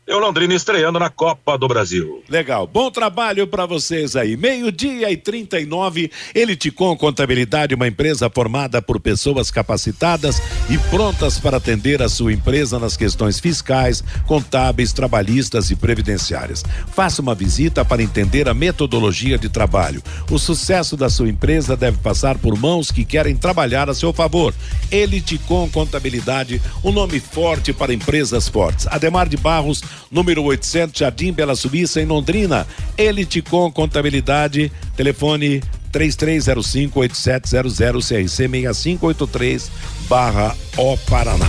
E 0.08 0.14
o 0.14 0.18
Londrina 0.18 0.54
estreando 0.54 0.98
na 0.98 1.10
Copa 1.10 1.58
do 1.58 1.68
Brasil. 1.68 2.24
Legal. 2.30 2.66
Bom 2.66 2.90
trabalho 2.90 3.46
para 3.46 3.66
vocês 3.66 4.16
aí. 4.16 4.38
Meio-dia 4.38 5.10
e 5.10 5.18
39. 5.18 6.10
Eliticom 6.34 6.96
Contabilidade, 6.96 7.74
uma 7.74 7.86
empresa 7.86 8.30
formada 8.30 8.80
por 8.80 8.98
pessoas 8.98 9.50
capacitadas 9.50 10.40
e 10.70 10.78
prontas 10.88 11.38
para 11.38 11.58
atender 11.58 12.00
a 12.00 12.08
sua 12.08 12.32
empresa 12.32 12.78
nas 12.78 12.96
questões 12.96 13.38
fiscais, 13.38 14.02
contábeis, 14.26 14.94
trabalhistas 14.94 15.70
e 15.70 15.76
previdenciárias. 15.76 16.64
Faça 16.94 17.20
uma 17.20 17.34
visita 17.34 17.84
para 17.84 18.02
entender 18.02 18.48
a 18.48 18.54
metodologia 18.54 19.36
de 19.36 19.50
trabalho. 19.50 20.02
O 20.30 20.38
sucesso 20.38 20.96
da 20.96 21.10
sua 21.10 21.28
empresa 21.28 21.76
deve 21.76 21.98
passar 21.98 22.38
por 22.38 22.58
mãos 22.58 22.90
que 22.90 23.04
querem 23.04 23.36
trabalhar 23.36 23.90
a 23.90 23.94
seu 23.94 24.14
favor. 24.14 24.54
Eliticom 24.90 25.68
Contabilidade, 25.68 26.62
um 26.82 26.92
nome 26.92 27.20
forte 27.20 27.74
para 27.74 27.92
empresas 27.92 28.48
fortes. 28.48 28.86
Ademar 28.86 29.28
de 29.28 29.36
Barros 29.36 29.82
número 30.10 30.42
800, 30.42 30.98
Jardim 30.98 31.32
Bela 31.32 31.54
Suíça, 31.54 32.00
em 32.00 32.06
Londrina. 32.06 32.66
Elite 32.96 33.42
com 33.42 33.70
Contabilidade, 33.70 34.72
telefone 34.96 35.62
3305-8700 35.92 38.02
CRC 38.02 38.28
6583 38.28 39.70
barra 40.08 40.56
O 40.76 40.96
Paraná. 41.08 41.48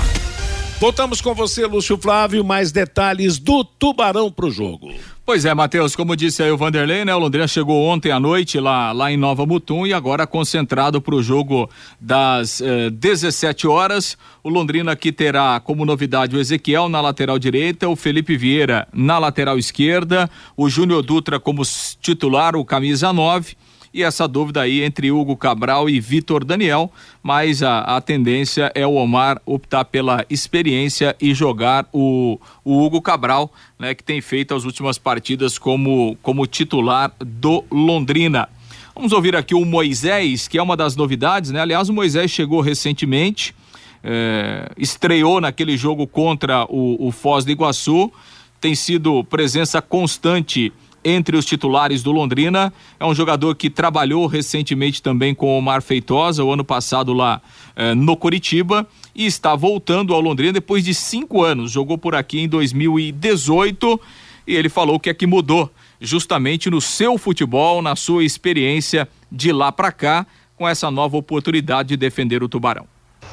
Voltamos 0.79 1.19
com 1.19 1.35
você, 1.35 1.65
Lúcio 1.65 1.97
Flávio, 1.97 2.43
mais 2.43 2.71
detalhes 2.71 3.37
do 3.37 3.65
Tubarão 3.65 4.31
pro 4.31 4.49
jogo. 4.49 4.93
Pois 5.29 5.45
é, 5.45 5.53
Matheus, 5.53 5.95
como 5.95 6.15
disse 6.15 6.41
aí 6.41 6.49
o 6.49 6.57
Vanderlei, 6.57 7.05
né? 7.05 7.13
O 7.13 7.19
Londrina 7.19 7.47
chegou 7.47 7.85
ontem 7.85 8.11
à 8.11 8.19
noite 8.19 8.59
lá, 8.59 8.91
lá 8.91 9.11
em 9.11 9.15
Nova 9.15 9.45
Mutum 9.45 9.85
e 9.85 9.93
agora 9.93 10.25
concentrado 10.25 10.99
para 10.99 11.13
o 11.13 11.21
jogo 11.21 11.69
das 12.01 12.59
eh, 12.61 12.89
17 12.89 13.67
horas. 13.67 14.17
O 14.43 14.49
Londrina 14.49 14.95
que 14.95 15.11
terá 15.11 15.59
como 15.59 15.85
novidade 15.85 16.35
o 16.35 16.39
Ezequiel 16.39 16.89
na 16.89 16.99
lateral 16.99 17.37
direita, 17.37 17.87
o 17.87 17.95
Felipe 17.95 18.35
Vieira 18.35 18.87
na 18.91 19.19
lateral 19.19 19.59
esquerda, 19.59 20.27
o 20.57 20.67
Júnior 20.67 21.03
Dutra 21.03 21.39
como 21.39 21.61
titular, 22.01 22.55
o 22.55 22.65
camisa 22.65 23.13
9 23.13 23.55
e 23.93 24.03
essa 24.03 24.27
dúvida 24.27 24.61
aí 24.61 24.83
entre 24.83 25.11
Hugo 25.11 25.35
Cabral 25.35 25.89
e 25.89 25.99
Vitor 25.99 26.43
Daniel, 26.43 26.91
mas 27.23 27.63
a, 27.63 27.81
a 27.81 28.01
tendência 28.01 28.71
é 28.75 28.85
o 28.85 28.95
Omar 28.95 29.41
optar 29.45 29.85
pela 29.85 30.25
experiência 30.29 31.15
e 31.19 31.33
jogar 31.33 31.87
o, 31.91 32.39
o 32.63 32.83
Hugo 32.83 33.01
Cabral, 33.01 33.51
né, 33.77 33.93
que 33.95 34.03
tem 34.03 34.21
feito 34.21 34.53
as 34.53 34.65
últimas 34.65 34.97
partidas 34.97 35.57
como, 35.57 36.17
como 36.21 36.45
titular 36.45 37.11
do 37.19 37.63
Londrina. 37.71 38.47
Vamos 38.93 39.13
ouvir 39.13 39.35
aqui 39.35 39.55
o 39.55 39.63
Moisés, 39.63 40.47
que 40.47 40.57
é 40.57 40.61
uma 40.61 40.75
das 40.75 40.95
novidades, 40.95 41.51
né? 41.51 41.61
Aliás, 41.61 41.87
o 41.87 41.93
Moisés 41.93 42.29
chegou 42.29 42.59
recentemente, 42.59 43.55
é, 44.03 44.69
estreou 44.77 45.39
naquele 45.39 45.77
jogo 45.77 46.05
contra 46.05 46.65
o, 46.65 47.07
o 47.07 47.11
Foz 47.11 47.45
do 47.45 47.51
Iguaçu, 47.51 48.11
tem 48.59 48.75
sido 48.75 49.23
presença 49.23 49.81
constante 49.81 50.73
entre 51.03 51.37
os 51.37 51.45
titulares 51.45 52.03
do 52.03 52.11
Londrina. 52.11 52.73
É 52.99 53.05
um 53.05 53.13
jogador 53.13 53.55
que 53.55 53.69
trabalhou 53.69 54.25
recentemente 54.27 55.01
também 55.01 55.33
com 55.33 55.47
o 55.47 55.57
Omar 55.57 55.81
Feitosa, 55.81 56.43
o 56.43 56.51
ano 56.51 56.63
passado 56.63 57.13
lá 57.13 57.41
eh, 57.75 57.95
no 57.95 58.17
Curitiba, 58.17 58.87
e 59.15 59.25
está 59.25 59.55
voltando 59.55 60.13
ao 60.13 60.21
Londrina 60.21 60.53
depois 60.53 60.83
de 60.83 60.93
cinco 60.93 61.43
anos. 61.43 61.71
Jogou 61.71 61.97
por 61.97 62.15
aqui 62.15 62.39
em 62.39 62.47
2018 62.47 63.99
e 64.47 64.55
ele 64.55 64.69
falou 64.69 64.99
que 64.99 65.09
é 65.09 65.13
que 65.13 65.27
mudou 65.27 65.71
justamente 66.01 66.69
no 66.69 66.81
seu 66.81 67.17
futebol, 67.17 67.81
na 67.81 67.95
sua 67.95 68.23
experiência 68.23 69.07
de 69.31 69.51
lá 69.51 69.71
para 69.71 69.91
cá, 69.91 70.25
com 70.55 70.67
essa 70.67 70.89
nova 70.89 71.17
oportunidade 71.17 71.89
de 71.89 71.97
defender 71.97 72.43
o 72.43 72.49
Tubarão. 72.49 72.85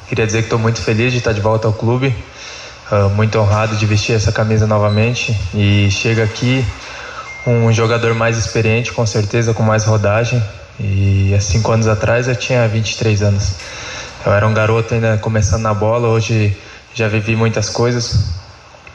Queria 0.08 0.26
dizer 0.26 0.38
que 0.38 0.44
estou 0.44 0.58
muito 0.58 0.80
feliz 0.80 1.12
de 1.12 1.18
estar 1.18 1.32
de 1.32 1.40
volta 1.40 1.66
ao 1.66 1.72
clube, 1.72 2.14
uh, 2.90 3.10
muito 3.14 3.38
honrado 3.38 3.76
de 3.76 3.86
vestir 3.86 4.14
essa 4.14 4.30
camisa 4.30 4.66
novamente 4.66 5.36
e 5.54 5.90
chega 5.90 6.22
aqui 6.22 6.64
um 7.46 7.72
jogador 7.72 8.12
mais 8.14 8.36
experiente, 8.36 8.92
com 8.92 9.06
certeza, 9.06 9.54
com 9.54 9.62
mais 9.62 9.84
rodagem. 9.84 10.42
E 10.78 11.32
há 11.34 11.40
cinco 11.40 11.72
anos 11.72 11.86
atrás 11.86 12.28
eu 12.28 12.34
tinha 12.34 12.66
23 12.66 13.22
anos. 13.22 13.54
Eu 14.24 14.32
era 14.32 14.46
um 14.46 14.52
garoto 14.52 14.92
ainda 14.92 15.16
começando 15.18 15.62
na 15.62 15.72
bola, 15.72 16.08
hoje 16.08 16.56
já 16.92 17.08
vivi 17.08 17.36
muitas 17.36 17.70
coisas 17.70 18.30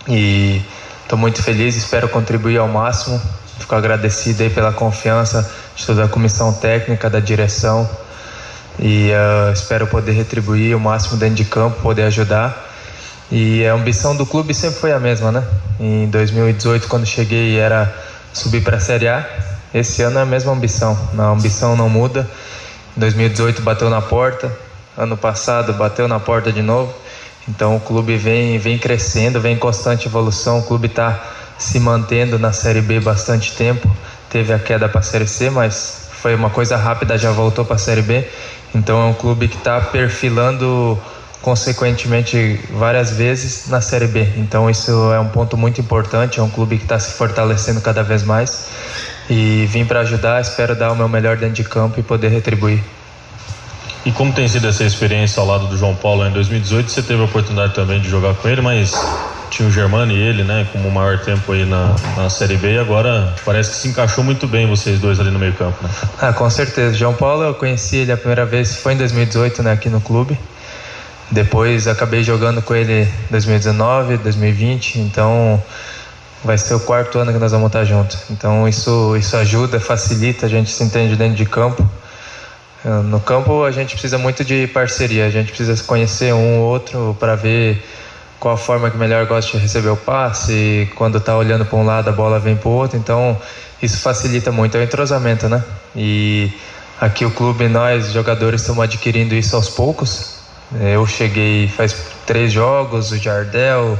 e 0.08 0.62
estou 1.04 1.18
muito 1.18 1.41
feliz, 1.41 1.76
espero 1.76 2.10
contribuir 2.10 2.58
ao 2.58 2.68
máximo. 2.68 3.22
Fico 3.60 3.76
agradecido 3.76 4.43
aí 4.43 4.49
pela 4.49 4.74
confiança 4.74 5.49
de 5.76 5.86
toda 5.86 6.04
a 6.04 6.08
comissão 6.08 6.52
técnica, 6.52 7.10
da 7.10 7.20
direção 7.20 7.89
e 8.80 9.12
uh, 9.12 9.54
espero 9.54 9.88
poder 9.88 10.14
retribuir 10.14 10.76
o 10.76 10.80
máximo 10.80 11.18
dentro 11.18 11.36
de 11.36 11.45
campo, 11.45 11.82
poder 11.82 12.04
ajudar. 12.04 12.70
E 13.32 13.66
a 13.66 13.74
ambição 13.74 14.16
do 14.16 14.26
clube 14.26 14.54
sempre 14.54 14.80
foi 14.80 14.91
a 14.91 14.99
mesma, 14.99 15.32
né? 15.32 15.43
Em 15.80 16.08
2018, 16.08 16.88
quando 16.88 17.06
cheguei, 17.06 17.58
era 17.58 17.93
subir 18.34 18.62
para 18.62 18.78
a 18.78 18.80
Série 18.80 19.08
A. 19.08 19.28
Esse 19.74 20.02
ano 20.02 20.20
é 20.20 20.22
a 20.22 20.26
mesma 20.26 20.52
ambição, 20.52 20.98
a 21.18 21.24
ambição 21.30 21.76
não 21.76 21.90
muda. 21.90 22.30
Em 22.96 23.00
2018 23.00 23.62
bateu 23.62 23.90
na 23.90 24.02
porta, 24.02 24.52
ano 24.98 25.16
passado 25.16 25.74
bateu 25.74 26.08
na 26.08 26.20
porta 26.20 26.52
de 26.52 26.62
novo. 26.62 26.94
Então 27.48 27.76
o 27.76 27.80
clube 27.80 28.18
vem, 28.18 28.58
vem 28.58 28.78
crescendo, 28.78 29.40
vem 29.40 29.56
em 29.56 29.58
constante 29.58 30.08
evolução. 30.08 30.60
O 30.60 30.64
clube 30.64 30.88
está 30.88 31.20
se 31.58 31.80
mantendo 31.80 32.38
na 32.38 32.52
Série 32.52 32.82
B 32.82 33.00
bastante 33.00 33.54
tempo. 33.54 33.90
Teve 34.30 34.54
a 34.54 34.60
queda 34.60 34.88
para 34.90 35.00
a 35.00 35.04
Série 35.04 35.28
C, 35.28 35.50
mas 35.50 36.10
foi 36.12 36.36
uma 36.36 36.50
coisa 36.50 36.76
rápida, 36.76 37.18
já 37.18 37.32
voltou 37.32 37.66
para 37.66 37.76
a 37.76 37.80
Série 37.80 38.02
B. 38.02 38.28
Então 38.74 39.02
é 39.02 39.06
um 39.06 39.14
clube 39.14 39.48
que 39.48 39.58
está 39.58 39.80
perfilando 39.82 41.00
consequentemente 41.42 42.60
várias 42.72 43.12
vezes 43.12 43.68
na 43.68 43.82
Série 43.82 44.08
B. 44.08 44.28
Então 44.38 44.70
isso 44.70 44.92
é 45.12 45.20
um 45.20 45.28
ponto 45.28 45.58
muito 45.58 45.82
importante. 45.82 46.39
É 46.39 46.44
um 46.44 46.50
clube 46.50 46.78
que 46.78 46.84
está 46.84 47.00
se 47.00 47.14
fortalecendo 47.14 47.82
cada 47.82 48.04
vez 48.04 48.24
mais 48.24 48.68
e 49.30 49.66
vim 49.68 49.86
para 49.86 50.02
ajudar. 50.02 50.42
Espero 50.42 50.76
dar 50.76 50.92
o 50.92 50.96
meu 50.96 51.10
melhor 51.10 51.38
dentro 51.38 51.56
de 51.56 51.64
campo 51.64 52.00
e 52.00 52.04
poder 52.04 52.30
retribuir. 52.30 52.80
E 54.06 54.12
como 54.12 54.34
tem 54.34 54.48
sido 54.48 54.68
essa 54.68 54.84
experiência 54.84 55.39
ao 55.39 55.48
lado 55.48 55.68
do 55.68 55.78
João 55.78 55.96
Paulo 55.96 56.26
em 56.26 56.32
2018? 56.32 56.89
Você 56.89 57.04
teve 57.04 57.22
a 57.22 57.26
oportunidade 57.26 57.74
também 57.74 58.00
de 58.00 58.10
jogar 58.10 58.34
com 58.34 58.48
ele, 58.48 58.60
mas 58.60 58.94
tinha 59.52 59.68
o 59.68 59.72
Germano 59.72 60.12
e 60.12 60.16
ele, 60.16 60.44
né, 60.44 60.66
como 60.72 60.88
o 60.88 60.92
maior 60.92 61.20
tempo 61.20 61.52
aí 61.52 61.66
na, 61.66 61.94
na 62.18 62.30
Série 62.30 62.58
B 62.58 62.74
e 62.74 62.80
agora 62.80 63.36
parece 63.46 63.72
que 63.72 63.76
se 63.76 63.88
encaixou 63.89 64.24
muito 64.24 64.48
bem 64.48 64.66
vocês 64.66 65.00
dois 65.00 65.20
ali 65.20 65.30
no 65.30 65.38
meio 65.38 65.54
campo, 65.54 65.78
né? 65.84 65.89
Ah, 66.20 66.34
com 66.34 66.50
certeza. 66.50 66.96
João 66.96 67.14
Paulo 67.14 67.44
eu 67.44 67.54
conheci 67.54 67.98
ele 67.98 68.12
a 68.12 68.18
primeira 68.18 68.46
vez, 68.46 68.78
foi 68.78 68.94
em 68.94 68.98
2018, 68.98 69.62
né, 69.62 69.74
aqui 69.74 69.89
no 69.89 70.02
clube. 70.02 70.38
Depois 71.32 71.88
acabei 71.88 72.24
jogando 72.24 72.62
com 72.62 72.76
ele 72.76 73.08
2019, 73.30 74.18
2020, 74.18 75.00
então 75.00 75.64
vai 76.44 76.58
ser 76.58 76.74
o 76.74 76.80
quarto 76.82 77.18
ano 77.20 77.32
que 77.32 77.40
nós 77.40 77.54
vamos 77.54 77.68
estar 77.68 77.86
juntos. 77.86 78.18
Então 78.30 78.68
isso, 78.68 79.16
isso 79.16 79.38
ajuda, 79.38 79.80
facilita, 79.80 80.46
a 80.46 80.50
gente 80.50 80.70
se 80.70 80.84
entende 80.84 81.16
dentro 81.16 81.36
de 81.36 81.46
campo. 81.46 81.88
No 83.06 83.20
campo 83.20 83.64
a 83.64 83.72
gente 83.72 83.94
precisa 83.94 84.18
muito 84.18 84.44
de 84.44 84.68
parceria, 84.68 85.26
a 85.26 85.30
gente 85.30 85.48
precisa 85.48 85.74
se 85.76 85.84
conhecer 85.84 86.34
um 86.34 86.60
ou 86.60 86.68
outro 86.68 87.16
para 87.18 87.36
ver 87.36 87.82
qual 88.38 88.56
a 88.56 88.58
forma 88.58 88.90
que 88.90 88.98
melhor 88.98 89.26
gosta 89.26 89.52
de 89.52 89.60
receber 89.60 89.90
o 89.90 89.96
passe, 89.96 90.92
quando 90.96 91.20
está 91.20 91.38
olhando 91.38 91.64
para 91.64 91.78
um 91.78 91.86
lado 91.86 92.10
a 92.10 92.12
bola 92.12 92.40
vem 92.40 92.56
para 92.56 92.68
o 92.68 92.72
outro, 92.72 92.98
então 92.98 93.40
isso 93.82 94.00
facilita 94.00 94.52
muito, 94.52 94.76
é 94.76 94.80
o 94.80 94.84
entrosamento, 94.84 95.48
né? 95.48 95.64
E 95.96 96.52
aqui 97.00 97.24
o 97.24 97.30
clube, 97.30 97.68
nós 97.68 98.12
jogadores 98.12 98.62
estamos 98.62 98.84
adquirindo 98.84 99.36
isso 99.36 99.56
aos 99.56 99.70
poucos, 99.70 100.41
eu 100.80 101.05
cheguei 101.05 101.67
faz 101.67 101.95
três 102.26 102.51
jogos, 102.51 103.11
o 103.11 103.17
Jardel, 103.17 103.99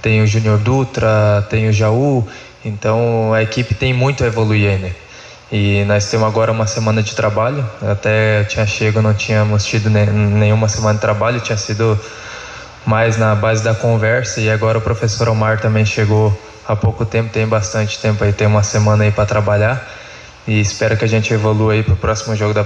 tem 0.00 0.22
o 0.22 0.26
Júnior 0.26 0.58
Dutra, 0.58 1.44
tem 1.48 1.68
o 1.68 1.72
Jaú, 1.72 2.26
então 2.64 3.32
a 3.32 3.42
equipe 3.42 3.74
tem 3.74 3.92
muito 3.92 4.22
a 4.22 4.26
evoluir 4.26 4.70
ainda. 4.70 4.90
E 5.50 5.84
nós 5.84 6.08
temos 6.10 6.26
agora 6.26 6.52
uma 6.52 6.66
semana 6.66 7.02
de 7.02 7.14
trabalho, 7.14 7.68
até 7.82 8.44
tinha 8.44 8.66
chego, 8.66 9.02
não 9.02 9.14
tínhamos 9.14 9.64
tido 9.64 9.90
nenhuma 9.90 10.68
semana 10.68 10.94
de 10.94 11.00
trabalho, 11.00 11.40
tinha 11.40 11.58
sido 11.58 11.98
mais 12.86 13.16
na 13.16 13.34
base 13.34 13.62
da 13.62 13.74
conversa 13.74 14.40
e 14.40 14.50
agora 14.50 14.78
o 14.78 14.80
professor 14.80 15.28
Omar 15.28 15.60
também 15.60 15.84
chegou 15.84 16.36
há 16.66 16.76
pouco 16.76 17.04
tempo, 17.04 17.30
tem 17.30 17.46
bastante 17.46 17.98
tempo 17.98 18.22
aí, 18.24 18.32
tem 18.32 18.46
uma 18.46 18.62
semana 18.62 19.04
aí 19.04 19.10
para 19.10 19.26
trabalhar 19.26 20.03
e 20.46 20.60
espero 20.60 20.96
que 20.96 21.04
a 21.04 21.08
gente 21.08 21.32
evolua 21.32 21.72
aí 21.72 21.82
para 21.82 21.94
o 21.94 21.96
próximo 21.96 22.36
jogo 22.36 22.52
da, 22.52 22.62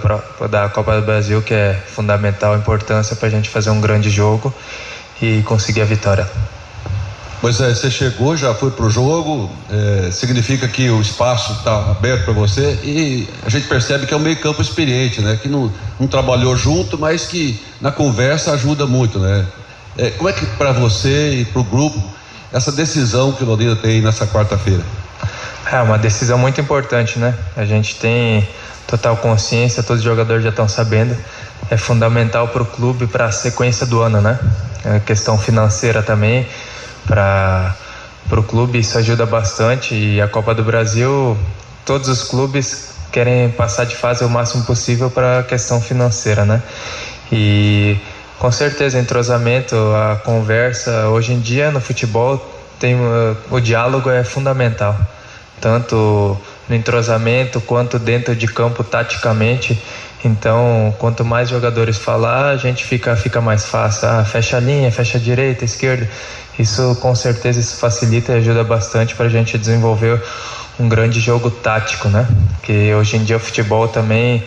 da 0.48 0.68
Copa 0.68 1.00
do 1.00 1.06
Brasil, 1.06 1.40
que 1.42 1.54
é 1.54 1.74
fundamental, 1.74 2.56
importância 2.56 3.14
para 3.14 3.28
a 3.28 3.30
gente 3.30 3.48
fazer 3.48 3.70
um 3.70 3.80
grande 3.80 4.10
jogo 4.10 4.52
e 5.22 5.42
conseguir 5.42 5.82
a 5.82 5.84
vitória. 5.84 6.28
Pois 7.40 7.60
é, 7.60 7.72
você 7.72 7.88
chegou, 7.88 8.36
já 8.36 8.52
foi 8.52 8.72
para 8.72 8.84
o 8.84 8.90
jogo, 8.90 9.48
é, 9.70 10.10
significa 10.10 10.66
que 10.66 10.90
o 10.90 11.00
espaço 11.00 11.52
está 11.52 11.92
aberto 11.92 12.24
para 12.24 12.32
você 12.32 12.80
e 12.82 13.28
a 13.46 13.48
gente 13.48 13.68
percebe 13.68 14.06
que 14.06 14.14
é 14.14 14.16
um 14.16 14.20
meio 14.20 14.36
campo 14.40 14.60
experiente, 14.60 15.20
né? 15.20 15.38
Que 15.40 15.48
não, 15.48 15.72
não 16.00 16.08
trabalhou 16.08 16.56
junto, 16.56 16.98
mas 16.98 17.26
que 17.26 17.62
na 17.80 17.92
conversa 17.92 18.52
ajuda 18.52 18.86
muito, 18.86 19.20
né? 19.20 19.46
É, 19.96 20.10
como 20.10 20.28
é 20.28 20.32
que 20.32 20.44
para 20.46 20.72
você 20.72 21.40
e 21.40 21.44
para 21.44 21.60
o 21.60 21.64
grupo 21.64 22.02
essa 22.52 22.72
decisão 22.72 23.30
que 23.30 23.44
o 23.44 23.46
Londrina 23.46 23.76
tem 23.76 24.00
nessa 24.00 24.26
quarta-feira? 24.26 24.82
É 25.66 25.80
uma 25.80 25.98
decisão 25.98 26.38
muito 26.38 26.60
importante, 26.60 27.18
né? 27.18 27.34
A 27.56 27.64
gente 27.64 27.96
tem 27.96 28.48
total 28.86 29.16
consciência, 29.16 29.82
todos 29.82 30.00
os 30.00 30.04
jogadores 30.04 30.42
já 30.42 30.50
estão 30.50 30.68
sabendo. 30.68 31.16
É 31.70 31.76
fundamental 31.76 32.48
para 32.48 32.62
o 32.62 32.66
clube 32.66 33.06
para 33.06 33.26
a 33.26 33.32
sequência 33.32 33.86
do 33.86 34.00
ano, 34.00 34.20
né? 34.20 34.38
É 34.84 34.98
questão 35.00 35.36
financeira 35.36 36.02
também, 36.02 36.46
para 37.06 37.74
o 38.30 38.42
clube, 38.42 38.78
isso 38.78 38.96
ajuda 38.96 39.26
bastante. 39.26 39.94
E 39.94 40.20
a 40.20 40.28
Copa 40.28 40.54
do 40.54 40.62
Brasil, 40.62 41.36
todos 41.84 42.08
os 42.08 42.22
clubes 42.22 42.94
querem 43.12 43.50
passar 43.50 43.84
de 43.84 43.96
fase 43.96 44.24
o 44.24 44.28
máximo 44.28 44.64
possível 44.64 45.10
para 45.10 45.40
a 45.40 45.42
questão 45.42 45.80
financeira, 45.80 46.44
né? 46.44 46.62
E 47.30 47.98
com 48.38 48.52
certeza, 48.52 48.98
entrosamento, 48.98 49.74
a 49.94 50.16
conversa, 50.16 51.08
hoje 51.08 51.32
em 51.32 51.40
dia 51.40 51.70
no 51.70 51.80
futebol 51.80 52.38
tem 52.78 52.94
uh, 52.94 53.36
o 53.50 53.58
diálogo 53.58 54.08
é 54.08 54.22
fundamental, 54.22 54.96
tanto 55.60 56.36
no 56.68 56.74
entrosamento 56.74 57.60
quanto 57.60 57.98
dentro 57.98 58.34
de 58.34 58.46
campo 58.46 58.84
taticamente. 58.84 59.80
Então, 60.24 60.94
quanto 60.98 61.24
mais 61.24 61.48
jogadores 61.48 61.96
falar, 61.96 62.50
a 62.50 62.56
gente 62.56 62.84
fica 62.84 63.14
fica 63.16 63.40
mais 63.40 63.66
fácil. 63.66 64.08
Ah, 64.08 64.24
fecha 64.24 64.56
a 64.56 64.60
linha, 64.60 64.90
fecha 64.90 65.18
a 65.18 65.20
direita, 65.20 65.64
a 65.64 65.66
esquerda. 65.66 66.08
Isso 66.58 66.96
com 67.00 67.14
certeza 67.14 67.60
isso 67.60 67.76
facilita 67.76 68.32
e 68.32 68.36
ajuda 68.38 68.64
bastante 68.64 69.14
para 69.14 69.26
a 69.26 69.28
gente 69.28 69.56
desenvolver 69.56 70.20
um 70.78 70.88
grande 70.88 71.20
jogo 71.20 71.50
tático, 71.50 72.08
né? 72.08 72.26
Que 72.62 72.92
hoje 72.94 73.16
em 73.16 73.24
dia 73.24 73.36
o 73.36 73.40
futebol 73.40 73.86
também 73.86 74.42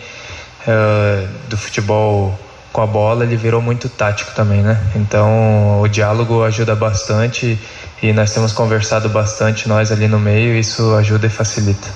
uh, 0.66 1.28
do 1.48 1.56
futebol 1.56 2.38
com 2.72 2.80
a 2.80 2.86
bola 2.86 3.24
ele 3.24 3.36
virou 3.36 3.60
muito 3.60 3.88
tático 3.88 4.32
também, 4.34 4.62
né? 4.62 4.78
Então 4.94 5.80
o 5.80 5.88
diálogo 5.88 6.42
ajuda 6.42 6.74
bastante 6.74 7.58
e 8.02 8.12
nós 8.12 8.32
temos 8.32 8.52
conversado 8.52 9.08
bastante 9.08 9.68
nós 9.68 9.92
ali 9.92 10.08
no 10.08 10.18
meio, 10.18 10.56
e 10.56 10.58
isso 10.58 10.94
ajuda 10.96 11.28
e 11.28 11.30
facilita. 11.30 11.88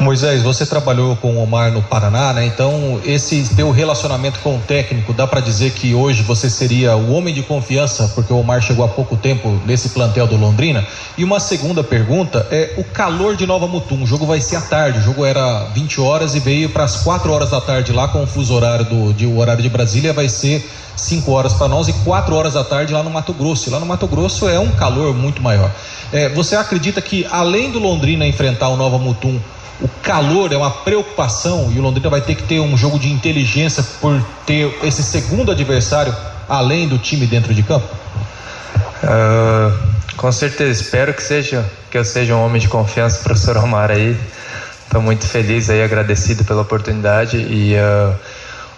Moisés, 0.00 0.42
você 0.42 0.64
trabalhou 0.64 1.14
com 1.16 1.34
o 1.34 1.42
Omar 1.42 1.70
no 1.70 1.82
Paraná, 1.82 2.32
né? 2.32 2.46
Então, 2.46 3.00
esse 3.04 3.54
teu 3.54 3.70
relacionamento 3.70 4.38
com 4.40 4.56
o 4.56 4.58
técnico, 4.58 5.12
dá 5.12 5.26
para 5.26 5.40
dizer 5.40 5.72
que 5.72 5.94
hoje 5.94 6.22
você 6.22 6.48
seria 6.48 6.96
o 6.96 7.12
homem 7.12 7.34
de 7.34 7.42
confiança, 7.42 8.10
porque 8.14 8.32
o 8.32 8.38
Omar 8.38 8.62
chegou 8.62 8.84
há 8.84 8.88
pouco 8.88 9.16
tempo 9.16 9.60
nesse 9.66 9.90
plantel 9.90 10.26
do 10.26 10.36
Londrina? 10.36 10.86
E 11.18 11.22
uma 11.22 11.38
segunda 11.38 11.84
pergunta 11.84 12.46
é 12.50 12.74
o 12.78 12.84
calor 12.84 13.36
de 13.36 13.46
Nova 13.46 13.66
Mutum. 13.66 14.02
O 14.02 14.06
jogo 14.06 14.24
vai 14.24 14.40
ser 14.40 14.56
à 14.56 14.62
tarde, 14.62 15.00
o 15.00 15.02
jogo 15.02 15.24
era 15.24 15.64
20 15.74 16.00
horas 16.00 16.34
e 16.34 16.40
veio 16.40 16.70
para 16.70 16.84
as 16.84 16.96
4 17.02 17.30
horas 17.30 17.50
da 17.50 17.60
tarde 17.60 17.92
lá 17.92 18.08
com 18.08 18.22
o 18.22 18.26
fuso 18.26 18.54
horário 18.54 18.86
do 18.86 19.12
de, 19.12 19.26
horário 19.26 19.62
de 19.62 19.68
Brasília 19.68 20.12
vai 20.12 20.28
ser 20.28 20.66
5 20.96 21.30
horas 21.30 21.52
para 21.52 21.68
nós 21.68 21.88
e 21.88 21.92
4 21.92 22.34
horas 22.34 22.54
da 22.54 22.64
tarde 22.64 22.92
lá 22.92 23.02
no 23.02 23.10
Mato 23.10 23.34
Grosso. 23.34 23.68
E 23.68 23.72
lá 23.72 23.78
no 23.78 23.86
Mato 23.86 24.06
Grosso 24.06 24.48
é 24.48 24.58
um 24.58 24.70
calor 24.72 25.14
muito 25.14 25.42
maior. 25.42 25.70
É, 26.10 26.28
você 26.30 26.56
acredita 26.56 27.02
que 27.02 27.26
além 27.30 27.70
do 27.70 27.78
Londrina 27.78 28.26
enfrentar 28.26 28.68
o 28.68 28.76
Nova 28.76 28.98
Mutum, 28.98 29.38
o 29.80 29.88
calor 30.02 30.52
é 30.52 30.56
uma 30.56 30.70
preocupação 30.70 31.72
e 31.74 31.78
o 31.78 31.82
Londrina 31.82 32.10
vai 32.10 32.20
ter 32.20 32.34
que 32.34 32.42
ter 32.42 32.60
um 32.60 32.76
jogo 32.76 32.98
de 32.98 33.10
inteligência 33.10 33.82
por 34.00 34.22
ter 34.44 34.78
esse 34.82 35.02
segundo 35.02 35.50
adversário 35.50 36.14
além 36.48 36.86
do 36.86 36.98
time 36.98 37.26
dentro 37.26 37.54
de 37.54 37.62
campo? 37.62 37.86
Uh, 39.02 39.72
com 40.16 40.30
certeza, 40.30 40.82
espero 40.82 41.14
que 41.14 41.22
seja 41.22 41.64
que 41.90 41.96
eu 41.96 42.04
seja 42.04 42.34
um 42.34 42.44
homem 42.44 42.60
de 42.60 42.68
confiança, 42.68 43.22
professor 43.24 43.56
Omar 43.56 43.90
aí. 43.90 44.16
Estou 44.84 45.00
muito 45.00 45.26
feliz 45.26 45.70
aí, 45.70 45.82
agradecido 45.82 46.44
pela 46.44 46.62
oportunidade 46.62 47.36
e 47.36 47.74
uh, 47.74 48.14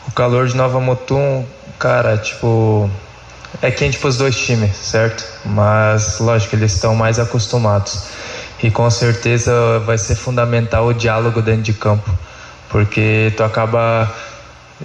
o 0.06 0.12
calor 0.12 0.46
de 0.46 0.56
Nova 0.56 0.78
Mutum, 0.78 1.44
cara, 1.78 2.16
tipo 2.18 2.88
é 3.60 3.70
quente 3.70 3.98
para 3.98 4.08
os 4.08 4.16
dois 4.16 4.36
times, 4.36 4.76
certo? 4.76 5.24
Mas 5.44 6.18
lógico 6.20 6.54
eles 6.54 6.72
estão 6.74 6.94
mais 6.94 7.18
acostumados 7.18 8.04
e 8.62 8.70
com 8.70 8.88
certeza 8.90 9.80
vai 9.80 9.98
ser 9.98 10.14
fundamental 10.14 10.86
o 10.86 10.94
diálogo 10.94 11.42
dentro 11.42 11.62
de 11.62 11.72
campo, 11.72 12.08
porque 12.68 13.32
tu 13.36 13.42
acaba 13.42 14.10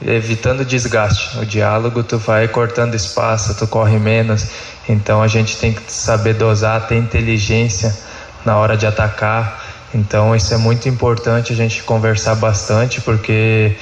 evitando 0.05 0.65
desgaste. 0.65 1.37
O 1.39 1.45
diálogo 1.45 2.03
tu 2.03 2.17
vai 2.17 2.47
cortando 2.47 2.95
espaço, 2.95 3.55
tu 3.55 3.67
corre 3.67 3.97
menos. 3.99 4.47
Então 4.89 5.21
a 5.21 5.27
gente 5.27 5.57
tem 5.57 5.73
que 5.73 5.91
saber 5.91 6.33
dosar, 6.33 6.87
ter 6.87 6.97
inteligência 6.97 7.95
na 8.43 8.57
hora 8.57 8.75
de 8.75 8.87
atacar. 8.87 9.63
Então 9.93 10.35
isso 10.35 10.53
é 10.53 10.57
muito 10.57 10.89
importante 10.89 11.53
a 11.53 11.55
gente 11.55 11.83
conversar 11.83 12.35
bastante, 12.35 12.99
porque 13.01 13.75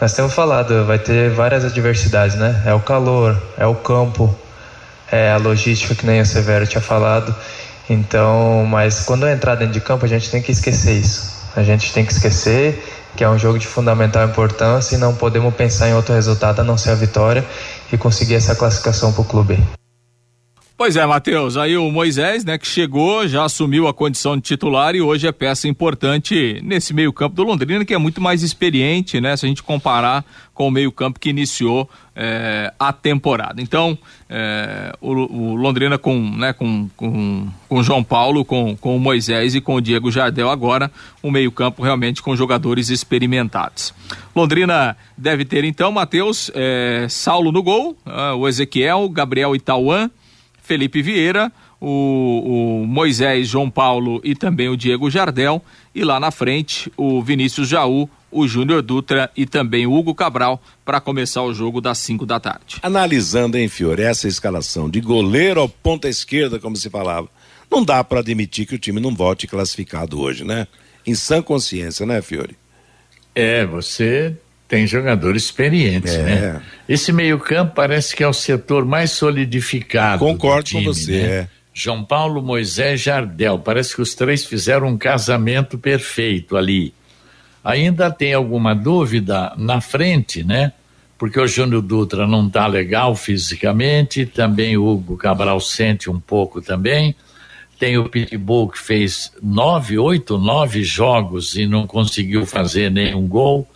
nós 0.00 0.12
temos 0.12 0.34
falado, 0.34 0.84
vai 0.84 0.98
ter 0.98 1.30
várias 1.30 1.64
adversidades, 1.64 2.36
né? 2.36 2.62
É 2.66 2.74
o 2.74 2.80
calor, 2.80 3.40
é 3.56 3.66
o 3.66 3.74
campo, 3.74 4.34
é 5.10 5.30
a 5.30 5.36
logística 5.36 5.94
que 5.94 6.04
nem 6.04 6.20
o 6.20 6.26
Severo 6.26 6.66
tinha 6.66 6.80
falado. 6.82 7.34
Então, 7.88 8.66
mas 8.66 9.00
quando 9.00 9.28
entrar 9.28 9.54
dentro 9.54 9.74
de 9.74 9.80
campo, 9.80 10.04
a 10.04 10.08
gente 10.08 10.30
tem 10.30 10.42
que 10.42 10.50
esquecer 10.50 10.94
isso. 10.94 11.36
A 11.54 11.62
gente 11.62 11.92
tem 11.92 12.04
que 12.04 12.12
esquecer 12.12 12.82
que 13.16 13.24
é 13.24 13.28
um 13.28 13.38
jogo 13.38 13.58
de 13.58 13.66
fundamental 13.66 14.26
importância 14.26 14.94
e 14.94 14.98
não 14.98 15.14
podemos 15.14 15.54
pensar 15.54 15.88
em 15.88 15.94
outro 15.94 16.12
resultado 16.12 16.60
a 16.60 16.64
não 16.64 16.76
ser 16.76 16.90
a 16.90 16.94
vitória 16.94 17.44
e 17.90 17.96
conseguir 17.96 18.34
essa 18.34 18.54
classificação 18.54 19.12
para 19.12 19.22
o 19.22 19.24
clube. 19.24 19.75
Pois 20.78 20.94
é, 20.94 21.06
Matheus, 21.06 21.56
aí 21.56 21.74
o 21.74 21.90
Moisés, 21.90 22.44
né, 22.44 22.58
que 22.58 22.66
chegou, 22.66 23.26
já 23.26 23.44
assumiu 23.44 23.88
a 23.88 23.94
condição 23.94 24.36
de 24.36 24.42
titular 24.42 24.94
e 24.94 25.00
hoje 25.00 25.26
é 25.26 25.32
peça 25.32 25.66
importante 25.66 26.60
nesse 26.62 26.92
meio-campo 26.92 27.34
do 27.34 27.44
Londrina, 27.44 27.82
que 27.82 27.94
é 27.94 27.98
muito 27.98 28.20
mais 28.20 28.42
experiente, 28.42 29.18
né, 29.18 29.34
se 29.38 29.46
a 29.46 29.48
gente 29.48 29.62
comparar 29.62 30.22
com 30.52 30.68
o 30.68 30.70
meio-campo 30.70 31.18
que 31.18 31.30
iniciou 31.30 31.88
é, 32.14 32.70
a 32.78 32.92
temporada. 32.92 33.62
Então, 33.62 33.96
é, 34.28 34.92
o, 35.00 35.12
o, 35.12 35.54
Londrina 35.56 35.96
com, 35.96 36.20
né, 36.36 36.52
com, 36.52 36.90
com, 36.94 37.48
com 37.66 37.82
João 37.82 38.04
Paulo, 38.04 38.44
com, 38.44 38.76
com 38.76 38.94
o 38.94 39.00
Moisés 39.00 39.54
e 39.54 39.62
com 39.62 39.76
o 39.76 39.80
Diego 39.80 40.10
Jardel 40.10 40.50
agora, 40.50 40.92
um 41.24 41.30
meio-campo 41.30 41.82
realmente 41.82 42.20
com 42.20 42.36
jogadores 42.36 42.90
experimentados. 42.90 43.94
Londrina 44.34 44.94
deve 45.16 45.46
ter 45.46 45.64
então, 45.64 45.90
Matheus, 45.90 46.50
é, 46.54 47.06
Saulo 47.08 47.50
no 47.50 47.62
gol, 47.62 47.96
ah, 48.04 48.34
o 48.34 48.46
Ezequiel, 48.46 49.08
Gabriel 49.08 49.56
Itauã, 49.56 50.10
Felipe 50.66 51.00
Vieira, 51.00 51.52
o, 51.80 52.80
o, 52.82 52.86
Moisés 52.86 53.46
João 53.46 53.70
Paulo 53.70 54.20
e 54.24 54.34
também 54.34 54.68
o 54.68 54.76
Diego 54.76 55.08
Jardel. 55.08 55.62
E 55.94 56.02
lá 56.02 56.18
na 56.18 56.32
frente, 56.32 56.92
o 56.96 57.22
Vinícius 57.22 57.68
Jaú, 57.68 58.10
o 58.32 58.48
Júnior 58.48 58.82
Dutra 58.82 59.30
e 59.36 59.46
também 59.46 59.86
o 59.86 59.92
Hugo 59.92 60.12
Cabral 60.12 60.60
para 60.84 61.00
começar 61.00 61.42
o 61.42 61.54
jogo 61.54 61.80
das 61.80 61.98
5 61.98 62.26
da 62.26 62.40
tarde. 62.40 62.78
Analisando, 62.82 63.56
hein, 63.56 63.68
Fiore, 63.68 64.02
essa 64.02 64.26
escalação 64.26 64.90
de 64.90 65.00
goleiro 65.00 65.60
ao 65.60 65.68
ponta 65.68 66.08
esquerda, 66.08 66.58
como 66.58 66.76
se 66.76 66.90
falava, 66.90 67.28
não 67.70 67.84
dá 67.84 68.02
para 68.02 68.18
admitir 68.18 68.66
que 68.66 68.74
o 68.74 68.78
time 68.78 68.98
não 68.98 69.14
volte 69.14 69.46
classificado 69.46 70.20
hoje, 70.20 70.42
né? 70.42 70.66
Em 71.06 71.14
sã 71.14 71.40
consciência, 71.40 72.04
né, 72.04 72.20
Fiore? 72.20 72.56
É, 73.36 73.64
você 73.64 74.36
tem 74.68 74.86
jogadores 74.86 75.44
experientes, 75.44 76.14
é. 76.14 76.22
né? 76.22 76.62
Esse 76.88 77.12
meio-campo 77.12 77.74
parece 77.74 78.14
que 78.16 78.22
é 78.22 78.28
o 78.28 78.32
setor 78.32 78.84
mais 78.84 79.12
solidificado. 79.12 80.18
Concordo 80.18 80.64
time, 80.64 80.84
com 80.84 80.92
você. 80.92 81.12
Né? 81.12 81.28
É. 81.28 81.48
João 81.72 82.02
Paulo, 82.04 82.42
Moisés, 82.42 83.00
Jardel. 83.00 83.58
Parece 83.58 83.94
que 83.94 84.02
os 84.02 84.14
três 84.14 84.44
fizeram 84.44 84.88
um 84.88 84.96
casamento 84.96 85.76
perfeito 85.78 86.56
ali. 86.56 86.94
Ainda 87.62 88.10
tem 88.10 88.32
alguma 88.32 88.74
dúvida 88.74 89.52
na 89.56 89.80
frente, 89.80 90.42
né? 90.42 90.72
Porque 91.18 91.38
o 91.38 91.46
Júnior 91.46 91.82
Dutra 91.82 92.26
não 92.26 92.46
está 92.46 92.66
legal 92.66 93.14
fisicamente, 93.14 94.26
também 94.26 94.76
o 94.76 94.86
Hugo 94.86 95.16
Cabral 95.16 95.60
sente 95.60 96.10
um 96.10 96.20
pouco 96.20 96.60
também. 96.60 97.14
Tem 97.78 97.98
o 97.98 98.08
Pitbull 98.08 98.68
que 98.68 98.78
fez 98.78 99.32
nove, 99.42 99.98
oito, 99.98 100.38
nove 100.38 100.82
jogos 100.82 101.56
e 101.56 101.66
não 101.66 101.86
conseguiu 101.86 102.46
fazer 102.46 102.90
nenhum 102.90 103.26
gol. 103.26 103.68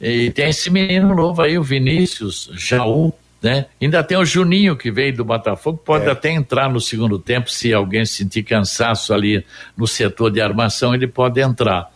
E 0.00 0.30
tem 0.30 0.48
esse 0.48 0.70
menino 0.70 1.14
novo 1.14 1.42
aí, 1.42 1.58
o 1.58 1.62
Vinícius 1.62 2.50
Jaú, 2.54 3.12
né? 3.42 3.66
Ainda 3.80 4.02
tem 4.02 4.16
o 4.16 4.24
Juninho 4.24 4.76
que 4.76 4.90
veio 4.90 5.14
do 5.14 5.24
Botafogo, 5.24 5.78
pode 5.84 6.06
é. 6.06 6.10
até 6.10 6.30
entrar 6.30 6.70
no 6.70 6.80
segundo 6.80 7.18
tempo, 7.18 7.50
se 7.50 7.72
alguém 7.72 8.04
sentir 8.04 8.42
cansaço 8.42 9.12
ali 9.12 9.44
no 9.76 9.86
setor 9.86 10.30
de 10.30 10.40
armação, 10.40 10.94
ele 10.94 11.06
pode 11.06 11.40
entrar. 11.40 11.90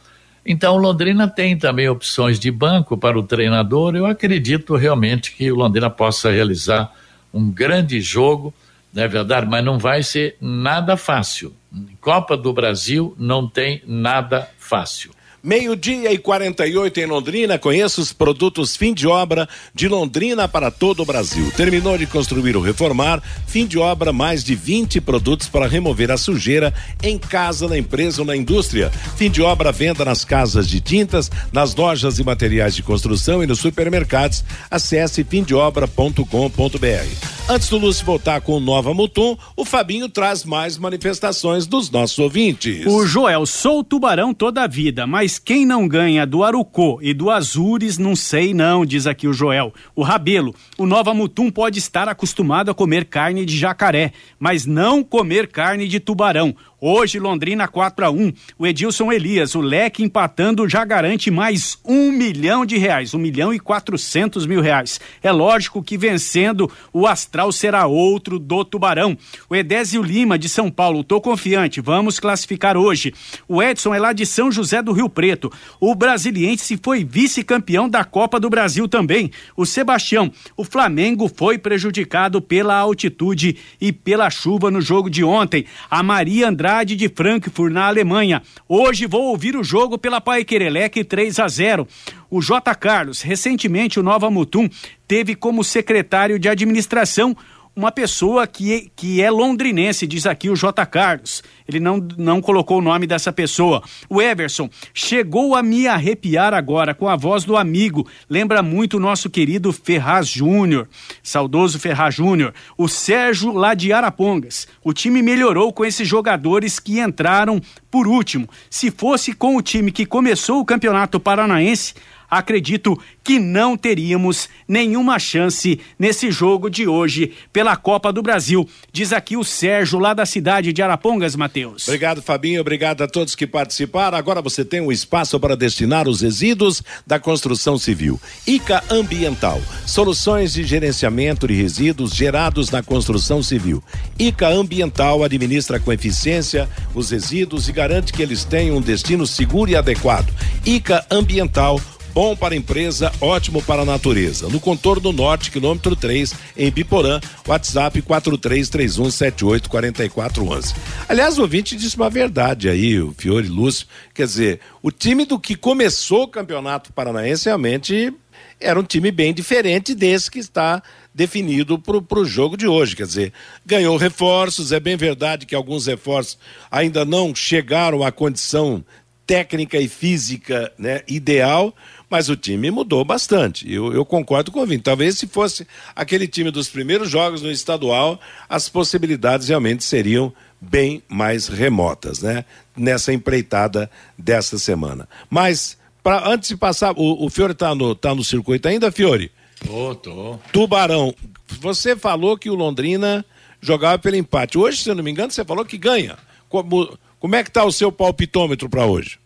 Então, 0.46 0.76
Londrina 0.76 1.26
tem 1.26 1.56
também 1.56 1.88
opções 1.88 2.38
de 2.38 2.50
banco 2.50 2.98
para 2.98 3.18
o 3.18 3.22
treinador. 3.22 3.96
Eu 3.96 4.04
acredito 4.04 4.76
realmente 4.76 5.32
que 5.32 5.50
o 5.50 5.54
Londrina 5.54 5.88
possa 5.88 6.30
realizar 6.30 6.92
um 7.32 7.50
grande 7.50 8.00
jogo, 8.00 8.52
não 8.92 9.02
é 9.02 9.08
verdade? 9.08 9.46
Mas 9.48 9.64
não 9.64 9.78
vai 9.78 10.02
ser 10.02 10.36
nada 10.40 10.96
fácil. 10.98 11.54
Copa 12.00 12.36
do 12.36 12.52
Brasil 12.52 13.14
não 13.18 13.48
tem 13.48 13.82
nada 13.86 14.48
fácil. 14.58 15.12
Meio-dia 15.44 16.10
e 16.10 16.16
48 16.16 17.00
em 17.00 17.04
Londrina. 17.04 17.58
Conheça 17.58 18.00
os 18.00 18.14
produtos 18.14 18.78
fim 18.78 18.94
de 18.94 19.06
obra 19.06 19.46
de 19.74 19.86
Londrina 19.86 20.48
para 20.48 20.70
todo 20.70 21.02
o 21.02 21.04
Brasil. 21.04 21.52
Terminou 21.54 21.98
de 21.98 22.06
construir 22.06 22.56
ou 22.56 22.62
reformar, 22.62 23.22
fim 23.46 23.66
de 23.66 23.78
obra, 23.78 24.10
mais 24.10 24.42
de 24.42 24.54
20 24.54 25.02
produtos 25.02 25.46
para 25.46 25.68
remover 25.68 26.10
a 26.10 26.16
sujeira 26.16 26.72
em 27.02 27.18
casa, 27.18 27.68
na 27.68 27.76
empresa 27.76 28.22
ou 28.22 28.26
na 28.26 28.34
indústria. 28.34 28.90
Fim 29.18 29.30
de 29.30 29.42
obra, 29.42 29.70
venda 29.70 30.02
nas 30.02 30.24
casas 30.24 30.66
de 30.66 30.80
tintas, 30.80 31.30
nas 31.52 31.74
lojas 31.74 32.18
e 32.18 32.24
materiais 32.24 32.74
de 32.74 32.82
construção 32.82 33.44
e 33.44 33.46
nos 33.46 33.58
supermercados. 33.58 34.42
Acesse 34.70 35.22
fimdeobra.com.br. 35.24 37.34
Antes 37.46 37.68
do 37.68 37.76
Lúcio 37.76 38.06
voltar 38.06 38.40
com 38.40 38.52
o 38.52 38.60
Nova 38.60 38.94
Mutum, 38.94 39.36
o 39.54 39.66
Fabinho 39.66 40.08
traz 40.08 40.46
mais 40.46 40.78
manifestações 40.78 41.66
dos 41.66 41.90
nossos 41.90 42.18
ouvintes. 42.18 42.86
O 42.86 43.04
Joel, 43.04 43.44
sou 43.44 43.84
tubarão 43.84 44.32
toda 44.32 44.62
a 44.62 44.66
vida, 44.66 45.06
mas 45.06 45.33
Mas 45.34 45.38
quem 45.40 45.66
não 45.66 45.88
ganha 45.88 46.24
do 46.24 46.44
Arucô 46.44 47.00
e 47.02 47.12
do 47.12 47.28
Azures, 47.28 47.98
não 47.98 48.14
sei 48.14 48.54
não, 48.54 48.86
diz 48.86 49.04
aqui 49.04 49.26
o 49.26 49.32
Joel. 49.32 49.74
O 49.92 50.04
Rabelo, 50.04 50.54
o 50.78 50.86
Nova 50.86 51.12
Mutum 51.12 51.50
pode 51.50 51.80
estar 51.80 52.08
acostumado 52.08 52.70
a 52.70 52.74
comer 52.74 53.06
carne 53.06 53.44
de 53.44 53.58
jacaré, 53.58 54.12
mas 54.38 54.64
não 54.64 55.02
comer 55.02 55.48
carne 55.48 55.88
de 55.88 55.98
tubarão. 55.98 56.54
Hoje, 56.86 57.18
Londrina 57.18 57.66
4 57.66 58.04
a 58.04 58.10
1 58.10 58.30
O 58.58 58.66
Edilson 58.66 59.10
Elias, 59.10 59.54
o 59.54 59.62
leque 59.62 60.02
empatando 60.02 60.68
já 60.68 60.84
garante 60.84 61.30
mais 61.30 61.78
um 61.82 62.12
milhão 62.12 62.66
de 62.66 62.76
reais, 62.76 63.14
um 63.14 63.18
milhão 63.18 63.54
e 63.54 63.58
quatrocentos 63.58 64.44
mil 64.44 64.60
reais. 64.60 65.00
É 65.22 65.32
lógico 65.32 65.82
que 65.82 65.96
vencendo, 65.96 66.70
o 66.92 67.06
astral 67.06 67.50
será 67.52 67.86
outro 67.86 68.38
do 68.38 68.62
Tubarão. 68.66 69.16
O 69.48 69.56
Edésio 69.56 70.02
Lima, 70.02 70.38
de 70.38 70.46
São 70.46 70.70
Paulo, 70.70 71.02
tô 71.02 71.22
confiante, 71.22 71.80
vamos 71.80 72.20
classificar 72.20 72.76
hoje. 72.76 73.14
O 73.48 73.62
Edson 73.62 73.94
é 73.94 73.98
lá 73.98 74.12
de 74.12 74.26
São 74.26 74.52
José 74.52 74.82
do 74.82 74.92
Rio 74.92 75.08
Preto. 75.08 75.50
O 75.80 75.94
Brasiliense 75.94 76.78
foi 76.82 77.02
vice-campeão 77.02 77.88
da 77.88 78.04
Copa 78.04 78.38
do 78.38 78.50
Brasil 78.50 78.86
também. 78.86 79.30
O 79.56 79.64
Sebastião, 79.64 80.30
o 80.54 80.64
Flamengo 80.64 81.32
foi 81.34 81.56
prejudicado 81.56 82.42
pela 82.42 82.76
altitude 82.76 83.56
e 83.80 83.90
pela 83.90 84.28
chuva 84.28 84.70
no 84.70 84.82
jogo 84.82 85.08
de 85.08 85.24
ontem. 85.24 85.64
A 85.90 86.02
Maria 86.02 86.50
Andrade 86.50 86.73
cidade 86.74 86.96
de 86.96 87.08
Frankfurt, 87.08 87.72
na 87.72 87.86
Alemanha. 87.86 88.42
Hoje 88.68 89.06
vou 89.06 89.26
ouvir 89.26 89.54
o 89.54 89.62
jogo 89.62 89.96
pela 89.96 90.20
Pai 90.20 90.44
Querelec 90.44 91.04
3 91.04 91.38
a 91.38 91.46
0. 91.46 91.86
O 92.28 92.42
J. 92.42 92.74
Carlos, 92.74 93.22
recentemente 93.22 94.00
o 94.00 94.02
Nova 94.02 94.28
Mutum 94.28 94.68
teve 95.06 95.36
como 95.36 95.62
secretário 95.62 96.36
de 96.36 96.48
administração 96.48 97.36
uma 97.76 97.90
pessoa 97.90 98.46
que, 98.46 98.90
que 98.94 99.20
é 99.20 99.30
londrinense, 99.30 100.06
diz 100.06 100.26
aqui 100.26 100.48
o 100.48 100.54
J. 100.54 100.86
Carlos. 100.86 101.42
Ele 101.66 101.80
não, 101.80 101.96
não 102.16 102.40
colocou 102.40 102.78
o 102.78 102.82
nome 102.82 103.06
dessa 103.06 103.32
pessoa. 103.32 103.82
O 104.08 104.22
Everson 104.22 104.70
chegou 104.92 105.56
a 105.56 105.62
me 105.62 105.88
arrepiar 105.88 106.54
agora 106.54 106.94
com 106.94 107.08
a 107.08 107.16
voz 107.16 107.44
do 107.44 107.56
amigo. 107.56 108.06
Lembra 108.28 108.62
muito 108.62 108.96
o 108.96 109.00
nosso 109.00 109.28
querido 109.28 109.72
Ferraz 109.72 110.28
Júnior, 110.28 110.88
saudoso 111.22 111.80
Ferraz 111.80 112.14
Júnior. 112.14 112.54
O 112.78 112.88
Sérgio 112.88 113.52
lá 113.52 113.74
de 113.74 113.92
Arapongas. 113.92 114.68
O 114.82 114.92
time 114.92 115.22
melhorou 115.22 115.72
com 115.72 115.84
esses 115.84 116.06
jogadores 116.06 116.78
que 116.78 117.00
entraram 117.00 117.60
por 117.90 118.06
último. 118.06 118.48
Se 118.70 118.90
fosse 118.90 119.32
com 119.32 119.56
o 119.56 119.62
time 119.62 119.90
que 119.90 120.06
começou 120.06 120.60
o 120.60 120.64
Campeonato 120.64 121.18
Paranaense, 121.18 121.94
acredito 122.38 122.98
que 123.22 123.38
não 123.38 123.76
teríamos 123.76 124.48
nenhuma 124.68 125.18
chance 125.18 125.80
nesse 125.98 126.30
jogo 126.30 126.68
de 126.68 126.86
hoje 126.86 127.32
pela 127.52 127.76
Copa 127.76 128.12
do 128.12 128.22
Brasil. 128.22 128.68
Diz 128.92 129.12
aqui 129.12 129.36
o 129.36 129.44
Sérgio, 129.44 129.98
lá 129.98 130.12
da 130.12 130.26
cidade 130.26 130.72
de 130.72 130.82
Arapongas, 130.82 131.34
Matheus. 131.34 131.88
Obrigado, 131.88 132.20
Fabinho. 132.20 132.60
Obrigado 132.60 133.02
a 133.02 133.08
todos 133.08 133.34
que 133.34 133.46
participaram. 133.46 134.18
Agora 134.18 134.42
você 134.42 134.64
tem 134.64 134.80
um 134.80 134.92
espaço 134.92 135.38
para 135.40 135.56
destinar 135.56 136.08
os 136.08 136.20
resíduos 136.20 136.82
da 137.06 137.18
construção 137.18 137.78
civil. 137.78 138.20
ICA 138.46 138.82
Ambiental. 138.90 139.60
Soluções 139.86 140.52
de 140.52 140.64
gerenciamento 140.64 141.46
de 141.46 141.54
resíduos 141.54 142.14
gerados 142.14 142.70
na 142.70 142.82
construção 142.82 143.42
civil. 143.42 143.82
ICA 144.18 144.48
Ambiental 144.48 145.22
administra 145.22 145.80
com 145.80 145.92
eficiência 145.92 146.68
os 146.94 147.10
resíduos 147.10 147.68
e 147.68 147.72
garante 147.72 148.12
que 148.12 148.22
eles 148.22 148.44
tenham 148.44 148.76
um 148.76 148.80
destino 148.80 149.26
seguro 149.26 149.70
e 149.70 149.76
adequado. 149.76 150.32
ICA 150.64 151.04
Ambiental 151.10 151.80
Bom 152.14 152.34
para 152.36 152.54
a 152.54 152.56
empresa, 152.56 153.12
ótimo 153.20 153.60
para 153.60 153.82
a 153.82 153.84
natureza. 153.84 154.48
No 154.48 154.60
contorno 154.60 155.12
norte, 155.12 155.50
quilômetro 155.50 155.96
3, 155.96 156.32
em 156.56 156.70
Biporã, 156.70 157.18
WhatsApp 157.44 158.00
4331784411. 158.02 160.76
Aliás, 161.08 161.38
o 161.38 161.42
ouvinte 161.42 161.74
disse 161.74 161.96
uma 161.96 162.08
verdade 162.08 162.68
aí, 162.68 163.00
o 163.00 163.12
Fiore 163.18 163.48
Lúcio. 163.48 163.88
Quer 164.14 164.26
dizer, 164.26 164.60
o 164.80 164.92
time 164.92 165.24
do 165.24 165.40
que 165.40 165.56
começou 165.56 166.22
o 166.22 166.28
Campeonato 166.28 166.92
Paranaense 166.92 167.46
realmente 167.46 168.14
era 168.60 168.78
um 168.78 168.84
time 168.84 169.10
bem 169.10 169.34
diferente 169.34 169.92
desse 169.92 170.30
que 170.30 170.38
está 170.38 170.80
definido 171.12 171.80
para 171.80 172.20
o 172.20 172.24
jogo 172.24 172.56
de 172.56 172.68
hoje. 172.68 172.94
Quer 172.94 173.06
dizer, 173.06 173.32
ganhou 173.66 173.96
reforços, 173.96 174.70
é 174.70 174.78
bem 174.78 174.96
verdade 174.96 175.46
que 175.46 175.54
alguns 175.56 175.86
reforços 175.86 176.38
ainda 176.70 177.04
não 177.04 177.34
chegaram 177.34 178.04
à 178.04 178.12
condição 178.12 178.84
técnica 179.26 179.78
e 179.78 179.88
física 179.88 180.72
né, 180.78 181.02
ideal, 181.08 181.74
mas 182.08 182.28
o 182.28 182.36
time 182.36 182.70
mudou 182.70 183.04
bastante. 183.04 183.70
Eu, 183.72 183.92
eu 183.92 184.04
concordo 184.04 184.50
com 184.50 184.60
o 184.60 184.66
Vini. 184.66 184.82
Talvez 184.82 185.18
se 185.18 185.26
fosse 185.26 185.66
aquele 185.94 186.28
time 186.28 186.50
dos 186.50 186.68
primeiros 186.68 187.10
jogos 187.10 187.42
no 187.42 187.50
estadual, 187.50 188.20
as 188.48 188.68
possibilidades 188.68 189.48
realmente 189.48 189.82
seriam 189.84 190.32
bem 190.60 191.02
mais 191.08 191.48
remotas, 191.48 192.22
né? 192.22 192.44
Nessa 192.76 193.12
empreitada 193.12 193.90
dessa 194.16 194.58
semana. 194.58 195.08
Mas, 195.28 195.76
pra, 196.02 196.28
antes 196.28 196.48
de 196.48 196.56
passar, 196.56 196.92
o, 196.96 197.24
o 197.24 197.30
Fiore 197.30 197.52
está 197.52 197.74
no, 197.74 197.94
tá 197.94 198.14
no 198.14 198.24
circuito 198.24 198.68
ainda, 198.68 198.92
Fiore? 198.92 199.30
Tô, 199.64 199.94
tô. 199.94 200.38
Tubarão. 200.52 201.14
Você 201.60 201.96
falou 201.96 202.36
que 202.36 202.50
o 202.50 202.54
Londrina 202.54 203.24
jogava 203.60 203.98
pelo 203.98 204.16
empate. 204.16 204.58
Hoje, 204.58 204.82
se 204.82 204.88
eu 204.90 204.94
não 204.94 205.02
me 205.02 205.10
engano, 205.10 205.30
você 205.30 205.44
falou 205.44 205.64
que 205.64 205.78
ganha. 205.78 206.16
Como, 206.48 206.98
como 207.18 207.34
é 207.34 207.42
que 207.42 207.50
está 207.50 207.64
o 207.64 207.72
seu 207.72 207.90
palpitômetro 207.90 208.68
para 208.68 208.86
hoje? 208.86 209.18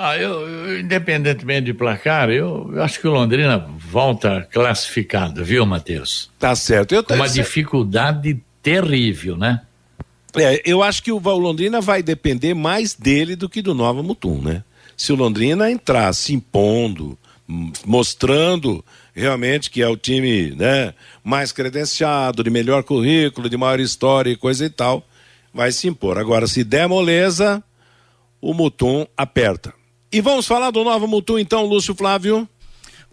Ah, 0.00 0.16
eu, 0.16 0.48
eu, 0.48 0.78
independentemente 0.78 1.62
de 1.62 1.74
placar, 1.74 2.30
eu, 2.30 2.70
eu, 2.72 2.84
acho 2.84 3.00
que 3.00 3.08
o 3.08 3.10
Londrina 3.10 3.58
volta 3.58 4.46
classificado, 4.52 5.44
viu, 5.44 5.66
Matheus? 5.66 6.30
Tá 6.38 6.54
certo. 6.54 6.94
Eu 6.94 7.02
Com 7.02 7.14
uma 7.14 7.28
dificuldade 7.28 8.40
terrível, 8.62 9.36
né? 9.36 9.60
É, 10.36 10.62
eu 10.64 10.84
acho 10.84 11.02
que 11.02 11.10
o, 11.10 11.16
o 11.16 11.38
Londrina 11.38 11.80
vai 11.80 12.00
depender 12.00 12.54
mais 12.54 12.94
dele 12.94 13.34
do 13.34 13.48
que 13.48 13.60
do 13.60 13.74
Nova 13.74 14.00
Mutum, 14.00 14.40
né? 14.40 14.62
Se 14.96 15.12
o 15.12 15.16
Londrina 15.16 15.68
entrar 15.68 16.12
se 16.12 16.32
impondo, 16.32 17.18
mostrando 17.84 18.84
realmente 19.12 19.68
que 19.68 19.82
é 19.82 19.88
o 19.88 19.96
time 19.96 20.52
né, 20.52 20.94
mais 21.24 21.50
credenciado, 21.50 22.44
de 22.44 22.50
melhor 22.50 22.84
currículo, 22.84 23.50
de 23.50 23.56
maior 23.56 23.80
história 23.80 24.30
e 24.30 24.36
coisa 24.36 24.64
e 24.64 24.70
tal, 24.70 25.04
vai 25.52 25.72
se 25.72 25.88
impor. 25.88 26.18
Agora, 26.18 26.46
se 26.46 26.62
der 26.62 26.86
moleza, 26.86 27.60
o 28.40 28.54
Mutum 28.54 29.04
aperta. 29.16 29.76
E 30.10 30.22
vamos 30.22 30.46
falar 30.46 30.70
do 30.70 30.82
Nova 30.82 31.06
Mutum 31.06 31.38
então, 31.38 31.66
Lúcio 31.66 31.94
Flávio? 31.94 32.48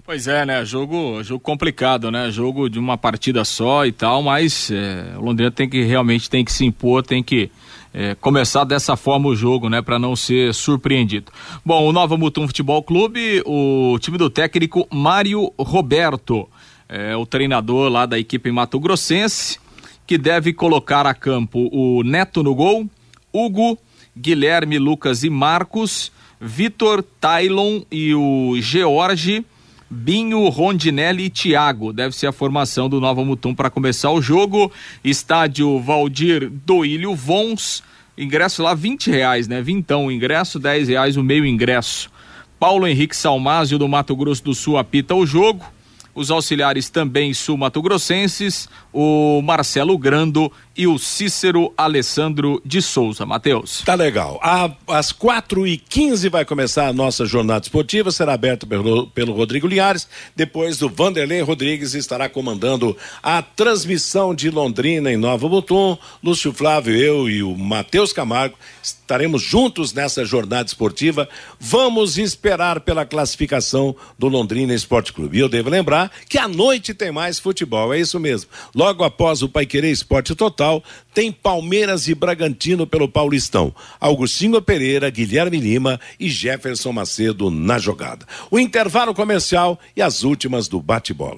Pois 0.05 0.27
é, 0.27 0.45
né? 0.45 0.63
Jogo, 0.63 1.21
jogo 1.23 1.41
complicado, 1.41 2.09
né? 2.09 2.31
Jogo 2.31 2.69
de 2.69 2.79
uma 2.79 2.97
partida 2.97 3.43
só 3.43 3.85
e 3.85 3.91
tal, 3.91 4.23
mas 4.23 4.71
é, 4.71 5.13
o 5.17 5.21
Londrina 5.21 5.51
tem 5.51 5.67
que 5.67 5.83
realmente 5.83 6.29
tem 6.29 6.45
que 6.45 6.53
se 6.53 6.63
impor, 6.63 7.03
tem 7.03 7.21
que 7.21 7.51
é, 7.93 8.15
começar 8.15 8.63
dessa 8.63 8.95
forma 8.95 9.27
o 9.27 9.35
jogo, 9.35 9.67
né, 9.67 9.81
para 9.81 9.99
não 9.99 10.15
ser 10.15 10.53
surpreendido. 10.53 11.33
Bom, 11.65 11.85
o 11.85 11.91
Nova 11.91 12.15
Mutum 12.15 12.47
Futebol 12.47 12.81
Clube, 12.81 13.41
o 13.45 13.97
time 13.99 14.17
do 14.17 14.29
técnico 14.29 14.87
Mário 14.89 15.51
Roberto, 15.59 16.47
é, 16.87 17.13
o 17.17 17.25
treinador 17.25 17.91
lá 17.91 18.05
da 18.05 18.17
equipe 18.17 18.51
Mato 18.51 18.79
Grossense, 18.79 19.59
que 20.07 20.17
deve 20.17 20.53
colocar 20.53 21.05
a 21.05 21.13
campo 21.13 21.67
o 21.73 22.03
Neto 22.03 22.41
no 22.41 22.55
gol, 22.55 22.89
Hugo, 23.33 23.77
Guilherme, 24.15 24.77
Lucas 24.77 25.25
e 25.25 25.29
Marcos 25.29 26.14
Vitor, 26.45 27.03
Tylon 27.19 27.81
e 27.91 28.13
o 28.13 28.55
George, 28.61 29.43
Binho, 29.89 30.47
Rondinelli 30.47 31.23
e 31.23 31.29
Thiago. 31.29 31.91
Deve 31.91 32.15
ser 32.15 32.27
a 32.27 32.31
formação 32.31 32.87
do 32.87 33.01
Nova 33.01 33.25
Mutum 33.25 33.55
para 33.55 33.71
começar 33.71 34.11
o 34.11 34.21
jogo. 34.21 34.71
Estádio 35.03 35.79
Valdir 35.79 36.51
Doílio 36.51 37.15
Vons. 37.15 37.83
Ingresso 38.15 38.61
lá 38.61 38.75
20 38.75 39.09
reais, 39.09 39.47
né? 39.47 39.59
Vintão 39.59 40.05
o 40.05 40.11
ingresso, 40.11 40.59
10 40.59 40.87
reais 40.87 41.17
o 41.17 41.23
meio 41.23 41.47
ingresso. 41.47 42.11
Paulo 42.59 42.85
Henrique 42.85 43.15
Salmásio 43.15 43.79
do 43.79 43.87
Mato 43.87 44.15
Grosso 44.15 44.43
do 44.43 44.53
Sul 44.53 44.77
apita 44.77 45.15
o 45.15 45.25
jogo 45.25 45.65
os 46.15 46.31
auxiliares 46.31 46.89
também 46.89 47.33
sul-mato-grossenses, 47.33 48.69
o 48.93 49.41
Marcelo 49.41 49.97
Grando 49.97 50.49
e 50.75 50.87
o 50.87 50.97
Cícero 50.97 51.73
Alessandro 51.77 52.61
de 52.65 52.81
Souza. 52.81 53.25
Matheus. 53.25 53.81
Tá 53.85 53.95
legal. 53.95 54.39
às 54.87 55.11
quatro 55.11 55.65
e 55.65 55.77
quinze 55.77 56.29
vai 56.29 56.45
começar 56.45 56.87
a 56.87 56.93
nossa 56.93 57.25
jornada 57.25 57.65
esportiva, 57.65 58.11
será 58.11 58.33
aberta 58.33 58.65
pelo, 58.65 59.07
pelo 59.07 59.33
Rodrigo 59.33 59.67
Linhares, 59.67 60.07
depois 60.35 60.77
do 60.77 60.89
Vanderlei 60.89 61.41
Rodrigues 61.41 61.93
estará 61.93 62.27
comandando 62.27 62.95
a 63.21 63.41
transmissão 63.41 64.33
de 64.33 64.49
Londrina 64.49 65.11
em 65.11 65.17
Nova 65.17 65.47
Mutum, 65.47 65.97
Lúcio 66.23 66.51
Flávio, 66.53 66.95
eu 66.95 67.29
e 67.29 67.43
o 67.43 67.55
Matheus 67.55 68.11
Camargo 68.11 68.57
estaremos 68.81 69.41
juntos 69.41 69.93
nessa 69.93 70.25
jornada 70.25 70.67
esportiva. 70.67 71.29
Vamos 71.59 72.17
esperar 72.17 72.79
pela 72.79 73.05
classificação 73.05 73.95
do 74.17 74.27
Londrina 74.27 74.73
Esporte 74.73 75.13
Clube. 75.13 75.37
E 75.37 75.41
eu 75.41 75.49
devo 75.49 75.69
lembrar 75.69 76.11
que 76.27 76.37
à 76.37 76.47
noite 76.47 76.93
tem 76.93 77.11
mais 77.11 77.39
futebol, 77.39 77.93
é 77.93 77.99
isso 77.99 78.19
mesmo. 78.19 78.49
Logo 78.73 79.03
após 79.03 79.41
o 79.41 79.49
Paiquerê 79.49 79.91
Esporte 79.91 80.35
Total, 80.35 80.64
tem 81.13 81.31
Palmeiras 81.31 82.07
e 82.07 82.15
Bragantino 82.15 82.85
pelo 82.85 83.07
Paulistão. 83.07 83.73
Augustinho 83.99 84.61
Pereira, 84.61 85.09
Guilherme 85.09 85.59
Lima 85.59 85.99
e 86.19 86.29
Jefferson 86.29 86.91
Macedo 86.91 87.49
na 87.49 87.77
jogada. 87.77 88.25
O 88.49 88.59
intervalo 88.59 89.13
comercial 89.13 89.79
e 89.95 90.01
as 90.01 90.23
últimas 90.23 90.67
do 90.67 90.81
bate-bola. 90.81 91.37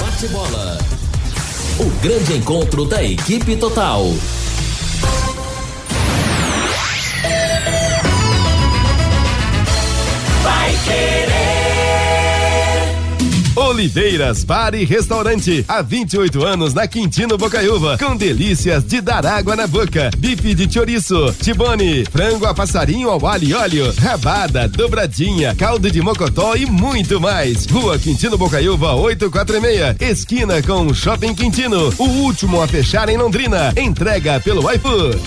Bate-bola. 0.00 0.78
O 1.80 1.90
grande 2.00 2.34
encontro 2.34 2.84
da 2.84 3.02
equipe 3.02 3.56
total. 3.56 4.04
Oliveiras 13.74 14.44
Bar 14.44 14.72
e 14.76 14.84
Restaurante. 14.84 15.64
Há 15.66 15.82
28 15.82 16.44
anos 16.44 16.72
na 16.72 16.86
Quintino 16.86 17.36
Bocaiúva. 17.36 17.98
Com 17.98 18.16
delícias 18.16 18.84
de 18.84 19.00
dar 19.00 19.26
água 19.26 19.56
na 19.56 19.66
boca. 19.66 20.10
Bife 20.16 20.54
de 20.54 20.72
chouriço, 20.72 21.34
tibone, 21.42 22.04
frango 22.04 22.46
a 22.46 22.54
passarinho 22.54 23.10
ao 23.10 23.26
alho 23.26 23.48
e 23.48 23.52
óleo, 23.52 23.92
rabada, 23.98 24.68
dobradinha, 24.68 25.56
caldo 25.56 25.90
de 25.90 26.00
mocotó 26.00 26.54
e 26.54 26.66
muito 26.66 27.20
mais. 27.20 27.66
Rua 27.66 27.98
Quintino 27.98 28.38
Bocaiúva 28.38 28.94
846. 28.94 29.96
Esquina 30.00 30.62
com 30.62 30.94
Shopping 30.94 31.34
Quintino. 31.34 31.92
O 31.98 32.04
último 32.04 32.62
a 32.62 32.68
fechar 32.68 33.08
em 33.08 33.16
Londrina. 33.16 33.72
Entrega 33.76 34.38
pelo 34.38 34.70
iFood. 34.72 35.20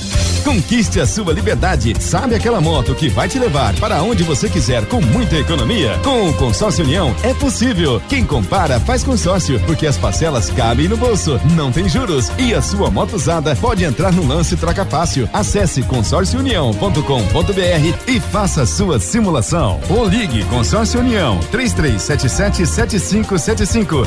Conquiste 0.48 1.02
a 1.02 1.06
sua 1.06 1.34
liberdade. 1.34 1.93
Sabe 2.00 2.34
aquela 2.34 2.62
moto 2.62 2.95
que 2.95 3.10
vai 3.10 3.28
te 3.28 3.38
levar 3.38 3.76
para 3.76 4.02
onde 4.02 4.24
você 4.24 4.48
quiser 4.48 4.86
com 4.86 5.02
muita 5.02 5.36
economia? 5.36 6.00
Com 6.02 6.30
o 6.30 6.34
Consórcio 6.36 6.86
União 6.86 7.14
é 7.22 7.34
possível. 7.34 8.02
Quem 8.08 8.24
compara 8.38 8.80
faz 8.80 9.04
consórcio, 9.04 9.60
porque 9.62 9.88
as 9.88 9.98
parcelas 9.98 10.52
cabem 10.52 10.88
no 10.88 10.96
bolso, 10.96 11.42
não 11.56 11.72
tem 11.72 11.90
juros 11.90 12.32
e 12.38 12.54
a 12.54 12.62
sua 12.62 12.92
moto 12.92 13.16
usada 13.16 13.56
pode 13.56 13.84
entrar 13.84 14.14
no 14.14 14.28
lance 14.28 14.56
troca 14.56 14.86
fácil. 14.86 15.28
Acesse 15.34 15.82
consórciounião.com.br 15.82 17.98
e 18.08 18.20
faça 18.20 18.68
sua 18.68 19.00
simulação. 19.00 19.80
Ou 19.90 20.08
ligue 20.08 20.44
Consórcio 20.46 21.00
União 21.00 21.40
33777575. 21.52 24.06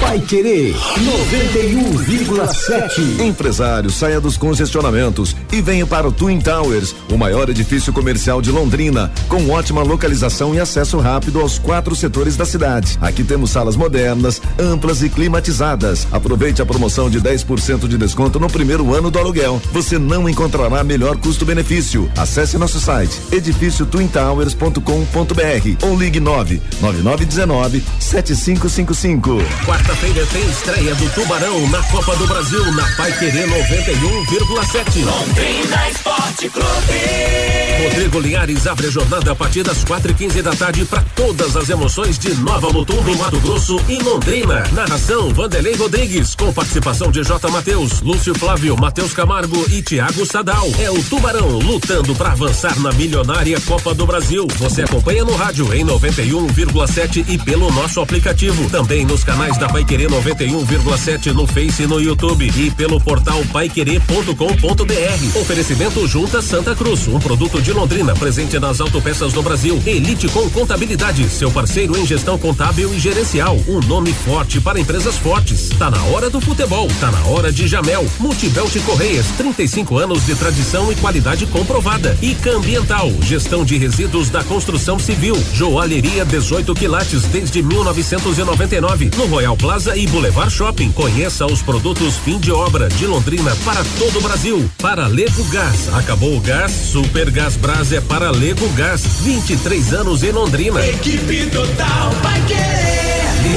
Vai 0.00 0.18
querer 0.18 0.74
91,7. 0.74 3.20
Empresário, 3.20 3.90
saia 3.90 4.20
dos 4.20 4.36
congestionamentos 4.36 5.36
e 5.52 5.62
venha 5.62 5.86
para 5.86 6.08
o 6.08 6.12
Twin 6.12 6.40
Towers, 6.40 6.92
o 7.12 7.16
maior 7.16 7.48
edifício 7.48 7.92
comercial 7.92 8.42
de 8.42 8.50
Londrina, 8.50 9.12
com 9.28 9.48
ótima 9.50 9.82
localização 9.82 10.52
e 10.54 10.60
acesso 10.60 10.98
rápido 10.98 11.40
aos 11.40 11.56
quatro 11.56 11.94
setores 11.94 12.36
da 12.36 12.44
cidade. 12.44 12.98
Aqui 13.00 13.22
temos 13.22 13.52
salas 13.60 13.76
modernas, 13.76 14.40
amplas 14.58 15.02
e 15.02 15.10
climatizadas. 15.10 16.06
Aproveite 16.10 16.62
a 16.62 16.66
promoção 16.66 17.10
de 17.10 17.20
10% 17.20 17.86
de 17.86 17.98
desconto 17.98 18.40
no 18.40 18.48
primeiro 18.48 18.94
ano 18.94 19.10
do 19.10 19.18
aluguel. 19.18 19.60
Você 19.70 19.98
não 19.98 20.26
encontrará 20.26 20.82
melhor 20.82 21.18
custo-benefício. 21.18 22.10
Acesse 22.16 22.56
nosso 22.56 22.80
site 22.80 23.20
edifício 23.30 23.84
twintowers.com.br 23.84 25.86
ou 25.86 25.98
ligue 25.98 26.20
9 26.20 26.62
9919 26.80 27.84
7555. 27.98 29.36
Quarta-feira 29.66 30.26
tem 30.32 30.48
estreia 30.48 30.94
do 30.94 31.10
Tubarão 31.10 31.68
na 31.68 31.82
Copa 31.82 32.16
do 32.16 32.26
Brasil 32.26 32.64
na 32.72 32.86
Pai 32.96 33.12
Querer 33.18 33.46
91,7. 33.46 35.04
Londrina 35.04 35.90
Esporte 35.90 36.48
Clube. 36.48 37.60
Rodrigo 37.84 38.20
Linhares 38.20 38.66
abre 38.66 38.86
a 38.86 38.90
jornada 38.90 39.32
a 39.32 39.34
partir 39.34 39.62
das 39.62 39.84
quatro 39.84 40.10
e 40.10 40.14
quinze 40.14 40.42
da 40.42 40.52
tarde 40.52 40.84
para 40.84 41.02
todas 41.14 41.56
as 41.56 41.68
emoções 41.68 42.18
de 42.18 42.34
Nova 42.36 42.70
Mutum 42.70 43.00
no 43.02 43.16
Mato 43.16 43.40
Grosso 43.40 43.49
e 43.88 43.98
Londrina. 43.98 44.62
Narração 44.72 45.34
Vanderlei 45.34 45.74
Rodrigues, 45.74 46.36
com 46.36 46.52
participação 46.52 47.10
de 47.10 47.24
J. 47.24 47.50
Matheus, 47.50 48.00
Lúcio 48.00 48.32
Flávio, 48.32 48.76
Matheus 48.76 49.12
Camargo 49.12 49.66
e 49.72 49.82
Thiago 49.82 50.24
Sadal. 50.24 50.68
É 50.78 50.88
o 50.88 51.02
Tubarão 51.02 51.58
lutando 51.58 52.14
para 52.14 52.30
avançar 52.30 52.78
na 52.78 52.92
milionária 52.92 53.60
Copa 53.62 53.92
do 53.92 54.06
Brasil. 54.06 54.46
Você 54.58 54.82
acompanha 54.82 55.24
no 55.24 55.34
rádio 55.34 55.74
em 55.74 55.84
91,7 55.84 57.24
e 57.28 57.38
pelo 57.38 57.72
nosso 57.72 58.00
aplicativo. 58.00 58.70
Também 58.70 59.04
nos 59.04 59.24
canais 59.24 59.58
da 59.58 59.68
Pai 59.68 59.84
Querer 59.84 60.08
91,7 60.08 61.32
no 61.32 61.44
Face 61.44 61.82
e 61.82 61.86
no 61.88 62.00
YouTube 62.00 62.52
e 62.56 62.70
pelo 62.70 63.00
portal 63.00 63.42
paiquerê.com.br. 63.52 65.40
Oferecimento 65.40 66.06
Junta 66.06 66.40
Santa 66.40 66.76
Cruz, 66.76 67.08
um 67.08 67.18
produto 67.18 67.60
de 67.60 67.72
Londrina 67.72 68.14
presente 68.14 68.60
nas 68.60 68.80
autopeças 68.80 69.32
do 69.32 69.42
Brasil. 69.42 69.82
Elite 69.84 70.28
com 70.28 70.48
Contabilidade, 70.50 71.28
seu 71.28 71.50
parceiro 71.50 71.98
em 71.98 72.06
gestão 72.06 72.38
contábil 72.38 72.94
e 72.94 73.00
gerencial. 73.00 73.39
Um 73.48 73.80
nome 73.80 74.12
forte 74.12 74.60
para 74.60 74.78
empresas 74.78 75.16
fortes. 75.16 75.70
Tá 75.70 75.90
na 75.90 76.02
hora 76.04 76.28
do 76.28 76.40
futebol, 76.40 76.88
tá 77.00 77.10
na 77.10 77.24
hora 77.24 77.50
de 77.50 77.66
Jamel. 77.66 78.06
Multibelt 78.18 78.78
Correias, 78.84 79.26
35 79.38 79.96
anos 79.96 80.26
de 80.26 80.34
tradição 80.34 80.92
e 80.92 80.96
qualidade 80.96 81.46
comprovada. 81.46 82.16
E 82.20 82.34
Cambiental, 82.34 83.10
gestão 83.22 83.64
de 83.64 83.78
resíduos 83.78 84.28
da 84.28 84.44
construção 84.44 84.98
civil. 84.98 85.34
Joalheria 85.54 86.24
18 86.24 86.74
quilates 86.74 87.22
desde 87.24 87.62
1999. 87.62 89.10
No 89.16 89.26
Royal 89.26 89.56
Plaza 89.56 89.96
e 89.96 90.06
Boulevard 90.06 90.52
Shopping. 90.52 90.92
Conheça 90.92 91.46
os 91.46 91.62
produtos 91.62 92.16
fim 92.16 92.38
de 92.38 92.52
obra 92.52 92.88
de 92.88 93.06
Londrina 93.06 93.56
para 93.64 93.82
todo 93.98 94.18
o 94.18 94.22
Brasil. 94.22 94.70
Para 94.78 95.06
Lego 95.06 95.44
Gás. 95.44 95.88
Acabou 95.94 96.36
o 96.36 96.40
gás? 96.40 96.72
Super 96.72 97.30
Gás 97.30 97.56
Brás 97.56 97.92
é 97.92 98.00
para 98.00 98.30
Lego 98.30 98.68
Gás. 98.70 99.02
23 99.22 99.94
anos 99.94 100.22
em 100.22 100.30
Londrina. 100.30 100.84
Equipe 100.86 101.46
total 101.46 102.10
vai 102.22 102.40
querer. 102.46 102.89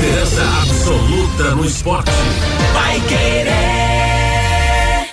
Liderança 0.04 0.44
absoluta 0.64 1.56
no 1.56 1.64
esporte. 1.64 2.12
Vai 2.74 3.00
querer. 3.08 5.08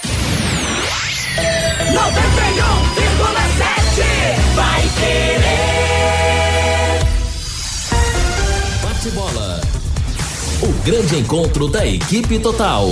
91,7. 1.94 4.02
Vai 4.56 4.82
querer. 4.98 7.06
Bate 8.82 9.10
bola. 9.10 9.60
O 10.60 10.66
grande 10.84 11.20
encontro 11.20 11.68
da 11.68 11.86
equipe 11.86 12.40
total. 12.40 12.88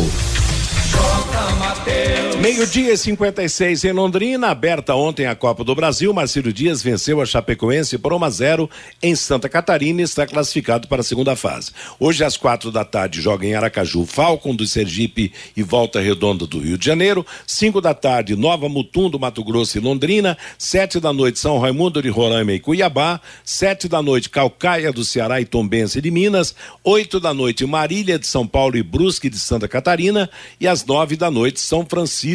Meio-dia 2.41 2.93
e 2.93 2.97
56 2.97 3.83
em 3.83 3.91
Londrina, 3.91 4.47
aberta 4.47 4.95
ontem 4.95 5.27
a 5.27 5.35
Copa 5.35 5.65
do 5.65 5.75
Brasil. 5.75 6.15
Marcílio 6.15 6.53
Dias 6.53 6.81
venceu 6.81 7.21
a 7.21 7.27
Chapecoense 7.27 7.99
por 7.99 8.13
1 8.13 8.25
a 8.25 8.31
0 8.31 8.71
em 9.03 9.17
Santa 9.17 9.49
Catarina 9.49 10.01
e 10.01 10.05
está 10.05 10.25
classificado 10.25 10.87
para 10.87 11.01
a 11.01 11.05
segunda 11.05 11.35
fase. 11.35 11.73
Hoje, 11.99 12.23
às 12.23 12.37
quatro 12.37 12.71
da 12.71 12.85
tarde, 12.85 13.21
joga 13.21 13.45
em 13.45 13.57
Aracaju 13.57 14.07
Falcon 14.07 14.55
do 14.55 14.65
Sergipe 14.69 15.33
e 15.57 15.65
Volta 15.65 16.01
Redonda 16.01 16.47
do 16.47 16.61
Rio 16.61 16.79
de 16.79 16.87
Janeiro. 16.87 17.27
Cinco 17.45 17.81
da 17.81 17.93
tarde, 17.93 18.37
Nova 18.37 18.69
Mutum 18.69 19.11
do 19.11 19.19
Mato 19.19 19.43
Grosso 19.43 19.77
e 19.77 19.81
Londrina. 19.81 20.39
Sete 20.57 21.01
da 21.01 21.13
noite, 21.13 21.41
São 21.41 21.59
Raimundo 21.59 22.01
de 22.01 22.09
Roraima 22.09 22.53
e 22.53 22.61
Cuiabá. 22.61 23.21
Sete 23.45 23.89
da 23.89 24.01
noite, 24.01 24.31
Calcaia 24.31 24.93
do 24.93 25.05
Ceará 25.05 25.41
e 25.41 25.45
Tombense 25.45 26.01
de 26.01 26.11
Minas. 26.13 26.55
Oito 26.85 27.19
da 27.19 27.35
noite, 27.35 27.67
Marília 27.67 28.17
de 28.17 28.29
São 28.29 28.47
Paulo 28.47 28.77
e 28.77 28.83
Brusque 28.83 29.29
de 29.29 29.41
Santa 29.41 29.67
Catarina. 29.67 30.31
E 30.61 30.69
às 30.69 30.87
nove 30.87 31.17
da 31.17 31.33
noite, 31.33 31.61
São 31.61 31.85
Francisco, 31.85 32.28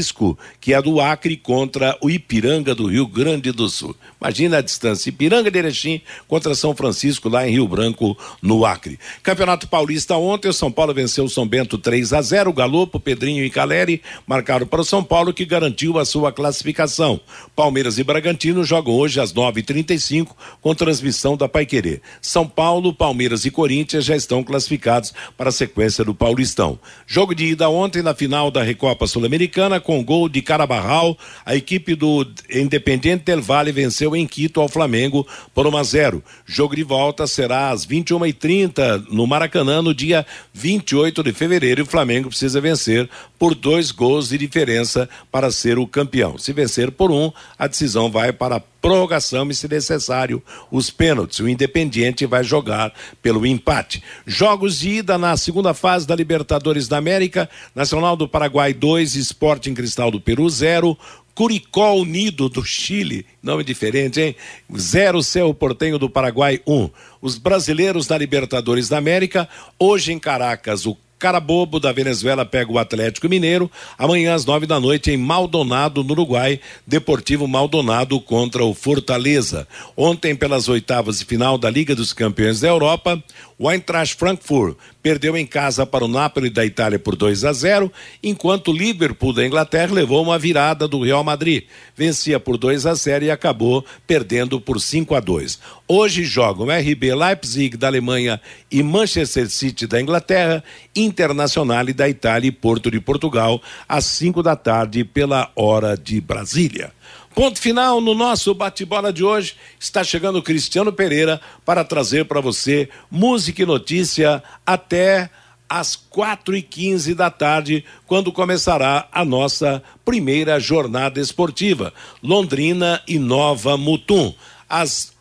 que 0.60 0.74
é 0.74 0.82
do 0.82 1.00
Acre, 1.00 1.36
contra 1.38 1.98
o 2.02 2.10
Ipiranga 2.10 2.74
do 2.74 2.88
Rio 2.88 3.06
Grande 3.08 3.52
do 3.52 3.70
Sul. 3.70 3.96
Imagina 4.24 4.60
a 4.60 4.62
distância, 4.62 5.10
Ipiranga 5.10 5.52
de 5.52 5.60
Erechim 5.60 6.02
contra 6.30 6.56
São 6.56 6.74
Francisco, 6.74 7.28
lá 7.28 7.46
em 7.46 7.52
Rio 7.52 7.68
Branco, 7.68 8.18
no 8.42 8.66
Acre. 8.66 8.98
Campeonato 9.22 9.68
Paulista 9.68 10.16
ontem, 10.16 10.48
o 10.48 10.54
São 10.54 10.72
Paulo 10.72 10.94
venceu 10.94 11.26
o 11.26 11.30
São 11.30 11.46
Bento 11.46 11.78
3 11.78 12.14
a 12.14 12.22
0 12.22 12.50
o 12.50 12.54
Galopo, 12.54 13.02
Pedrinho 13.02 13.44
e 13.44 13.50
Caleri 13.50 14.02
marcaram 14.26 14.66
para 14.66 14.80
o 14.80 14.86
São 14.86 15.04
Paulo, 15.04 15.34
que 15.34 15.44
garantiu 15.44 16.00
a 16.00 16.06
sua 16.06 16.32
classificação. 16.32 17.20
Palmeiras 17.54 17.98
e 17.98 18.04
Bragantino 18.04 18.64
jogam 18.64 18.94
hoje 18.94 19.20
às 19.20 19.34
9h35 19.34 20.30
com 20.62 20.74
transmissão 20.74 21.36
da 21.36 21.50
Paiquerê. 21.50 22.00
São 22.22 22.48
Paulo, 22.48 22.94
Palmeiras 22.94 23.44
e 23.44 23.52
Corinthians 23.52 24.06
já 24.06 24.16
estão 24.16 24.42
classificados 24.42 25.14
para 25.36 25.50
a 25.50 25.52
sequência 25.52 26.06
do 26.06 26.16
Paulistão. 26.16 26.80
Jogo 27.06 27.36
de 27.36 27.48
ida 27.48 27.68
ontem 27.68 28.02
na 28.02 28.14
final 28.14 28.50
da 28.50 28.64
Recopa 28.64 29.06
Sul-Americana 29.06 29.82
com 29.82 30.02
gol 30.02 30.30
de 30.30 30.42
Carabarral, 30.42 31.18
a 31.46 31.58
equipe 31.58 31.94
do 31.94 32.26
Independiente 32.50 33.26
Del 33.26 33.42
Valle 33.42 33.74
venceu 33.74 34.13
em 34.16 34.28
Quito 34.28 34.62
ao 34.62 34.70
Flamengo 34.70 35.28
por 35.54 35.68
1 35.68 35.78
a 35.78 35.84
0. 35.84 36.24
Jogo 36.46 36.76
de 36.76 36.84
volta 36.84 37.28
será 37.28 37.70
às 37.70 37.86
21h30 37.86 39.08
no 39.10 39.28
Maracanã 39.28 39.82
no 39.82 39.94
dia 39.94 40.26
28 40.54 41.24
de 41.24 41.34
fevereiro 41.34 41.82
e 41.82 41.84
o 41.84 41.88
Flamengo 41.88 42.30
precisa 42.30 42.62
vencer 42.62 43.10
por 43.38 43.56
dois 43.56 43.92
gols 43.92 44.30
de 44.30 44.38
diferença 44.38 45.10
para 45.32 45.52
ser 45.52 45.78
o 45.78 45.88
campeão. 45.88 46.38
Se 46.38 46.54
vencer 46.54 46.92
por 46.92 47.12
um, 47.12 47.32
a 47.58 47.68
decisão 47.68 48.10
vai 48.10 48.32
para 48.32 48.58
a 48.58 48.62
prorrogação 48.84 49.50
e, 49.50 49.56
se 49.56 49.66
necessário, 49.66 50.44
os 50.70 50.90
pênaltis. 50.90 51.40
O 51.40 51.48
Independiente 51.48 52.26
vai 52.26 52.44
jogar 52.44 52.94
pelo 53.22 53.46
empate. 53.46 54.04
Jogos 54.28 54.80
de 54.80 54.90
ida 54.90 55.18
na 55.18 55.38
segunda 55.38 55.74
fase 55.74 56.06
da 56.06 56.14
Libertadores 56.14 56.90
da 56.90 56.98
América, 56.98 57.50
Nacional 57.74 58.18
do 58.18 58.28
Paraguai 58.28 58.74
2, 58.74 59.16
Sporting 59.16 59.74
Cristal 59.74 60.12
do 60.12 60.20
Peru 60.20 60.50
0, 60.50 60.98
Curicó 61.36 61.94
Unido 61.94 62.48
do 62.48 62.64
Chile, 62.64 63.26
nome 63.42 63.64
diferente, 63.64 64.22
hein? 64.22 64.36
Zero 64.78 65.24
Céu 65.24 65.54
Portenho 65.54 65.98
do 65.98 66.10
Paraguai 66.10 66.62
1. 66.66 66.74
Um. 66.74 66.90
Os 67.22 67.38
brasileiros 67.38 68.08
na 68.08 68.18
Libertadores 68.18 68.88
da 68.90 68.98
América, 68.98 69.50
hoje 69.80 70.12
em 70.12 70.20
Caracas, 70.20 70.86
o 70.86 70.96
Carabobo 71.24 71.80
da 71.80 71.94
Venezuela 71.94 72.46
pega 72.46 72.70
o 72.70 72.78
Atlético 72.78 73.30
Mineiro. 73.30 73.72
Amanhã 73.98 74.34
às 74.34 74.44
nove 74.44 74.68
da 74.68 74.78
noite 74.78 75.10
em 75.10 75.16
Maldonado, 75.16 76.04
no 76.04 76.12
Uruguai, 76.12 76.60
Deportivo 76.86 77.48
Maldonado 77.48 78.20
contra 78.20 78.66
o 78.66 78.74
Fortaleza. 78.74 79.66
Ontem, 79.96 80.36
pelas 80.36 80.68
oitavas 80.68 81.20
de 81.20 81.26
final 81.26 81.58
da 81.58 81.70
Liga 81.70 81.96
dos 81.96 82.12
Campeões 82.12 82.60
da 82.60 82.68
Europa, 82.68 83.24
O 83.58 83.70
Eintracht 83.70 84.18
Frankfurt 84.18 84.78
perdeu 85.02 85.38
em 85.38 85.46
casa 85.46 85.86
para 85.86 86.06
o 86.06 86.08
Napoli 86.08 86.50
da 86.50 86.66
Itália 86.66 86.98
por 86.98 87.16
2 87.16 87.46
a 87.46 87.54
0, 87.54 87.92
enquanto 88.24 88.70
o 88.70 88.74
Liverpool 88.74 89.34
da 89.34 89.46
Inglaterra 89.46 89.94
levou 89.94 90.24
uma 90.24 90.40
virada 90.40 90.88
do 90.88 91.04
Real 91.04 91.24
Madrid. 91.24 91.64
Vencia 91.96 92.40
por 92.40 92.58
2 92.58 92.86
a 92.86 92.94
0 92.94 93.26
e 93.26 93.32
acabou 93.32 93.86
perdendo 94.08 94.60
por 94.60 94.80
5 94.80 95.14
a 95.14 95.20
2. 95.20 95.60
Hoje 95.88 96.24
jogam 96.24 96.68
RB 96.68 97.14
Leipzig 97.14 97.78
da 97.78 97.88
Alemanha 97.88 98.42
e 98.72 98.82
Manchester 98.82 99.50
City 99.50 99.86
da 99.86 100.02
Inglaterra, 100.02 100.64
Internacional 100.96 101.86
da 101.94 102.08
Itália 102.08 102.48
e 102.48 102.52
Porto 102.52 102.90
de 102.92 103.00
Portugal, 103.00 103.62
às 103.88 104.06
5 104.06 104.44
da 104.44 104.56
tarde, 104.56 105.04
pela 105.04 105.52
hora 105.56 105.98
de 105.98 106.22
Brasília. 106.22 106.92
Ponto 107.34 107.60
final 107.60 108.00
no 108.00 108.14
nosso 108.14 108.54
bate-bola 108.54 109.12
de 109.12 109.24
hoje. 109.24 109.56
Está 109.80 110.04
chegando 110.04 110.38
o 110.38 110.44
Cristiano 110.44 110.94
Pereira 110.94 111.42
para 111.66 111.84
trazer 111.84 112.26
para 112.26 112.40
você 112.40 112.90
música 113.10 113.64
e 113.64 113.66
notícia 113.66 114.44
até 114.66 115.30
às 115.68 115.96
quatro 115.96 116.56
e 116.56 116.62
quinze 116.62 117.16
da 117.16 117.32
tarde, 117.32 117.84
quando 118.06 118.32
começará 118.32 119.08
a 119.12 119.26
nossa 119.26 119.82
primeira 120.06 120.60
jornada 120.60 121.20
esportiva, 121.20 121.92
Londrina 122.22 123.02
e 123.08 123.18
Nova 123.18 123.76
Mutum. 123.76 124.32
Às 124.70 125.14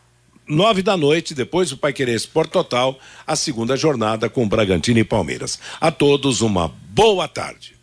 nove 0.46 0.82
da 0.82 0.94
noite, 0.94 1.32
depois 1.32 1.70
do 1.70 1.78
Pai 1.78 1.94
Querer 1.94 2.14
Esporte 2.14 2.50
Total, 2.50 2.98
a 3.26 3.34
segunda 3.34 3.76
jornada 3.76 4.28
com 4.28 4.46
Bragantino 4.46 4.98
e 4.98 5.04
Palmeiras. 5.04 5.58
A 5.80 5.90
todos 5.90 6.42
uma 6.42 6.70
boa 6.90 7.26
tarde. 7.26 7.74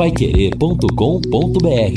Paiquerê.com.br 0.00 1.96